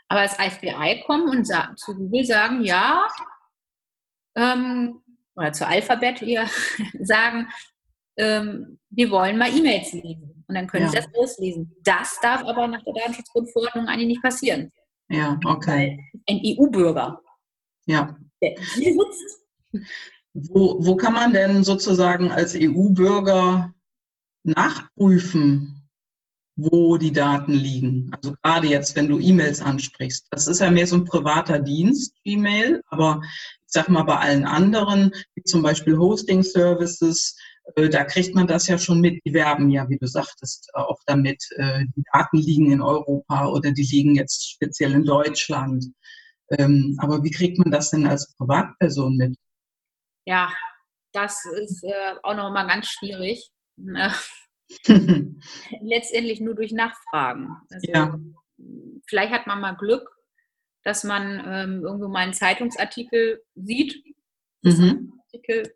aber 0.10 0.22
das 0.22 0.36
FBI 0.36 1.04
kommen 1.06 1.30
und 1.30 1.46
sagen, 1.46 1.76
zu 1.78 1.96
Google 1.96 2.26
sagen, 2.26 2.62
ja, 2.64 3.08
ähm, 4.36 5.02
oder 5.36 5.54
zu 5.54 5.66
Alphabet 5.66 6.20
hier 6.20 6.48
sagen, 7.00 7.50
ähm, 8.18 8.80
wir 8.90 9.12
wollen 9.12 9.38
mal 9.38 9.56
E-Mails 9.56 9.94
lesen. 9.94 10.44
Und 10.48 10.56
dann 10.56 10.68
können 10.68 10.86
ja. 10.86 10.90
sie 10.90 10.98
das 10.98 11.08
auslesen. 11.16 11.76
Das 11.84 12.20
darf 12.22 12.44
aber 12.44 12.68
nach 12.68 12.84
der 12.84 12.94
Datenschutzgrundverordnung 12.94 13.88
eigentlich 13.88 14.08
nicht 14.08 14.24
passieren. 14.24 14.72
Ja, 15.10 15.40
okay. 15.46 16.00
Ein 16.28 16.42
EU-Bürger, 16.44 17.22
ja. 17.86 18.16
der 18.42 18.56
hier 18.76 18.94
sitzt. 18.94 19.86
Wo, 20.34 20.78
wo 20.80 20.96
kann 20.96 21.14
man 21.14 21.34
denn 21.34 21.64
sozusagen 21.64 22.32
als 22.32 22.56
EU-Bürger 22.56 23.74
nachprüfen, 24.44 25.80
wo 26.56 26.98
die 26.98 27.12
Daten 27.12 27.54
liegen. 27.54 28.12
Also 28.12 28.36
gerade 28.42 28.68
jetzt, 28.68 28.96
wenn 28.96 29.08
du 29.08 29.20
E-Mails 29.20 29.62
ansprichst. 29.62 30.28
Das 30.32 30.48
ist 30.48 30.60
ja 30.60 30.70
mehr 30.70 30.88
so 30.88 30.98
ein 30.98 31.06
privater 31.06 31.60
Dienst, 31.60 32.16
E-Mail, 32.24 32.82
aber 32.88 33.22
ich 33.24 33.74
sag 33.74 33.90
mal 33.90 34.04
bei 34.04 34.18
allen 34.18 34.46
anderen, 34.46 35.12
wie 35.36 35.44
zum 35.44 35.62
Beispiel 35.62 35.98
Hosting-Services, 35.98 37.38
da 37.76 38.04
kriegt 38.04 38.36
man 38.36 38.48
das 38.48 38.68
ja 38.68 38.78
schon 38.78 39.02
mit. 39.02 39.20
Die 39.26 39.34
werben 39.34 39.70
ja, 39.70 39.90
wie 39.90 39.98
du 39.98 40.08
sagtest, 40.08 40.70
auch 40.74 41.00
damit, 41.06 41.44
äh, 41.58 41.86
die 41.96 42.04
Daten 42.14 42.38
liegen 42.38 42.72
in 42.72 42.82
Europa 42.82 43.48
oder 43.48 43.72
die 43.72 43.88
liegen 43.90 44.16
jetzt 44.16 44.52
speziell 44.52 44.94
in 44.94 45.06
Deutschland. 45.06 45.86
Ähm, 46.52 46.98
aber 47.00 47.24
wie 47.24 47.32
kriegt 47.32 47.60
man 47.60 47.72
das 47.72 47.92
denn 47.92 48.08
als 48.08 48.36
Privatperson 48.36 49.16
mit? 49.16 49.36
Ja, 50.26 50.52
das 51.14 51.44
ist 51.46 51.84
äh, 51.84 52.16
auch 52.24 52.36
noch 52.36 52.52
mal 52.52 52.68
ganz 52.68 52.88
schwierig. 52.88 53.50
Ne? 53.78 54.14
Letztendlich 55.82 56.40
nur 56.40 56.56
durch 56.56 56.72
Nachfragen. 56.72 57.50
Also, 57.72 57.92
ja. 57.92 58.20
Vielleicht 59.08 59.32
hat 59.32 59.48
man 59.48 59.62
mal 59.62 59.76
Glück, 59.76 60.08
dass 60.84 61.04
man 61.04 61.42
ähm, 61.46 61.84
irgendwo 61.84 62.08
mal 62.08 62.20
einen 62.20 62.34
Zeitungsartikel 62.34 63.42
sieht, 63.56 64.04
mhm. 64.62 65.14
Artikel 65.26 65.74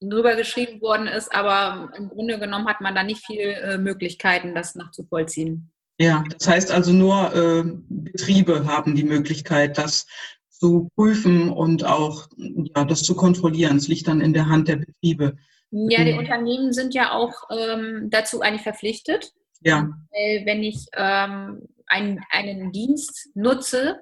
drüber 0.00 0.34
geschrieben 0.36 0.80
worden 0.80 1.06
ist, 1.06 1.32
aber 1.34 1.92
im 1.96 2.08
Grunde 2.08 2.38
genommen 2.38 2.66
hat 2.66 2.80
man 2.80 2.94
da 2.94 3.02
nicht 3.02 3.24
viele 3.24 3.54
äh, 3.60 3.78
Möglichkeiten, 3.78 4.54
das 4.54 4.74
nachzuvollziehen. 4.74 5.70
Ja, 5.98 6.24
das 6.38 6.48
heißt 6.48 6.70
also 6.70 6.92
nur 6.92 7.34
äh, 7.34 7.62
Betriebe 7.88 8.64
haben 8.66 8.94
die 8.94 9.04
Möglichkeit, 9.04 9.76
das 9.76 10.06
zu 10.48 10.88
prüfen 10.94 11.50
und 11.50 11.84
auch 11.84 12.28
ja, 12.36 12.84
das 12.84 13.02
zu 13.02 13.14
kontrollieren. 13.14 13.76
Es 13.76 13.88
liegt 13.88 14.08
dann 14.08 14.20
in 14.20 14.32
der 14.32 14.48
Hand 14.48 14.68
der 14.68 14.76
Betriebe. 14.76 15.36
Ja, 15.70 16.04
die 16.04 16.14
Unternehmen 16.14 16.72
sind 16.72 16.94
ja 16.94 17.12
auch 17.12 17.34
ähm, 17.50 18.08
dazu 18.10 18.40
eigentlich 18.40 18.62
verpflichtet. 18.62 19.32
Ja. 19.60 19.90
Weil 20.10 20.46
wenn 20.46 20.62
ich 20.62 20.86
ähm, 20.94 21.68
einen, 21.86 22.20
einen 22.30 22.72
Dienst 22.72 23.30
nutze, 23.34 24.00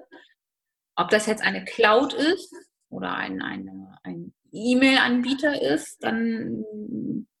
ob 0.95 1.09
das 1.09 1.25
jetzt 1.27 1.43
eine 1.43 1.65
Cloud 1.65 2.13
ist 2.13 2.53
oder 2.89 3.13
ein, 3.13 3.41
eine, 3.41 3.97
ein 4.03 4.33
E-Mail-Anbieter 4.51 5.61
ist, 5.61 6.03
dann 6.03 6.63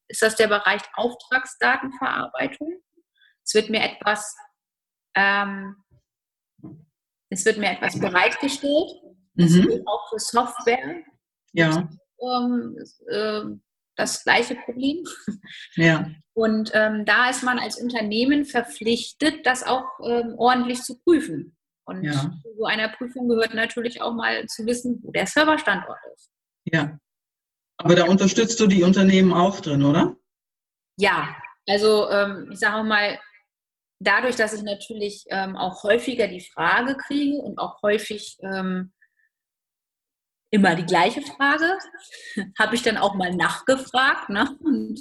ist 0.07 0.21
das 0.21 0.35
der 0.35 0.47
Bereich 0.47 0.81
Auftragsdatenverarbeitung. 0.95 2.81
Es 3.43 3.53
wird 3.53 3.69
mir 3.69 3.81
etwas, 3.81 4.35
ähm, 5.15 5.75
es 7.29 7.45
wird 7.45 7.57
mir 7.57 7.71
etwas 7.71 7.99
bereitgestellt. 7.99 8.91
Das 9.35 9.51
mhm. 9.51 9.83
auch 9.85 10.09
für 10.09 10.19
Software. 10.19 11.03
Ja. 11.53 11.89
Ähm, 12.21 12.75
äh, 13.07 13.41
das 13.95 14.23
gleiche 14.23 14.55
Problem. 14.55 15.03
Ja. 15.75 16.09
Und 16.33 16.71
ähm, 16.73 17.05
da 17.05 17.29
ist 17.29 17.43
man 17.43 17.59
als 17.59 17.81
Unternehmen 17.81 18.45
verpflichtet, 18.45 19.45
das 19.45 19.63
auch 19.63 19.85
ähm, 20.05 20.35
ordentlich 20.37 20.81
zu 20.83 20.97
prüfen. 20.99 21.57
Und 21.83 22.03
ja. 22.03 22.13
zu 22.13 22.55
so 22.57 22.65
einer 22.65 22.89
Prüfung 22.89 23.27
gehört 23.27 23.53
natürlich 23.53 24.01
auch 24.01 24.13
mal 24.13 24.45
zu 24.45 24.65
wissen, 24.65 24.99
wo 25.03 25.11
der 25.11 25.25
Serverstandort 25.25 25.99
ist. 26.15 26.31
Ja. 26.65 26.97
Aber 27.77 27.95
da 27.95 28.05
unterstützt 28.05 28.59
du 28.59 28.67
die 28.67 28.83
Unternehmen 28.83 29.33
auch 29.33 29.61
drin, 29.61 29.83
oder? 29.83 30.15
Ja, 30.97 31.35
also 31.67 32.09
ähm, 32.09 32.49
ich 32.51 32.59
sage 32.59 32.75
auch 32.75 32.83
mal, 32.83 33.19
dadurch, 33.99 34.35
dass 34.35 34.53
ich 34.53 34.63
natürlich 34.63 35.25
ähm, 35.29 35.55
auch 35.55 35.83
häufiger 35.83 36.27
die 36.27 36.41
Frage 36.41 36.95
kriege 36.95 37.37
und 37.37 37.57
auch 37.57 37.81
häufig 37.81 38.37
ähm, 38.41 38.91
immer 40.51 40.75
die 40.75 40.85
gleiche 40.85 41.21
Frage. 41.21 41.77
Habe 42.59 42.75
ich 42.75 42.81
dann 42.81 42.97
auch 42.97 43.15
mal 43.15 43.33
nachgefragt. 43.35 44.29
Ne? 44.29 44.57
Und 44.61 44.99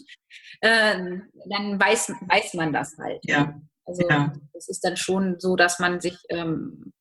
äh, 0.61 1.19
dann 1.49 1.81
weiß, 1.81 2.13
weiß 2.29 2.55
man 2.55 2.73
das 2.73 2.97
halt. 2.99 3.21
Ja. 3.25 3.61
Also 3.87 4.07
ja. 4.09 4.33
es 4.53 4.69
ist 4.69 4.85
dann 4.85 4.97
schon 4.97 5.41
so, 5.41 5.57
dass 5.57 5.79
man 5.79 6.01
sich 6.01 6.19
ähm, 6.29 6.93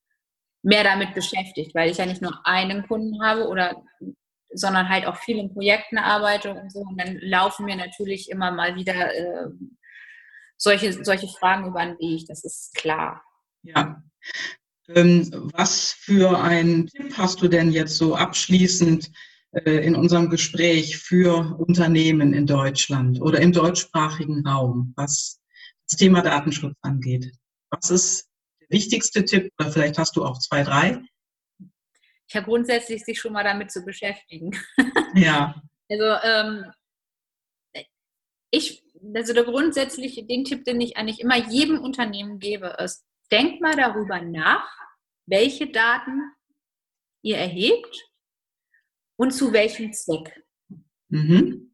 mehr 0.64 0.84
damit 0.84 1.14
beschäftigt, 1.14 1.76
weil 1.76 1.92
ich 1.92 1.98
ja 1.98 2.06
nicht 2.06 2.22
nur 2.22 2.40
einen 2.46 2.88
Kunden 2.88 3.22
habe 3.22 3.48
oder 3.48 3.84
sondern 4.58 4.90
halt 4.90 5.06
auch 5.06 5.18
viel 5.18 5.38
in 5.38 5.54
Projekten 5.54 5.98
arbeite 5.98 6.54
und 6.54 6.72
so. 6.72 6.80
Und 6.80 7.00
dann 7.00 7.18
laufen 7.22 7.66
mir 7.66 7.76
natürlich 7.76 8.30
immer 8.30 8.52
mal 8.52 8.76
wieder 8.76 9.14
äh, 9.16 9.48
solche, 10.58 11.04
solche 11.04 11.28
Fragen 11.28 11.68
über 11.68 11.86
den 11.86 11.98
Weg, 12.00 12.28
das 12.28 12.44
ist 12.44 12.74
klar. 12.76 13.24
Ja. 13.64 14.02
Ähm, 14.90 15.30
was 15.54 15.92
für 15.92 16.40
einen 16.40 16.88
Tipp 16.88 17.18
hast 17.18 17.42
du 17.42 17.48
denn 17.48 17.72
jetzt 17.72 17.98
so 17.98 18.16
abschließend 18.16 19.12
äh, 19.52 19.86
in 19.86 19.96
unserem 19.96 20.30
Gespräch 20.30 20.98
für 20.98 21.58
Unternehmen 21.60 22.34
in 22.34 22.46
Deutschland 22.46 23.22
oder 23.22 23.42
im 23.42 23.52
deutschsprachigen 23.52 24.46
Raum, 24.48 24.94
was 24.96 25.42
das 25.90 25.98
Thema 25.98 26.22
Datenschutz 26.22 26.76
angeht? 26.82 27.32
Was 27.70 27.90
ist 27.90 28.30
der 28.62 28.70
wichtigste 28.70 29.26
Tipp 29.26 29.52
oder 29.60 29.72
vielleicht 29.72 29.98
hast 29.98 30.16
du 30.16 30.26
auch 30.26 30.40
zwei, 30.40 30.64
drei? 30.64 31.02
Ja, 32.30 32.42
grundsätzlich 32.42 33.06
sich 33.06 33.20
schon 33.20 33.34
mal 33.34 33.44
damit 33.44 33.72
zu 33.72 33.84
beschäftigen. 33.84 34.52
Ja. 35.16 35.60
also 35.90 36.28
ähm, 36.28 36.72
ich, 38.52 38.84
also 39.16 39.34
der 39.34 39.46
grundsätzliche, 39.46 40.26
den 40.26 40.44
Tipp, 40.44 40.64
den 40.64 40.80
ich 40.80 40.96
eigentlich 40.96 41.22
immer 41.22 41.38
jedem 41.38 41.80
Unternehmen 41.80 42.40
gebe, 42.40 42.76
ist, 42.80 43.04
denkt 43.32 43.62
mal 43.62 43.76
darüber 43.76 44.22
nach, 44.22 44.70
welche 45.26 45.72
Daten 45.72 46.32
ihr 47.24 47.38
erhebt 47.38 48.10
und 49.18 49.32
zu 49.32 49.54
welchem 49.54 49.92
Zweck. 49.92 50.46
Mhm. 51.10 51.74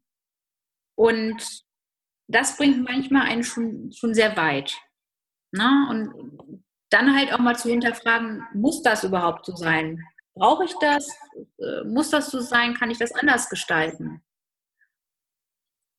Und 0.96 1.64
das 2.28 2.56
bringt 2.56 2.82
manchmal 2.82 3.26
einen 3.26 3.44
schon, 3.44 3.92
schon 3.92 4.14
sehr 4.14 4.36
weit. 4.36 4.74
Ne? 5.52 5.86
Und 5.90 6.64
dann 6.90 7.16
halt 7.16 7.32
auch 7.32 7.38
mal 7.38 7.56
zu 7.56 7.68
hinterfragen, 7.68 8.46
muss 8.54 8.82
das 8.82 9.04
überhaupt 9.04 9.46
so 9.46 9.54
sein? 9.54 10.02
Brauche 10.34 10.64
ich 10.64 10.74
das? 10.80 11.08
Äh, 11.58 11.84
muss 11.84 12.10
das 12.10 12.30
so 12.30 12.40
sein? 12.40 12.74
Kann 12.74 12.90
ich 12.90 12.98
das 12.98 13.12
anders 13.12 13.48
gestalten? 13.48 14.22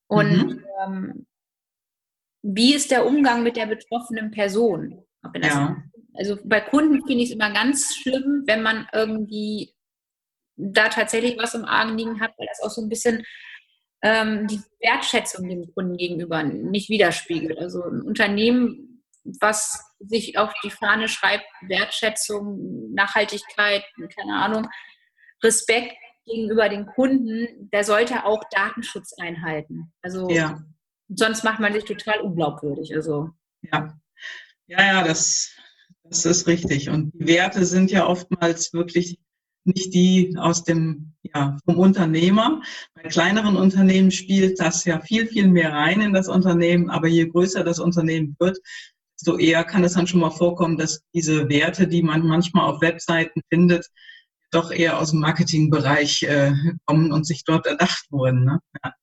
Und 0.08 0.48
mhm. 0.48 0.66
ähm, 0.86 1.26
wie 2.44 2.76
ist 2.76 2.92
der 2.92 3.06
Umgang 3.06 3.44
mit 3.44 3.58
der 3.58 3.66
betroffenen 3.66 4.32
Person? 4.32 5.04
Ja. 5.42 5.82
Also 6.14 6.38
bei 6.44 6.62
Kunden 6.62 7.06
finde 7.06 7.24
ich 7.24 7.30
es 7.30 7.36
immer 7.36 7.52
ganz 7.52 7.96
schlimm, 7.96 8.44
wenn 8.46 8.62
man 8.62 8.88
irgendwie 8.94 9.74
da 10.56 10.90
tatsächlich 10.90 11.38
was 11.38 11.56
im 11.56 11.66
Argen 11.66 11.98
liegen 11.98 12.22
hat, 12.22 12.34
weil 12.38 12.48
das 12.48 12.62
auch 12.62 12.70
so 12.70 12.82
ein 12.82 12.90
bisschen 12.90 13.26
ähm, 14.04 14.48
die 14.48 14.62
Wertschätzung 14.80 15.50
dem 15.50 15.74
Kunden 15.74 15.98
gegenüber 15.98 16.44
nicht 16.44 16.90
widerspiegelt. 16.90 17.58
Also 17.58 17.84
ein 17.84 18.02
Unternehmen, 18.02 18.95
was 19.42 19.80
sich 20.00 20.38
auf 20.38 20.54
die 20.64 20.70
Fahne 20.70 21.08
schreibt, 21.08 21.46
Wertschätzung, 21.68 22.94
Nachhaltigkeit, 22.94 23.84
keine 24.16 24.36
Ahnung, 24.36 24.68
Respekt 25.44 25.96
gegenüber 26.26 26.70
den 26.70 26.86
Kunden, 26.86 27.70
der 27.72 27.84
sollte 27.84 28.26
auch 28.26 28.44
Datenschutz 28.52 29.14
einhalten. 29.20 29.94
Also 30.02 30.30
ja. 30.30 30.60
sonst 31.10 31.44
macht 31.44 31.60
man 31.60 31.74
sich 31.74 31.86
total 31.86 32.22
unglaubwürdig. 32.22 32.96
Also 32.96 33.30
ja. 33.62 33.98
Ja, 34.68 34.84
ja, 34.84 35.04
das, 35.04 35.52
das 36.04 36.26
ist 36.26 36.48
richtig. 36.48 36.90
Und 36.90 37.12
die 37.14 37.28
Werte 37.28 37.66
sind 37.66 37.92
ja 37.92 38.08
oftmals 38.08 38.74
wirklich 38.74 39.20
nicht 39.64 39.94
die 39.94 40.36
aus 40.38 40.64
dem, 40.64 41.14
ja, 41.22 41.58
vom 41.66 41.78
Unternehmer. 41.78 42.62
Bei 42.94 43.04
kleineren 43.04 43.56
Unternehmen 43.56 44.12
spielt 44.12 44.60
das 44.60 44.86
ja 44.86 45.00
viel, 45.02 45.28
viel 45.28 45.48
mehr 45.48 45.74
rein 45.74 46.02
in 46.02 46.14
das 46.14 46.28
Unternehmen. 46.28 46.90
Aber 46.90 47.08
je 47.08 47.28
größer 47.28 47.64
das 47.64 47.80
Unternehmen 47.80 48.36
wird, 48.40 48.60
desto 49.20 49.38
eher 49.38 49.64
kann 49.64 49.84
es 49.84 49.94
dann 49.94 50.08
schon 50.08 50.20
mal 50.20 50.32
vorkommen, 50.32 50.78
dass 50.78 51.04
diese 51.14 51.50
Werte, 51.50 51.88
die 51.88 52.04
man 52.04 52.26
manchmal 52.26 52.70
auf 52.70 52.82
Webseiten 52.82 53.42
findet, 53.50 53.88
doch 54.52 54.72
eher 54.72 55.00
aus 55.00 55.12
dem 55.12 55.20
Marketingbereich 55.20 56.24
äh, 56.24 56.54
kommen 56.86 57.12
und 57.12 57.26
sich 57.26 57.44
dort 57.44 57.66
erdacht 57.66 58.06
wurden. 58.10 58.46
Ne? 58.46 58.60
Ja. 58.84 58.94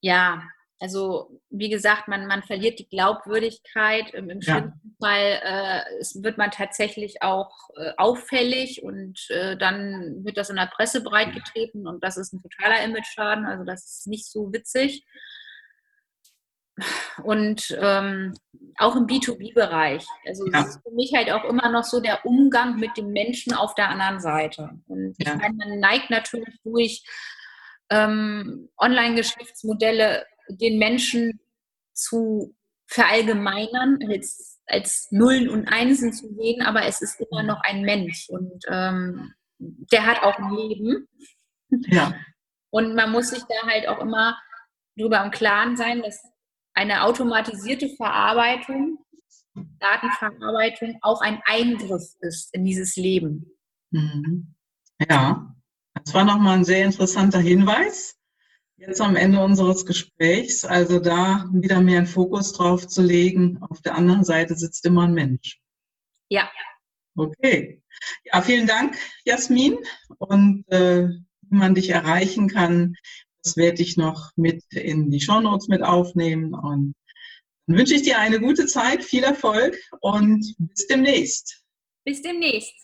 ja. 0.00 0.42
also 0.80 1.40
wie 1.50 1.68
gesagt, 1.68 2.08
man, 2.08 2.26
man 2.26 2.42
verliert 2.42 2.78
die 2.78 2.88
Glaubwürdigkeit. 2.88 4.12
Im, 4.14 4.30
im 4.30 4.42
schlimmsten 4.42 4.96
ja. 5.00 5.06
Fall 5.06 5.40
äh, 5.42 5.98
es 6.00 6.22
wird 6.22 6.38
man 6.38 6.50
tatsächlich 6.50 7.22
auch 7.22 7.50
äh, 7.76 7.92
auffällig 7.96 8.82
und 8.82 9.18
äh, 9.30 9.56
dann 9.56 10.24
wird 10.24 10.36
das 10.36 10.50
in 10.50 10.56
der 10.56 10.66
Presse 10.66 11.02
breitgetreten 11.02 11.86
und 11.86 12.02
das 12.04 12.16
ist 12.16 12.32
ein 12.32 12.42
totaler 12.42 12.82
Image-Schaden. 12.84 13.44
Also 13.44 13.64
das 13.64 13.84
ist 13.84 14.06
nicht 14.06 14.26
so 14.26 14.52
witzig. 14.52 15.04
Und 17.22 17.76
ähm, 17.80 18.34
auch 18.78 18.96
im 18.96 19.06
B2B-Bereich. 19.06 20.06
Also 20.26 20.46
ja. 20.46 20.60
es 20.60 20.68
ist 20.68 20.82
für 20.82 20.94
mich 20.94 21.12
halt 21.14 21.30
auch 21.30 21.44
immer 21.44 21.68
noch 21.70 21.84
so 21.84 22.00
der 22.00 22.24
Umgang 22.24 22.76
mit 22.76 22.96
dem 22.96 23.12
Menschen 23.12 23.52
auf 23.52 23.74
der 23.74 23.90
anderen 23.90 24.20
Seite. 24.20 24.70
Und 24.86 25.14
ja. 25.18 25.32
ich 25.32 25.38
meine, 25.38 25.54
man 25.54 25.78
neigt 25.80 26.10
natürlich 26.10 26.60
durch 26.62 27.02
ähm, 27.90 28.68
Online-Geschäftsmodelle 28.78 30.26
den 30.48 30.78
Menschen 30.78 31.40
zu 31.92 32.54
verallgemeinern, 32.86 33.98
als, 34.10 34.60
als 34.66 35.08
Nullen 35.10 35.48
und 35.48 35.68
Einsen 35.68 36.12
zu 36.12 36.32
sehen, 36.34 36.62
aber 36.62 36.86
es 36.86 37.02
ist 37.02 37.20
immer 37.20 37.42
noch 37.42 37.60
ein 37.62 37.82
Mensch 37.82 38.28
und 38.30 38.64
ähm, 38.68 39.34
der 39.58 40.06
hat 40.06 40.22
auch 40.22 40.38
ein 40.38 40.54
Leben. 40.54 41.08
Ja. 41.88 42.14
Und 42.70 42.94
man 42.94 43.12
muss 43.12 43.30
sich 43.30 43.42
da 43.42 43.66
halt 43.66 43.88
auch 43.88 44.00
immer 44.00 44.38
darüber 44.96 45.22
im 45.22 45.30
Klaren 45.30 45.76
sein, 45.76 46.02
dass 46.02 46.22
eine 46.78 47.02
automatisierte 47.02 47.88
Verarbeitung, 47.96 48.98
Datenverarbeitung 49.80 50.96
auch 51.02 51.20
ein 51.20 51.42
Eingriff 51.44 52.04
ist 52.20 52.54
in 52.54 52.64
dieses 52.64 52.94
Leben. 52.94 53.46
Mhm. 53.90 54.54
Ja, 55.10 55.56
das 55.94 56.14
war 56.14 56.24
nochmal 56.24 56.58
ein 56.58 56.64
sehr 56.64 56.84
interessanter 56.84 57.40
Hinweis. 57.40 58.16
Jetzt 58.76 59.00
am 59.00 59.16
Ende 59.16 59.40
unseres 59.40 59.86
Gesprächs, 59.86 60.64
also 60.64 61.00
da 61.00 61.48
wieder 61.52 61.80
mehr 61.80 61.98
einen 61.98 62.06
Fokus 62.06 62.52
drauf 62.52 62.86
zu 62.86 63.02
legen. 63.02 63.58
Auf 63.60 63.82
der 63.82 63.96
anderen 63.96 64.22
Seite 64.22 64.54
sitzt 64.54 64.86
immer 64.86 65.02
ein 65.02 65.14
Mensch. 65.14 65.60
Ja. 66.28 66.48
Okay. 67.16 67.82
Ja, 68.22 68.40
vielen 68.40 68.68
Dank, 68.68 68.96
Jasmin. 69.24 69.78
Und 70.18 70.64
äh, 70.68 71.08
wie 71.08 71.56
man 71.56 71.74
dich 71.74 71.90
erreichen 71.90 72.48
kann, 72.48 72.94
das 73.42 73.56
werde 73.56 73.82
ich 73.82 73.96
noch 73.96 74.30
mit 74.36 74.62
in 74.72 75.10
die 75.10 75.20
Shownotes 75.20 75.68
mit 75.68 75.82
aufnehmen. 75.82 76.54
Und 76.54 76.94
dann 77.66 77.76
wünsche 77.76 77.94
ich 77.94 78.02
dir 78.02 78.18
eine 78.18 78.40
gute 78.40 78.66
Zeit, 78.66 79.04
viel 79.04 79.22
Erfolg 79.22 79.76
und 80.00 80.54
bis 80.58 80.86
demnächst. 80.86 81.62
Bis 82.04 82.22
demnächst. 82.22 82.74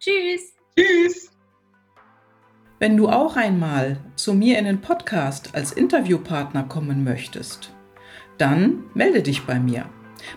Tschüss. 0.00 0.54
Tschüss. 0.76 1.30
Wenn 2.78 2.96
du 2.96 3.08
auch 3.08 3.36
einmal 3.36 4.00
zu 4.16 4.34
mir 4.34 4.58
in 4.58 4.64
den 4.64 4.80
Podcast 4.80 5.54
als 5.54 5.70
Interviewpartner 5.70 6.64
kommen 6.64 7.04
möchtest, 7.04 7.72
dann 8.38 8.84
melde 8.94 9.22
dich 9.22 9.46
bei 9.46 9.60
mir. 9.60 9.88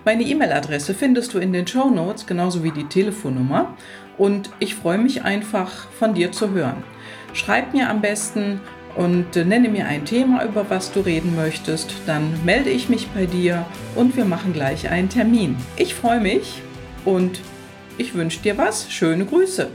Meine 0.03 0.23
E-Mail-Adresse 0.23 0.93
findest 0.93 1.33
du 1.33 1.39
in 1.39 1.53
den 1.53 1.65
Show 1.65 1.89
Notes, 1.89 2.27
genauso 2.27 2.63
wie 2.63 2.71
die 2.71 2.85
Telefonnummer. 2.85 3.75
Und 4.17 4.51
ich 4.59 4.75
freue 4.75 4.99
mich 4.99 5.23
einfach, 5.23 5.89
von 5.91 6.13
dir 6.13 6.31
zu 6.31 6.51
hören. 6.51 6.83
Schreib 7.33 7.73
mir 7.73 7.89
am 7.89 8.01
besten 8.01 8.61
und 8.95 9.35
nenne 9.35 9.69
mir 9.69 9.87
ein 9.87 10.05
Thema, 10.05 10.43
über 10.45 10.69
was 10.69 10.91
du 10.91 11.01
reden 11.01 11.35
möchtest. 11.35 11.93
Dann 12.05 12.43
melde 12.45 12.69
ich 12.69 12.89
mich 12.89 13.07
bei 13.09 13.25
dir 13.25 13.65
und 13.95 14.15
wir 14.15 14.25
machen 14.25 14.53
gleich 14.53 14.89
einen 14.89 15.09
Termin. 15.09 15.57
Ich 15.77 15.95
freue 15.95 16.21
mich 16.21 16.61
und 17.03 17.39
ich 17.97 18.13
wünsche 18.13 18.41
dir 18.41 18.57
was. 18.57 18.91
Schöne 18.91 19.25
Grüße. 19.25 19.69